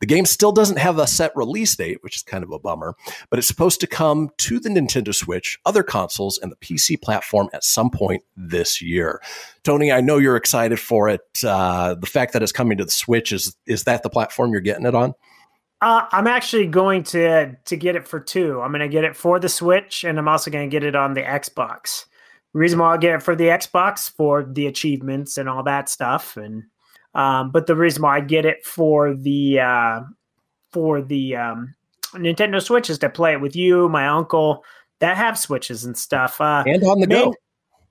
The 0.00 0.06
game 0.06 0.26
still 0.26 0.52
doesn't 0.52 0.78
have 0.78 0.98
a 0.98 1.06
set 1.06 1.32
release 1.34 1.74
date, 1.74 1.98
which 2.02 2.16
is 2.16 2.22
kind 2.22 2.44
of 2.44 2.52
a 2.52 2.58
bummer, 2.58 2.94
but 3.30 3.38
it's 3.38 3.48
supposed 3.48 3.80
to 3.80 3.86
come 3.86 4.30
to 4.38 4.60
the 4.60 4.68
Nintendo 4.68 5.12
Switch, 5.12 5.58
other 5.66 5.82
consoles, 5.82 6.38
and 6.38 6.52
the 6.52 6.56
PC 6.56 7.00
platform 7.00 7.48
at 7.52 7.64
some 7.64 7.90
point 7.90 8.22
this 8.36 8.80
year. 8.80 9.20
Tony, 9.64 9.90
I 9.90 10.00
know 10.00 10.18
you're 10.18 10.36
excited 10.36 10.78
for 10.78 11.08
it. 11.08 11.22
Uh, 11.44 11.94
the 11.94 12.06
fact 12.06 12.32
that 12.32 12.42
it's 12.44 12.52
coming 12.52 12.78
to 12.78 12.84
the 12.84 12.90
Switch 12.92 13.32
is 13.32 13.56
is 13.66 13.84
that 13.84 14.04
the 14.04 14.10
platform 14.10 14.52
you're 14.52 14.60
getting 14.60 14.86
it 14.86 14.94
on? 14.94 15.14
Uh, 15.80 16.06
I'm 16.10 16.26
actually 16.26 16.66
going 16.66 17.04
to 17.04 17.54
to 17.64 17.76
get 17.76 17.94
it 17.94 18.08
for 18.08 18.18
two. 18.18 18.60
I'm 18.60 18.72
going 18.72 18.80
to 18.80 18.88
get 18.88 19.04
it 19.04 19.16
for 19.16 19.38
the 19.38 19.48
Switch, 19.48 20.04
and 20.04 20.18
I'm 20.18 20.28
also 20.28 20.50
going 20.50 20.68
to 20.68 20.74
get 20.74 20.82
it 20.82 20.96
on 20.96 21.14
the 21.14 21.22
Xbox. 21.22 22.06
The 22.52 22.58
reason 22.58 22.78
why 22.78 22.94
I 22.94 22.96
get 22.96 23.14
it 23.14 23.22
for 23.22 23.36
the 23.36 23.44
Xbox 23.44 24.10
for 24.10 24.42
the 24.44 24.66
achievements 24.66 25.38
and 25.38 25.48
all 25.48 25.62
that 25.64 25.88
stuff, 25.88 26.36
and 26.36 26.64
um, 27.14 27.52
but 27.52 27.66
the 27.66 27.76
reason 27.76 28.02
why 28.02 28.16
I 28.16 28.20
get 28.20 28.44
it 28.44 28.64
for 28.64 29.14
the 29.14 29.60
uh, 29.60 30.00
for 30.72 31.00
the 31.00 31.36
um, 31.36 31.74
Nintendo 32.14 32.60
Switch 32.60 32.90
is 32.90 32.98
to 32.98 33.08
play 33.08 33.32
it 33.32 33.40
with 33.40 33.54
you, 33.54 33.88
my 33.88 34.08
uncle 34.08 34.64
that 34.98 35.16
have 35.16 35.38
Switches 35.38 35.84
and 35.84 35.96
stuff, 35.96 36.40
uh, 36.40 36.64
and 36.66 36.82
on 36.82 37.00
the 37.00 37.06
main- 37.06 37.26
go. 37.26 37.34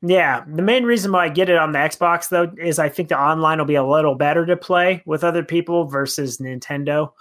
Yeah, 0.01 0.43
the 0.47 0.61
main 0.61 0.83
reason 0.83 1.11
why 1.11 1.25
I 1.25 1.29
get 1.29 1.49
it 1.49 1.57
on 1.57 1.71
the 1.71 1.79
Xbox 1.79 2.29
though 2.29 2.51
is 2.61 2.77
I 2.77 2.89
think 2.89 3.09
the 3.09 3.19
online 3.19 3.57
will 3.57 3.65
be 3.65 3.75
a 3.75 3.83
little 3.83 4.13
better 4.13 4.45
to 4.45 4.55
play 4.55 5.01
with 5.05 5.23
other 5.23 5.43
people 5.43 5.85
versus 5.85 6.37
Nintendo. 6.37 7.11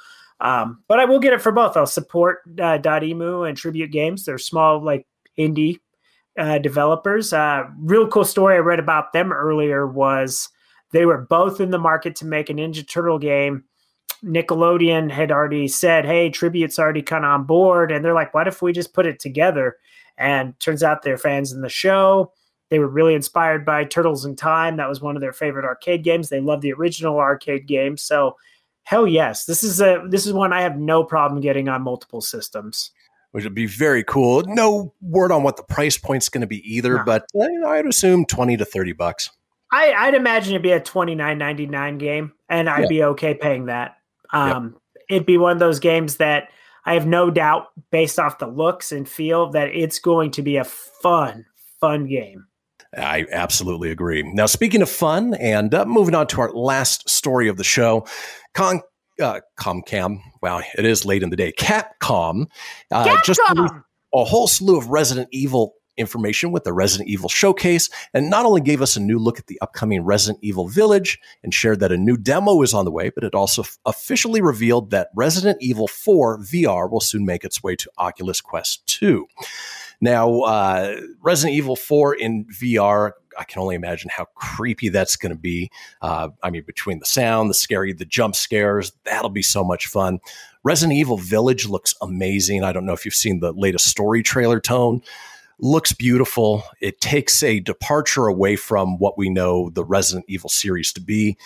Um, 0.40 0.82
but 0.88 1.00
I 1.00 1.04
will 1.06 1.18
get 1.18 1.32
it 1.32 1.40
for 1.40 1.52
both. 1.52 1.76
I'll 1.76 1.86
support 1.86 2.40
uh, 2.58 2.78
Dotemu 2.78 3.48
and 3.48 3.56
Tribute 3.56 3.90
Games. 3.90 4.24
They're 4.24 4.38
small, 4.38 4.84
like 4.84 5.06
indie 5.38 5.78
uh, 6.38 6.58
developers. 6.58 7.32
Uh, 7.32 7.64
real 7.78 8.06
cool 8.08 8.24
story 8.24 8.56
I 8.56 8.58
read 8.58 8.78
about 8.78 9.12
them 9.12 9.32
earlier 9.32 9.86
was 9.86 10.48
they 10.92 11.06
were 11.06 11.18
both 11.18 11.60
in 11.60 11.70
the 11.70 11.78
market 11.78 12.16
to 12.16 12.26
make 12.26 12.50
a 12.50 12.54
Ninja 12.54 12.86
Turtle 12.86 13.18
game. 13.18 13.64
Nickelodeon 14.24 15.10
had 15.10 15.30
already 15.30 15.68
said, 15.68 16.04
"Hey, 16.06 16.30
Tribute's 16.30 16.78
already 16.78 17.02
kind 17.02 17.24
of 17.24 17.30
on 17.30 17.44
board," 17.44 17.92
and 17.92 18.04
they're 18.04 18.14
like, 18.14 18.34
"What 18.34 18.48
if 18.48 18.62
we 18.62 18.72
just 18.72 18.94
put 18.94 19.06
it 19.06 19.20
together?" 19.20 19.76
And 20.18 20.58
turns 20.58 20.82
out 20.82 21.02
they're 21.02 21.18
fans 21.18 21.52
in 21.52 21.60
the 21.60 21.68
show. 21.68 22.32
They 22.70 22.78
were 22.78 22.88
really 22.88 23.14
inspired 23.14 23.64
by 23.64 23.84
Turtles 23.84 24.24
in 24.24 24.34
Time. 24.34 24.76
That 24.76 24.88
was 24.88 25.00
one 25.00 25.16
of 25.16 25.20
their 25.20 25.32
favorite 25.32 25.64
arcade 25.64 26.02
games. 26.02 26.28
They 26.28 26.40
love 26.40 26.62
the 26.62 26.72
original 26.72 27.18
arcade 27.18 27.66
game. 27.66 27.96
So 27.96 28.36
hell 28.86 29.06
yes, 29.06 29.44
this 29.46 29.62
is 29.62 29.80
a 29.80 30.02
this 30.08 30.26
is 30.26 30.32
one 30.32 30.52
I 30.52 30.62
have 30.62 30.78
no 30.78 31.02
problem 31.04 31.40
getting 31.40 31.68
on 31.68 31.82
multiple 31.82 32.20
systems. 32.20 32.90
which 33.32 33.44
would 33.44 33.54
be 33.54 33.66
very 33.66 34.02
cool. 34.04 34.42
No 34.46 34.94
word 35.02 35.30
on 35.32 35.42
what 35.42 35.56
the 35.58 35.62
price 35.64 35.98
point's 35.98 36.28
going 36.30 36.40
to 36.40 36.46
be 36.46 36.62
either, 36.74 36.98
No. 36.98 37.04
but 37.04 37.26
you 37.34 37.60
know, 37.60 37.68
I'd 37.68 37.84
assume 37.86 38.24
20 38.24 38.56
to 38.56 38.64
30 38.64 38.92
bucks. 38.92 39.28
I, 39.72 39.92
I'd 39.92 40.14
imagine 40.14 40.52
it'd 40.54 40.62
be 40.62 40.70
a 40.70 40.80
twenty 40.80 41.14
nine 41.16 41.36
ninety 41.38 41.66
nine 41.66 41.98
game, 41.98 42.32
and 42.48 42.70
I'd 42.70 42.82
Yeah. 42.84 42.88
be 42.88 43.02
okay 43.04 43.34
paying 43.34 43.66
that. 43.66 43.96
Um, 44.32 44.76
It'd 45.10 45.26
be 45.26 45.38
one 45.38 45.52
of 45.52 45.58
those 45.58 45.78
games 45.80 46.16
that 46.16 46.48
I 46.84 46.94
have 46.94 47.06
no 47.06 47.30
doubt, 47.30 47.66
based 47.90 48.18
off 48.18 48.38
the 48.38 48.46
looks 48.46 48.90
and 48.92 49.08
feel, 49.08 49.50
that 49.50 49.68
it's 49.70 49.98
going 49.98 50.30
to 50.32 50.42
be 50.42 50.56
a 50.56 50.64
fun, 50.64 51.44
fun 51.80 52.06
game. 52.06 52.46
I 52.96 53.26
absolutely 53.30 53.90
agree. 53.90 54.22
Now, 54.22 54.46
speaking 54.46 54.82
of 54.82 54.88
fun, 54.88 55.34
and 55.34 55.74
uh, 55.74 55.84
moving 55.84 56.14
on 56.14 56.26
to 56.28 56.40
our 56.40 56.52
last 56.52 57.08
story 57.08 57.48
of 57.48 57.56
the 57.56 57.64
show, 57.64 58.06
Con, 58.54 58.80
uh, 59.20 59.40
Comcam, 59.58 60.20
wow, 60.42 60.62
it 60.76 60.84
is 60.84 61.04
late 61.04 61.22
in 61.22 61.30
the 61.30 61.36
day. 61.36 61.52
Capcom, 61.52 62.46
uh, 62.90 63.20
just 63.22 63.40
a 63.48 64.24
whole 64.24 64.48
slew 64.48 64.78
of 64.78 64.88
Resident 64.88 65.28
Evil 65.30 65.74
information 65.96 66.52
with 66.52 66.64
the 66.64 66.72
Resident 66.72 67.08
Evil 67.08 67.28
showcase, 67.28 67.88
and 68.12 68.30
not 68.30 68.46
only 68.46 68.60
gave 68.60 68.82
us 68.82 68.96
a 68.96 69.00
new 69.00 69.18
look 69.18 69.38
at 69.38 69.46
the 69.46 69.58
upcoming 69.60 70.02
Resident 70.02 70.38
Evil 70.42 70.68
Village 70.68 71.18
and 71.42 71.52
shared 71.52 71.80
that 71.80 71.92
a 71.92 71.96
new 71.96 72.16
demo 72.16 72.62
is 72.62 72.74
on 72.74 72.84
the 72.84 72.90
way, 72.90 73.10
but 73.10 73.24
it 73.24 73.34
also 73.34 73.62
f- 73.62 73.78
officially 73.86 74.40
revealed 74.40 74.90
that 74.90 75.08
Resident 75.14 75.58
Evil 75.60 75.88
4 75.88 76.38
VR 76.40 76.90
will 76.90 77.00
soon 77.00 77.24
make 77.24 77.44
its 77.44 77.62
way 77.62 77.76
to 77.76 77.90
Oculus 77.98 78.40
Quest 78.40 78.86
2. 78.86 79.26
Now, 80.00 80.40
uh, 80.40 81.00
Resident 81.20 81.56
Evil 81.56 81.76
4 81.76 82.14
in 82.14 82.44
VR, 82.46 83.12
I 83.38 83.44
can 83.44 83.60
only 83.60 83.74
imagine 83.74 84.10
how 84.14 84.26
creepy 84.34 84.88
that's 84.88 85.16
going 85.16 85.34
to 85.34 85.38
be. 85.38 85.70
Uh, 86.00 86.30
I 86.42 86.50
mean, 86.50 86.62
between 86.66 86.98
the 86.98 87.06
sound, 87.06 87.50
the 87.50 87.54
scary, 87.54 87.92
the 87.92 88.04
jump 88.04 88.34
scares, 88.34 88.92
that'll 89.04 89.30
be 89.30 89.42
so 89.42 89.64
much 89.64 89.86
fun. 89.86 90.20
Resident 90.64 90.98
Evil 90.98 91.16
Village 91.16 91.66
looks 91.66 91.94
amazing. 92.02 92.64
I 92.64 92.72
don't 92.72 92.86
know 92.86 92.92
if 92.92 93.04
you've 93.04 93.14
seen 93.14 93.40
the 93.40 93.52
latest 93.52 93.86
story 93.86 94.22
trailer 94.22 94.60
tone. 94.60 95.02
Looks 95.58 95.92
beautiful. 95.92 96.64
It 96.80 97.00
takes 97.00 97.42
a 97.42 97.60
departure 97.60 98.26
away 98.26 98.56
from 98.56 98.98
what 98.98 99.16
we 99.16 99.30
know 99.30 99.70
the 99.70 99.84
Resident 99.84 100.26
Evil 100.28 100.50
series 100.50 100.92
to 100.94 101.00
be 101.00 101.38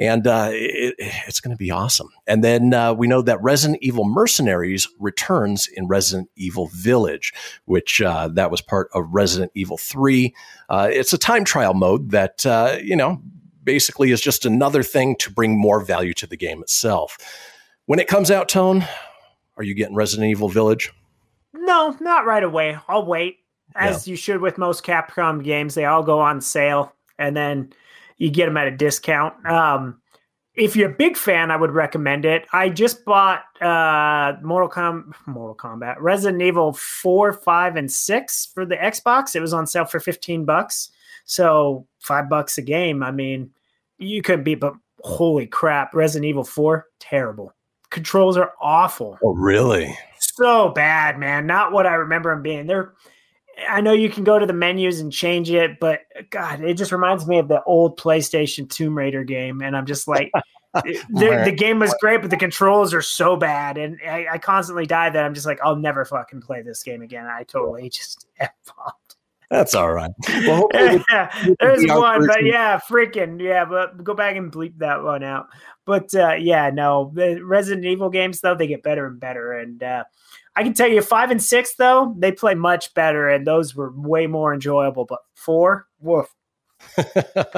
and 0.00 0.26
uh, 0.26 0.48
it, 0.50 0.94
it's 0.98 1.40
going 1.40 1.54
to 1.54 1.58
be 1.58 1.70
awesome. 1.70 2.08
And 2.26 2.42
then 2.42 2.72
uh, 2.72 2.94
we 2.94 3.06
know 3.06 3.20
that 3.20 3.40
Resident 3.42 3.80
Evil 3.82 4.04
Mercenaries 4.04 4.88
returns 4.98 5.68
in 5.68 5.86
Resident 5.86 6.30
Evil 6.36 6.68
Village, 6.72 7.34
which 7.66 8.00
uh, 8.00 8.28
that 8.28 8.50
was 8.50 8.62
part 8.62 8.88
of 8.94 9.04
Resident 9.10 9.52
Evil 9.54 9.76
Three. 9.76 10.34
Uh, 10.70 10.88
it's 10.90 11.12
a 11.12 11.18
time 11.18 11.44
trial 11.44 11.74
mode 11.74 12.10
that 12.10 12.44
uh, 12.46 12.78
you 12.82 12.96
know 12.96 13.22
basically 13.62 14.10
is 14.10 14.22
just 14.22 14.46
another 14.46 14.82
thing 14.82 15.14
to 15.16 15.30
bring 15.30 15.60
more 15.60 15.84
value 15.84 16.14
to 16.14 16.26
the 16.26 16.36
game 16.36 16.62
itself. 16.62 17.18
When 17.84 17.98
it 17.98 18.08
comes 18.08 18.30
out, 18.30 18.48
Tone, 18.48 18.86
are 19.58 19.62
you 19.62 19.74
getting 19.74 19.94
Resident 19.94 20.30
Evil 20.30 20.48
Village? 20.48 20.90
No, 21.52 21.94
not 22.00 22.24
right 22.24 22.42
away. 22.42 22.78
I'll 22.88 23.04
wait, 23.04 23.40
as 23.74 24.08
you 24.08 24.16
should 24.16 24.40
with 24.40 24.56
most 24.56 24.82
Capcom 24.82 25.44
games. 25.44 25.74
They 25.74 25.84
all 25.84 26.02
go 26.02 26.20
on 26.20 26.40
sale, 26.40 26.94
and 27.18 27.36
then 27.36 27.74
you 28.20 28.30
get 28.30 28.46
them 28.46 28.56
at 28.56 28.68
a 28.68 28.70
discount. 28.76 29.34
Um, 29.44 30.00
if 30.54 30.76
you're 30.76 30.90
a 30.90 30.94
big 30.94 31.16
fan, 31.16 31.50
I 31.50 31.56
would 31.56 31.70
recommend 31.72 32.24
it. 32.24 32.46
I 32.52 32.68
just 32.68 33.04
bought 33.04 33.42
uh, 33.62 34.34
Mortal 34.42 34.68
Com 34.68 35.14
Mortal 35.26 35.56
Kombat, 35.56 35.96
Resident 35.98 36.42
Evil 36.42 36.72
four, 36.74 37.32
five, 37.32 37.76
and 37.76 37.90
six 37.90 38.46
for 38.54 38.66
the 38.66 38.76
Xbox. 38.76 39.34
It 39.34 39.40
was 39.40 39.52
on 39.54 39.66
sale 39.66 39.84
for 39.86 39.98
fifteen 40.00 40.44
bucks, 40.44 40.90
so 41.24 41.86
five 41.98 42.28
bucks 42.28 42.58
a 42.58 42.62
game. 42.62 43.02
I 43.02 43.10
mean, 43.10 43.50
you 43.98 44.22
couldn't 44.22 44.44
beat. 44.44 44.60
But 44.60 44.74
holy 45.02 45.46
crap, 45.46 45.94
Resident 45.94 46.28
Evil 46.28 46.44
four, 46.44 46.86
terrible. 46.98 47.54
Controls 47.90 48.36
are 48.36 48.52
awful 48.60 49.18
Oh, 49.24 49.34
really? 49.34 49.96
so 50.20 50.68
bad, 50.68 51.18
man. 51.18 51.46
Not 51.46 51.72
what 51.72 51.86
I 51.86 51.94
remember 51.94 52.32
them 52.32 52.42
being. 52.42 52.66
They're 52.66 52.92
I 53.68 53.80
know 53.80 53.92
you 53.92 54.10
can 54.10 54.24
go 54.24 54.38
to 54.38 54.46
the 54.46 54.52
menus 54.52 55.00
and 55.00 55.12
change 55.12 55.50
it, 55.50 55.80
but 55.80 56.00
God, 56.30 56.60
it 56.62 56.74
just 56.74 56.92
reminds 56.92 57.26
me 57.26 57.38
of 57.38 57.48
the 57.48 57.62
old 57.64 57.98
PlayStation 57.98 58.68
Tomb 58.68 58.96
Raider 58.96 59.24
game, 59.24 59.60
and 59.60 59.76
I'm 59.76 59.86
just 59.86 60.08
like, 60.08 60.30
the, 60.74 61.42
the, 61.44 61.52
game 61.52 61.78
was 61.78 61.94
great, 62.00 62.20
but 62.20 62.30
the 62.30 62.36
controls 62.36 62.94
are 62.94 63.02
so 63.02 63.36
bad, 63.36 63.76
and 63.76 63.98
I, 64.06 64.26
I 64.32 64.38
constantly 64.38 64.86
die 64.86 65.10
that 65.10 65.24
I'm 65.24 65.34
just 65.34 65.46
like, 65.46 65.58
I'll 65.62 65.76
never 65.76 66.04
fucking 66.04 66.42
play 66.42 66.62
this 66.62 66.82
game 66.82 67.02
again. 67.02 67.26
I 67.26 67.42
totally 67.42 67.88
just 67.88 68.26
f-bombed. 68.40 68.94
That's 69.50 69.74
all 69.74 69.92
right. 69.92 70.12
Well, 70.28 70.68
yeah, 70.72 71.54
there's 71.60 71.84
one, 71.88 72.24
but 72.24 72.44
yeah, 72.44 72.78
freaking 72.78 73.42
yeah. 73.42 73.64
But 73.64 74.04
go 74.04 74.14
back 74.14 74.36
and 74.36 74.52
bleep 74.52 74.78
that 74.78 75.02
one 75.02 75.24
out. 75.24 75.48
But 75.84 76.14
uh, 76.14 76.34
yeah, 76.34 76.70
no, 76.70 77.10
the 77.12 77.42
Resident 77.44 77.84
Evil 77.84 78.10
games 78.10 78.40
though 78.40 78.54
they 78.54 78.68
get 78.68 78.84
better 78.84 79.08
and 79.08 79.18
better, 79.18 79.54
and 79.54 79.82
uh, 79.82 80.04
I 80.60 80.62
can 80.62 80.74
tell 80.74 80.88
you 80.88 81.00
five 81.00 81.30
and 81.30 81.42
six 81.42 81.76
though 81.76 82.14
they 82.18 82.32
play 82.32 82.54
much 82.54 82.92
better, 82.92 83.30
and 83.30 83.46
those 83.46 83.74
were 83.74 83.94
way 83.96 84.26
more 84.26 84.52
enjoyable. 84.52 85.06
But 85.06 85.20
four, 85.34 85.86
woof. 86.00 86.26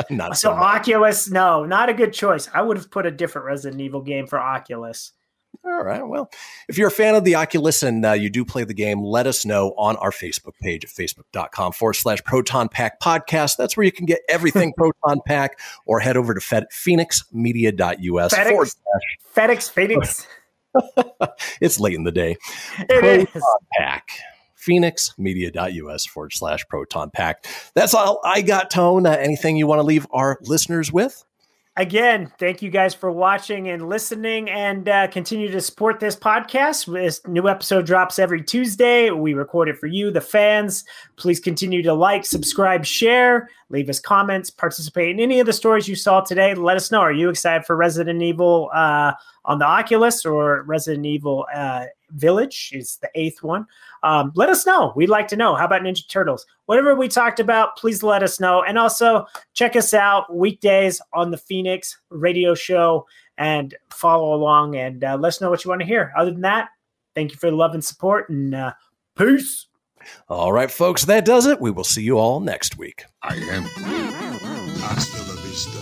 not 0.08 0.36
so 0.36 0.50
so 0.50 0.52
Oculus, 0.52 1.28
no, 1.28 1.64
not 1.64 1.88
a 1.88 1.94
good 1.94 2.12
choice. 2.12 2.48
I 2.54 2.62
would 2.62 2.76
have 2.76 2.92
put 2.92 3.04
a 3.04 3.10
different 3.10 3.46
Resident 3.46 3.80
Evil 3.80 4.02
game 4.02 4.28
for 4.28 4.38
Oculus. 4.38 5.10
All 5.64 5.82
right. 5.82 6.06
Well, 6.06 6.30
if 6.68 6.78
you're 6.78 6.88
a 6.88 6.92
fan 6.92 7.16
of 7.16 7.24
the 7.24 7.34
Oculus 7.34 7.82
and 7.82 8.06
uh, 8.06 8.12
you 8.12 8.30
do 8.30 8.44
play 8.44 8.62
the 8.62 8.72
game, 8.72 9.02
let 9.02 9.26
us 9.26 9.44
know 9.44 9.74
on 9.76 9.96
our 9.96 10.12
Facebook 10.12 10.52
page 10.62 10.84
at 10.84 10.90
facebook.com 10.90 11.72
forward 11.72 11.94
slash 11.94 12.22
Proton 12.22 12.68
Pack 12.68 13.00
podcast. 13.00 13.56
That's 13.56 13.76
where 13.76 13.84
you 13.84 13.92
can 13.92 14.06
get 14.06 14.20
everything 14.28 14.72
Proton 14.76 15.20
Pack 15.26 15.58
or 15.86 15.98
head 15.98 16.16
over 16.16 16.34
to 16.34 16.40
Fed- 16.40 16.66
fenixmedia.us 16.72 18.34
forward 18.34 18.68
slash. 18.68 19.18
FedEx 19.34 19.68
Fenix. 19.68 20.24
it's 21.60 21.80
late 21.80 21.94
in 21.94 22.04
the 22.04 22.12
day. 22.12 22.36
It 22.78 22.88
Proton 22.88 23.28
is. 23.34 23.44
Pack. 23.78 24.08
fenixmedia.us 24.56 26.06
forward 26.06 26.32
slash 26.32 26.66
proton 26.68 27.10
pack. 27.10 27.44
That's 27.74 27.94
all 27.94 28.20
I 28.24 28.42
got, 28.42 28.70
Tone. 28.70 29.06
Uh, 29.06 29.10
anything 29.10 29.56
you 29.56 29.66
want 29.66 29.80
to 29.80 29.84
leave 29.84 30.06
our 30.12 30.38
listeners 30.42 30.92
with? 30.92 31.24
Again, 31.74 32.30
thank 32.38 32.60
you 32.60 32.68
guys 32.68 32.92
for 32.92 33.10
watching 33.10 33.70
and 33.70 33.88
listening, 33.88 34.50
and 34.50 34.86
uh, 34.86 35.08
continue 35.08 35.50
to 35.50 35.60
support 35.62 36.00
this 36.00 36.14
podcast. 36.14 36.92
This 36.92 37.26
new 37.26 37.48
episode 37.48 37.86
drops 37.86 38.18
every 38.18 38.42
Tuesday. 38.42 39.10
We 39.10 39.32
record 39.32 39.70
it 39.70 39.78
for 39.78 39.86
you, 39.86 40.10
the 40.10 40.20
fans. 40.20 40.84
Please 41.16 41.40
continue 41.40 41.82
to 41.82 41.94
like, 41.94 42.26
subscribe, 42.26 42.84
share, 42.84 43.48
leave 43.72 43.88
us 43.88 43.98
comments, 43.98 44.50
participate 44.50 45.10
in 45.10 45.18
any 45.18 45.40
of 45.40 45.46
the 45.46 45.52
stories 45.52 45.88
you 45.88 45.96
saw 45.96 46.20
today. 46.20 46.54
Let 46.54 46.76
us 46.76 46.92
know. 46.92 47.00
Are 47.00 47.12
you 47.12 47.30
excited 47.30 47.64
for 47.64 47.74
Resident 47.74 48.22
Evil 48.22 48.70
uh, 48.72 49.14
on 49.46 49.58
the 49.58 49.64
Oculus 49.64 50.24
or 50.24 50.62
Resident 50.62 51.06
Evil 51.06 51.46
uh, 51.52 51.86
Village? 52.10 52.70
Is 52.74 52.98
the 52.98 53.10
eighth 53.14 53.42
one? 53.42 53.66
Um, 54.02 54.30
let 54.34 54.50
us 54.50 54.66
know. 54.66 54.92
We'd 54.94 55.08
like 55.08 55.26
to 55.28 55.36
know. 55.36 55.54
How 55.54 55.64
about 55.64 55.82
Ninja 55.82 56.06
Turtles? 56.06 56.44
Whatever 56.66 56.94
we 56.94 57.08
talked 57.08 57.40
about, 57.40 57.76
please 57.76 58.02
let 58.02 58.22
us 58.22 58.38
know. 58.38 58.62
And 58.62 58.78
also 58.78 59.26
check 59.54 59.74
us 59.74 59.94
out 59.94 60.32
weekdays 60.32 61.00
on 61.14 61.30
the 61.30 61.38
Fenix 61.38 61.98
radio 62.10 62.54
show 62.54 63.06
and 63.38 63.74
follow 63.90 64.34
along 64.34 64.76
and 64.76 65.02
uh, 65.02 65.16
let 65.16 65.28
us 65.28 65.40
know 65.40 65.48
what 65.48 65.64
you 65.64 65.70
want 65.70 65.80
to 65.80 65.86
hear. 65.86 66.12
Other 66.16 66.30
than 66.30 66.42
that, 66.42 66.68
thank 67.14 67.32
you 67.32 67.38
for 67.38 67.50
the 67.50 67.56
love 67.56 67.72
and 67.72 67.82
support 67.82 68.28
and 68.28 68.54
uh, 68.54 68.74
peace. 69.16 69.66
All 70.28 70.52
right, 70.52 70.70
folks, 70.70 71.04
that 71.06 71.24
does 71.24 71.46
it. 71.46 71.60
We 71.60 71.70
will 71.70 71.84
see 71.84 72.02
you 72.02 72.18
all 72.18 72.40
next 72.40 72.76
week. 72.78 73.04
I 73.22 73.36
am. 73.36 73.64
Hasta 74.82 75.22
la 75.22 75.40
vista, 75.42 75.78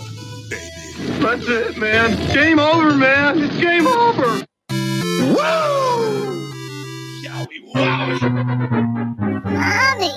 baby. 0.49 1.21
That's 1.21 1.47
it, 1.47 1.77
man. 1.77 2.15
Game 2.33 2.59
over, 2.59 2.95
man. 2.95 3.43
It's 3.43 3.57
game 3.57 3.87
over. 3.87 4.45
Mommy, 9.43 10.11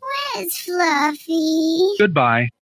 where's 0.00 0.56
Fluffy? 0.58 1.94
Goodbye. 1.98 2.50